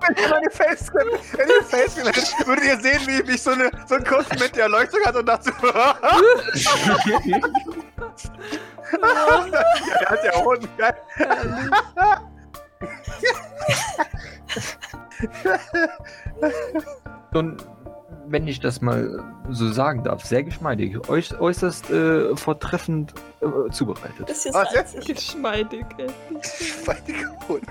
Wenn 0.00 0.16
ihr 0.16 0.28
meine 0.28 0.50
Facecam, 0.50 1.08
wenn 1.32 1.48
ihr 1.48 1.62
Facecam 1.64 2.06
hättet, 2.06 2.46
würdet 2.46 2.64
ihr 2.64 2.78
sehen, 2.80 3.00
wie 3.06 3.22
mich 3.22 3.42
so, 3.42 3.50
eine, 3.50 3.70
so 3.86 3.96
einen 3.96 4.04
kurzen 4.04 4.34
Moment 4.34 4.56
der 4.56 4.64
Erleuchtung 4.64 5.00
hat 5.04 5.16
und 5.16 5.26
dachte, 5.26 5.52
der 10.00 10.08
hat 10.08 10.24
ja 10.24 10.32
Hoden, 10.44 10.68
geil. 10.76 10.94
Nun, 17.32 17.56
wenn 18.30 18.46
ich 18.46 18.60
das 18.60 18.80
mal 18.80 19.24
so 19.50 19.72
sagen 19.72 20.04
darf, 20.04 20.24
sehr 20.24 20.42
geschmeidig, 20.42 21.08
äuß 21.08 21.34
äußerst 21.40 21.90
äh, 21.90 22.36
vortreffend 22.36 23.14
äh, 23.40 23.70
zubereitet. 23.70 24.26
Bisschen 24.26 24.54
Was 24.54 24.72
jetzt? 24.74 24.92
salzig. 24.92 25.16
Geschmeidig, 25.16 25.86
ey. 25.98 26.08
Hoden. 27.48 27.66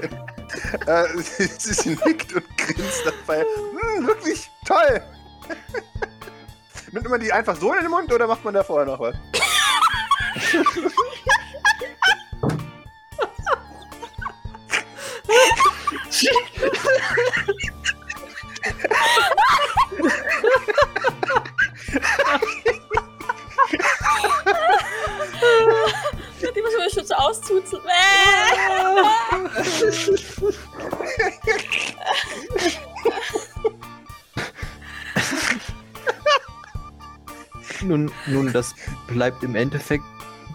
äh, 0.86 1.04
sie, 1.18 1.44
sie 1.58 1.98
nickt 2.04 2.34
und 2.34 2.58
grinst 2.58 3.04
dabei. 3.04 3.44
Hm, 3.96 4.06
wirklich 4.06 4.50
toll. 4.66 5.02
Nimmt 6.92 7.08
man 7.08 7.20
die 7.20 7.32
einfach 7.32 7.56
so 7.56 7.72
in 7.72 7.82
den 7.82 7.90
Mund 7.90 8.12
oder 8.12 8.26
macht 8.26 8.44
man 8.44 8.54
da 8.54 8.62
vorher 8.62 8.86
noch 8.86 9.00
was? 9.00 9.14
Nun, 38.26 38.52
das 38.52 38.74
bleibt 39.06 39.42
im 39.42 39.54
Endeffekt 39.54 40.04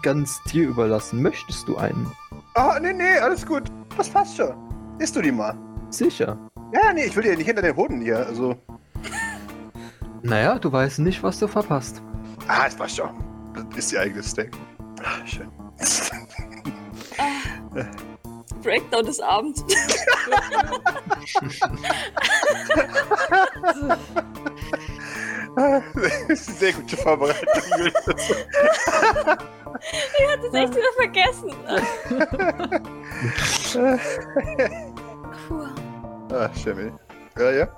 ganz 0.02 0.42
dir 0.44 0.68
überlassen. 0.68 1.22
Möchtest 1.22 1.68
du 1.68 1.76
einen? 1.76 2.10
Ah, 2.54 2.78
nee, 2.80 2.92
nee, 2.92 3.18
alles 3.18 3.44
gut. 3.44 3.64
Das 3.96 4.08
passt 4.08 4.36
schon. 4.36 4.54
Isst 4.98 5.16
du 5.16 5.22
die 5.22 5.32
mal? 5.32 5.56
Sicher. 5.90 6.38
Ja, 6.72 6.92
nee, 6.92 7.04
ich 7.04 7.16
will 7.16 7.22
dir 7.22 7.36
nicht 7.36 7.46
hinter 7.46 7.62
den 7.62 7.76
Hoden 7.76 8.00
hier. 8.00 8.26
Also. 8.26 8.56
Naja, 10.22 10.58
du 10.58 10.70
weißt 10.70 11.00
nicht, 11.00 11.22
was 11.22 11.38
du 11.38 11.46
verpasst. 11.46 12.02
Ah, 12.46 12.64
es 12.66 12.74
passt 12.74 12.96
schon. 12.96 13.10
Das 13.54 13.78
ist 13.78 13.92
ihr 13.92 14.00
eigenes 14.00 14.30
Steak. 14.30 14.50
Ah, 15.02 15.26
schön. 15.26 15.50
Breakdown 18.62 19.06
des 19.06 19.20
Abends. 19.20 19.64
Sehr 26.34 26.72
gute 26.72 26.96
Vorbereitung. 26.96 27.48
Julius. 27.78 28.36
Ich 30.18 30.28
hatte 30.28 30.46
es 30.48 30.54
echt 30.54 30.74
wieder 30.74 30.92
vergessen. 30.96 31.52
Puh. 35.48 35.66
ah, 36.34 36.50
Schimmel. 36.54 36.92
Ja, 37.38 37.50
ja. 37.50 37.68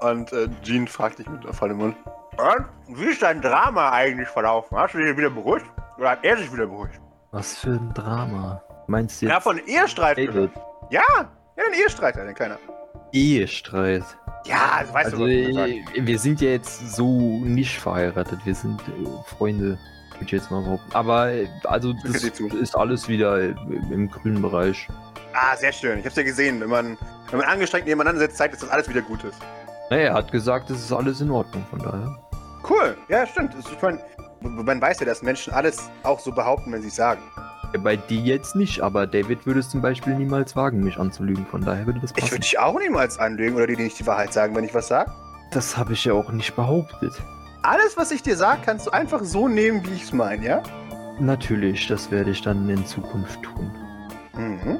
Und 0.00 0.32
äh, 0.32 0.48
Jean 0.62 0.86
fragt 0.86 1.18
dich 1.18 1.28
mit 1.28 1.42
vollem 1.54 1.78
Mund. 1.78 1.96
Und? 2.36 2.98
Wie 2.98 3.06
ist 3.06 3.22
dein 3.22 3.40
Drama 3.40 3.90
eigentlich 3.92 4.28
verlaufen? 4.28 4.76
Hast 4.76 4.94
du 4.94 4.98
dich 4.98 5.16
wieder 5.16 5.30
beruhigt? 5.30 5.66
Oder 5.98 6.10
hat 6.10 6.18
er 6.24 6.36
sich 6.36 6.52
wieder 6.52 6.66
beruhigt? 6.66 7.00
Was 7.32 7.56
für 7.58 7.70
ein 7.70 7.92
Drama. 7.94 8.62
Meinst 8.86 9.22
du 9.22 9.26
Ja, 9.26 9.34
jetzt 9.34 9.42
von 9.44 9.58
Ehestreit. 9.66 10.18
Ja, 10.18 10.30
ja, 10.90 11.02
ein 11.56 11.72
Ehestreit, 11.72 12.16
ein 12.18 12.34
kleiner. 12.34 12.58
Ehestreit? 13.12 14.04
Ja, 14.46 14.82
du 14.86 14.94
weißt 14.94 15.12
Also, 15.12 15.26
du, 15.26 15.30
äh, 15.30 15.82
wir 15.96 16.18
sind 16.18 16.40
ja 16.40 16.50
jetzt 16.50 16.94
so 16.94 17.40
nicht 17.40 17.78
verheiratet. 17.78 18.38
Wir 18.44 18.54
sind 18.54 18.80
äh, 18.82 19.34
Freunde, 19.36 19.78
würde 20.12 20.24
ich 20.24 20.30
jetzt 20.30 20.50
mal 20.50 20.62
behaupten. 20.62 20.92
Aber, 20.94 21.30
äh, 21.32 21.48
also, 21.64 21.92
das 22.04 22.22
ist 22.22 22.76
alles 22.76 23.08
wieder 23.08 23.40
äh, 23.40 23.54
im 23.90 24.08
grünen 24.10 24.40
Bereich. 24.40 24.88
Ah, 25.32 25.56
sehr 25.56 25.72
schön. 25.72 25.98
Ich 25.98 26.06
hab's 26.06 26.16
ja 26.16 26.22
gesehen. 26.22 26.60
Wenn 26.60 26.70
man, 26.70 26.98
wenn 27.30 27.40
man 27.40 27.48
angestrengt 27.48 27.86
nebeneinander 27.86 28.20
sitzt, 28.20 28.36
zeigt, 28.38 28.54
dass 28.54 28.60
das 28.60 28.70
alles 28.70 28.88
wieder 28.88 29.02
gut 29.02 29.24
ist. 29.24 29.38
Naja, 29.90 30.04
er 30.06 30.14
hat 30.14 30.32
gesagt, 30.32 30.70
es 30.70 30.78
ist 30.80 30.92
alles 30.92 31.20
in 31.20 31.30
Ordnung, 31.30 31.64
von 31.70 31.78
daher. 31.78 32.18
Cool. 32.68 32.96
Ja, 33.08 33.26
stimmt. 33.26 33.54
Ich 33.58 33.82
mein, 33.82 34.00
man 34.40 34.80
weiß 34.80 35.00
ja, 35.00 35.06
dass 35.06 35.22
Menschen 35.22 35.52
alles 35.52 35.90
auch 36.02 36.18
so 36.20 36.32
behaupten, 36.32 36.72
wenn 36.72 36.82
sie 36.82 36.88
es 36.88 36.96
sagen. 36.96 37.20
Ja, 37.72 37.80
Bei 37.80 37.96
dir 37.96 38.20
jetzt 38.20 38.54
nicht, 38.56 38.80
aber 38.80 39.06
David 39.06 39.46
würde 39.46 39.60
es 39.60 39.68
zum 39.70 39.82
Beispiel 39.82 40.14
niemals 40.14 40.56
wagen, 40.56 40.82
mich 40.82 40.98
anzulügen. 40.98 41.46
Von 41.46 41.62
daher 41.64 41.86
würde 41.86 42.00
das 42.00 42.10
Ich 42.10 42.16
passen. 42.16 42.30
würde 42.32 42.40
dich 42.42 42.58
auch 42.58 42.78
niemals 42.78 43.18
anlügen 43.18 43.56
oder 43.56 43.66
dir 43.66 43.76
nicht 43.76 43.98
die 43.98 44.06
Wahrheit 44.06 44.32
sagen, 44.32 44.54
wenn 44.54 44.64
ich 44.64 44.74
was 44.74 44.88
sage. 44.88 45.10
Das 45.52 45.76
habe 45.76 45.92
ich 45.92 46.04
ja 46.04 46.12
auch 46.12 46.30
nicht 46.32 46.54
behauptet. 46.56 47.12
Alles, 47.62 47.96
was 47.96 48.10
ich 48.10 48.22
dir 48.22 48.36
sage, 48.36 48.60
kannst 48.64 48.86
du 48.86 48.90
einfach 48.90 49.22
so 49.24 49.48
nehmen, 49.48 49.84
wie 49.86 49.94
ich 49.94 50.04
es 50.04 50.12
meine, 50.12 50.44
ja? 50.46 50.62
Natürlich, 51.18 51.86
das 51.88 52.10
werde 52.10 52.30
ich 52.30 52.42
dann 52.42 52.68
in 52.68 52.84
Zukunft 52.86 53.42
tun. 53.42 53.70
Mhm. 54.34 54.78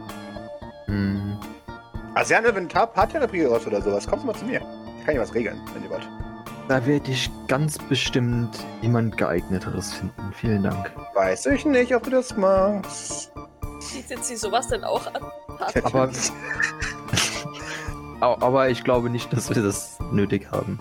Hm. 0.86 1.36
Also, 2.14 2.34
ja, 2.34 2.40
wenn 2.44 2.56
ein 2.56 2.68
Paartherapie 2.68 3.44
raus 3.44 3.66
oder 3.66 3.80
sowas, 3.82 4.06
kommt 4.06 4.24
mal 4.24 4.34
zu 4.34 4.44
mir. 4.44 4.60
Da 4.60 5.04
kann 5.04 5.14
ich 5.14 5.20
was 5.20 5.34
regeln, 5.34 5.60
wenn 5.74 5.82
ihr 5.84 5.90
wollt. 5.90 6.08
Da 6.68 6.84
werde 6.84 7.12
ich 7.12 7.30
ganz 7.46 7.78
bestimmt 7.78 8.66
jemand 8.82 9.16
geeigneteres 9.16 9.94
finden. 9.94 10.32
Vielen 10.32 10.64
Dank. 10.64 10.90
Weiß 11.14 11.46
ich 11.46 11.64
nicht, 11.64 11.94
ob 11.94 12.02
du 12.02 12.10
das 12.10 12.36
magst. 12.36 13.30
Bietet 13.94 14.24
sie 14.24 14.34
sowas 14.34 14.66
denn 14.66 14.82
auch 14.82 15.06
an? 15.06 15.22
Aber, 15.84 16.10
aber 18.20 18.68
ich 18.68 18.82
glaube 18.82 19.10
nicht, 19.10 19.32
dass 19.32 19.54
wir 19.54 19.62
das 19.62 19.96
nötig 20.10 20.50
haben. 20.50 20.76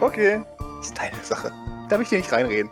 Okay. 0.00 0.42
Das 0.58 0.88
ist 0.88 0.98
deine 0.98 1.22
Sache. 1.22 1.52
Darf 1.88 2.00
ich 2.00 2.08
dir 2.08 2.18
nicht 2.18 2.32
reinreden? 2.32 2.68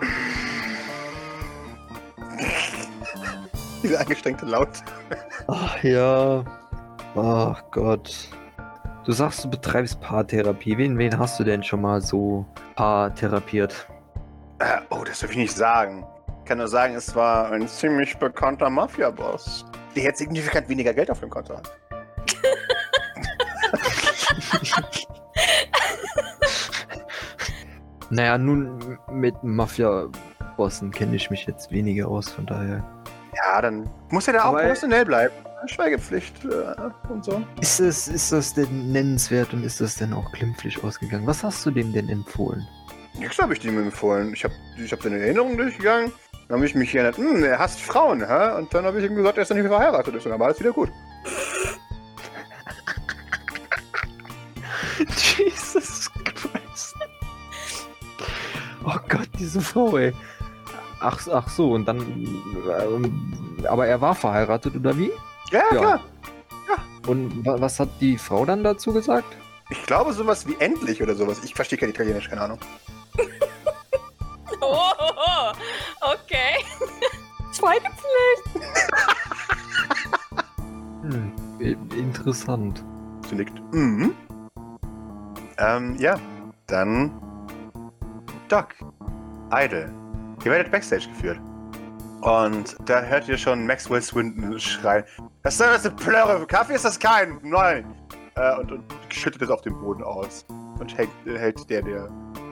Dieser 3.82 4.00
angestrengte 4.00 4.44
Laut. 4.44 4.70
Ach 5.46 5.82
ja. 5.84 6.44
Ach 7.14 7.62
Gott. 7.70 8.28
Du 9.10 9.16
sagst, 9.16 9.42
du 9.42 9.50
betreibst 9.50 10.00
Paartherapie. 10.00 10.78
Wen, 10.78 10.96
wen 10.96 11.18
hast 11.18 11.40
du 11.40 11.42
denn 11.42 11.64
schon 11.64 11.80
mal 11.80 12.00
so 12.00 12.46
paartherapiert? 12.76 13.88
Äh, 14.60 14.82
oh, 14.90 15.02
das 15.04 15.18
darf 15.18 15.32
ich 15.32 15.36
nicht 15.36 15.52
sagen. 15.52 16.06
Ich 16.38 16.44
kann 16.44 16.58
nur 16.58 16.68
sagen, 16.68 16.94
es 16.94 17.12
war 17.16 17.50
ein 17.50 17.66
ziemlich 17.66 18.16
bekannter 18.18 18.70
Mafia-Boss. 18.70 19.66
Der 19.96 20.04
jetzt 20.04 20.18
signifikant 20.18 20.68
weniger 20.68 20.94
Geld 20.94 21.10
auf 21.10 21.18
dem 21.18 21.28
Konto 21.28 21.56
hat. 21.56 21.72
Naja, 28.10 28.38
nun 28.38 28.96
mit 29.10 29.34
Mafia-Bossen 29.42 30.92
kenne 30.92 31.16
ich 31.16 31.30
mich 31.30 31.46
jetzt 31.46 31.72
weniger 31.72 32.06
aus, 32.06 32.28
von 32.28 32.46
daher. 32.46 32.84
Ja, 33.34 33.60
dann 33.60 33.90
muss 34.10 34.28
er 34.28 34.34
da 34.34 34.44
auch 34.44 34.52
professionell 34.52 35.04
bleiben. 35.04 35.34
Schweigepflicht 35.66 36.44
äh, 36.44 36.74
und 37.08 37.24
so. 37.24 37.42
Ist 37.60 37.80
das, 37.80 38.08
ist 38.08 38.32
das 38.32 38.54
denn 38.54 38.92
nennenswert 38.92 39.52
und 39.52 39.64
ist 39.64 39.80
das 39.80 39.96
denn 39.96 40.12
auch 40.12 40.32
glimpflich 40.32 40.82
ausgegangen? 40.82 41.26
Was 41.26 41.44
hast 41.44 41.64
du 41.66 41.70
dem 41.70 41.92
denn 41.92 42.08
empfohlen? 42.08 42.66
Nix 43.18 43.38
habe 43.38 43.52
ich 43.52 43.60
dem 43.60 43.78
empfohlen. 43.78 44.32
Ich 44.32 44.44
habe 44.44 44.54
ich 44.82 44.92
hab 44.92 45.02
seine 45.02 45.18
Erinnerungen 45.18 45.56
durchgegangen. 45.56 46.12
Dann 46.48 46.56
habe 46.56 46.66
ich 46.66 46.74
mich 46.74 46.94
erinnert, 46.94 47.16
hm, 47.16 47.44
er 47.44 47.58
hasst 47.58 47.80
Frauen, 47.80 48.26
hä? 48.26 48.58
Und 48.58 48.72
dann 48.74 48.84
habe 48.84 48.98
ich 48.98 49.06
ihm 49.06 49.14
gesagt, 49.14 49.36
er 49.36 49.42
ist 49.42 49.50
noch 49.50 49.56
nicht 49.56 49.68
verheiratet 49.68 50.14
ist. 50.14 50.24
Und 50.24 50.32
dann 50.32 50.40
war 50.40 50.48
alles 50.48 50.60
wieder 50.60 50.72
gut. 50.72 50.90
Jesus 55.38 56.10
Christ. 56.24 56.94
Oh 58.84 58.98
Gott, 59.08 59.28
diese 59.38 59.60
Frau, 59.60 59.96
ey. 59.96 60.12
Ach, 61.00 61.18
ach 61.32 61.48
so, 61.48 61.72
und 61.72 61.86
dann. 61.86 61.98
Ähm, 61.98 63.64
aber 63.68 63.86
er 63.86 64.00
war 64.00 64.14
verheiratet, 64.14 64.76
oder 64.76 64.96
wie? 64.98 65.10
Ja, 65.50 65.62
Ja. 65.72 65.78
klar. 65.80 66.00
Und 67.06 67.44
wa 67.46 67.60
was 67.60 67.80
hat 67.80 67.88
die 68.00 68.18
Frau 68.18 68.44
dann 68.44 68.62
dazu 68.62 68.92
gesagt? 68.92 69.36
Ich 69.70 69.82
glaube 69.86 70.12
sowas 70.12 70.46
wie 70.46 70.56
endlich 70.60 71.02
oder 71.02 71.14
sowas. 71.14 71.42
Ich 71.44 71.54
verstehe 71.54 71.78
kein 71.78 71.90
Italienisch, 71.90 72.28
keine 72.28 72.42
Ahnung. 72.42 72.58
Oh, 74.60 75.52
okay. 76.02 76.62
Schweigepflicht. 77.52 78.66
Hm, 81.02 81.32
interessant. 81.96 82.84
Sie 83.28 83.34
nickt. 83.36 83.58
Mhm. 83.72 84.14
Ähm, 85.58 85.96
ja. 85.98 86.18
Dann. 86.66 87.10
Doc. 88.48 88.74
Idle. 89.52 89.92
Ihr 90.44 90.50
werdet 90.50 90.70
Backstage 90.70 91.08
geführt. 91.08 91.40
Und 92.22 92.76
da 92.86 93.02
hört 93.02 93.28
ihr 93.28 93.38
schon 93.38 93.66
Maxwell 93.66 94.02
Swinton 94.02 94.58
schreien. 94.60 95.04
Das 95.42 95.60
eine 95.60 95.90
Plörre? 95.90 96.46
Kaffee 96.46 96.74
ist 96.74 96.84
das 96.84 96.98
kein? 96.98 97.38
Nein. 97.42 97.94
Äh, 98.36 98.56
und, 98.58 98.72
und 98.72 98.84
schüttet 99.08 99.42
es 99.42 99.50
auf 99.50 99.62
den 99.62 99.78
Boden 99.80 100.02
aus. 100.02 100.44
Und 100.78 100.96
hält, 100.96 101.10
hält 101.24 101.68
der, 101.70 101.82
der 101.82 102.08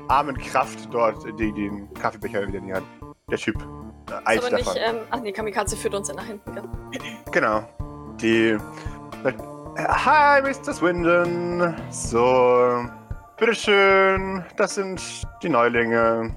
armen 0.08 0.36
Kraft 0.38 0.88
dort 0.90 1.24
die, 1.38 1.52
den 1.52 1.92
Kaffeebecher 1.94 2.46
wieder 2.46 2.58
in 2.58 2.66
die 2.66 2.74
Hand. 2.74 2.86
Der 3.30 3.38
Typ 3.38 3.56
äh, 4.10 4.14
eilt 4.24 4.40
Ist 4.40 4.46
aber 4.46 4.56
nicht, 4.56 4.68
davon. 4.68 4.82
ähm, 4.84 4.96
ach 5.10 5.20
nee, 5.20 5.32
Kamikaze 5.32 5.76
führt 5.76 5.94
uns 5.94 6.08
ja 6.08 6.14
nach 6.14 6.24
hinten. 6.24 6.54
Gell? 6.54 6.64
Genau. 7.30 7.68
Die. 8.20 8.56
Äh, 9.24 9.32
Hi, 9.78 10.42
Mr. 10.42 10.72
Swindon. 10.72 11.74
So. 11.90 12.84
Bitteschön. 13.36 14.44
Das 14.56 14.74
sind 14.74 15.00
die 15.42 15.48
Neulinge. 15.48 16.34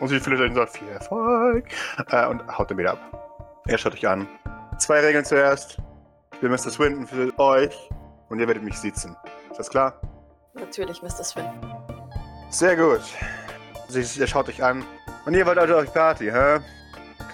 Und 0.00 0.08
sie 0.08 0.18
fühlt 0.18 0.40
euch 0.40 0.54
sagt, 0.54 0.76
viel 0.76 0.88
Erfolg. 0.88 1.66
Äh, 2.10 2.26
und 2.26 2.46
haut 2.58 2.70
dann 2.70 2.78
wieder 2.78 2.92
ab. 2.92 3.60
Er 3.66 3.78
schaut 3.78 3.92
euch 3.92 4.08
an. 4.08 4.26
Zwei 4.78 5.00
Regeln 5.00 5.24
zuerst. 5.24 5.78
Ich 6.32 6.40
bin 6.40 6.50
Mr. 6.50 6.70
Swindon 6.70 7.06
für 7.06 7.38
euch. 7.38 7.90
Und 8.30 8.40
ihr 8.40 8.46
werdet 8.46 8.62
mich 8.62 8.78
sitzen. 8.78 9.14
Ist 9.50 9.58
das 9.58 9.68
klar? 9.68 10.00
Natürlich, 10.54 11.02
Mr. 11.02 11.22
Swin. 11.22 11.44
Sehr 12.48 12.76
gut. 12.76 13.02
Sie, 13.88 14.20
er 14.20 14.26
schaut 14.26 14.48
euch 14.48 14.62
an. 14.62 14.84
Und 15.26 15.34
ihr 15.34 15.44
wollt 15.44 15.58
heute 15.58 15.76
euch 15.76 15.92
Party, 15.92 16.26
hä? 16.26 16.58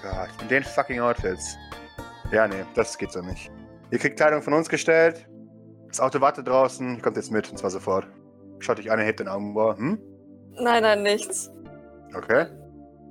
Gott, 0.02 0.28
in 0.42 0.48
den 0.48 0.64
fucking 0.64 1.00
Outfits. 1.00 1.56
Ja, 2.32 2.48
nee, 2.48 2.64
das 2.74 2.98
geht 2.98 3.12
so 3.12 3.20
nicht. 3.20 3.50
Ihr 3.90 3.98
kriegt 3.98 4.16
Kleidung 4.16 4.42
von 4.42 4.52
uns 4.52 4.68
gestellt. 4.68 5.28
Das 5.88 6.00
Auto 6.00 6.20
wartet 6.20 6.48
draußen. 6.48 6.96
Ihr 6.96 7.02
kommt 7.02 7.16
jetzt 7.16 7.30
mit, 7.30 7.48
und 7.48 7.58
zwar 7.58 7.70
sofort. 7.70 8.06
Schaut 8.58 8.78
euch 8.78 8.90
an, 8.90 8.98
er 8.98 9.04
hebt 9.04 9.20
den 9.20 9.28
Augenbrauen. 9.28 9.76
Hm? 9.76 9.98
Nein, 10.58 10.82
nein, 10.82 11.02
nichts. 11.02 11.50
Okay. 12.16 12.46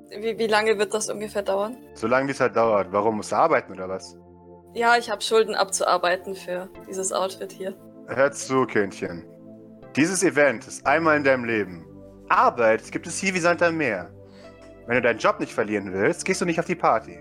Wie, 0.09 0.37
wie 0.37 0.47
lange 0.47 0.77
wird 0.77 0.93
das 0.93 1.09
ungefähr 1.09 1.41
dauern? 1.41 1.77
So 1.93 2.07
lange 2.07 2.27
wie 2.27 2.31
es 2.31 2.39
halt 2.39 2.55
dauert. 2.55 2.91
Warum? 2.91 3.17
Musst 3.17 3.31
du 3.31 3.35
arbeiten 3.35 3.73
oder 3.73 3.89
was? 3.89 4.17
Ja, 4.73 4.97
ich 4.97 5.09
habe 5.09 5.21
Schulden 5.21 5.55
abzuarbeiten 5.55 6.35
für 6.35 6.69
dieses 6.87 7.11
Outfit 7.11 7.51
hier. 7.51 7.73
Hört 8.07 8.35
zu, 8.35 8.65
Kindchen. 8.65 9.25
Dieses 9.95 10.23
Event 10.23 10.67
ist 10.67 10.85
einmal 10.85 11.17
in 11.17 11.23
deinem 11.23 11.45
Leben. 11.45 11.85
Arbeit 12.29 12.91
gibt 12.91 13.07
es 13.07 13.17
hier 13.17 13.33
wie 13.33 13.39
Sand 13.39 13.61
am 13.63 13.77
Meer. 13.77 14.11
Wenn 14.85 14.95
du 14.95 15.01
deinen 15.01 15.19
Job 15.19 15.39
nicht 15.39 15.53
verlieren 15.53 15.93
willst, 15.93 16.25
gehst 16.25 16.41
du 16.41 16.45
nicht 16.45 16.59
auf 16.59 16.65
die 16.65 16.75
Party. 16.75 17.19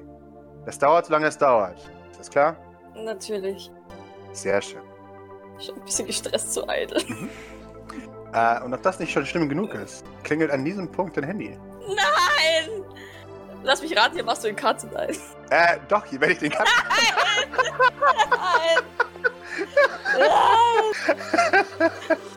Das 0.66 0.78
dauert, 0.78 1.06
solange 1.06 1.26
es 1.26 1.38
dauert. 1.38 1.78
Ist 2.10 2.20
das 2.20 2.30
klar? 2.30 2.56
Natürlich. 2.96 3.70
Sehr 4.32 4.60
schön. 4.60 4.82
Schon 5.58 5.76
ein 5.76 5.84
bisschen 5.84 6.06
gestresst 6.06 6.52
zu 6.52 6.68
eitel. 6.68 7.02
Äh, 8.32 8.60
und 8.64 8.74
ob 8.74 8.82
das 8.82 8.98
nicht 8.98 9.12
schon 9.12 9.24
schlimm 9.24 9.48
genug 9.48 9.74
ist, 9.74 10.04
klingelt 10.24 10.50
an 10.50 10.64
diesem 10.64 10.90
Punkt 10.90 11.16
dein 11.16 11.22
Handy. 11.22 11.56
Nein! 11.86 12.84
Lass 13.62 13.80
mich 13.80 13.96
raten, 13.96 14.14
hier 14.14 14.24
machst 14.24 14.44
du 14.44 14.48
den 14.48 14.56
Katzen 14.56 14.94
ein. 14.96 15.16
Äh, 15.50 15.78
doch, 15.88 16.04
hier 16.06 16.20
werde 16.20 16.34
ich 16.34 16.40
den 16.40 16.50
Katzen. 16.50 16.74
Nein! 16.88 17.14
Nein! 20.18 20.34
Nein! 21.78 22.33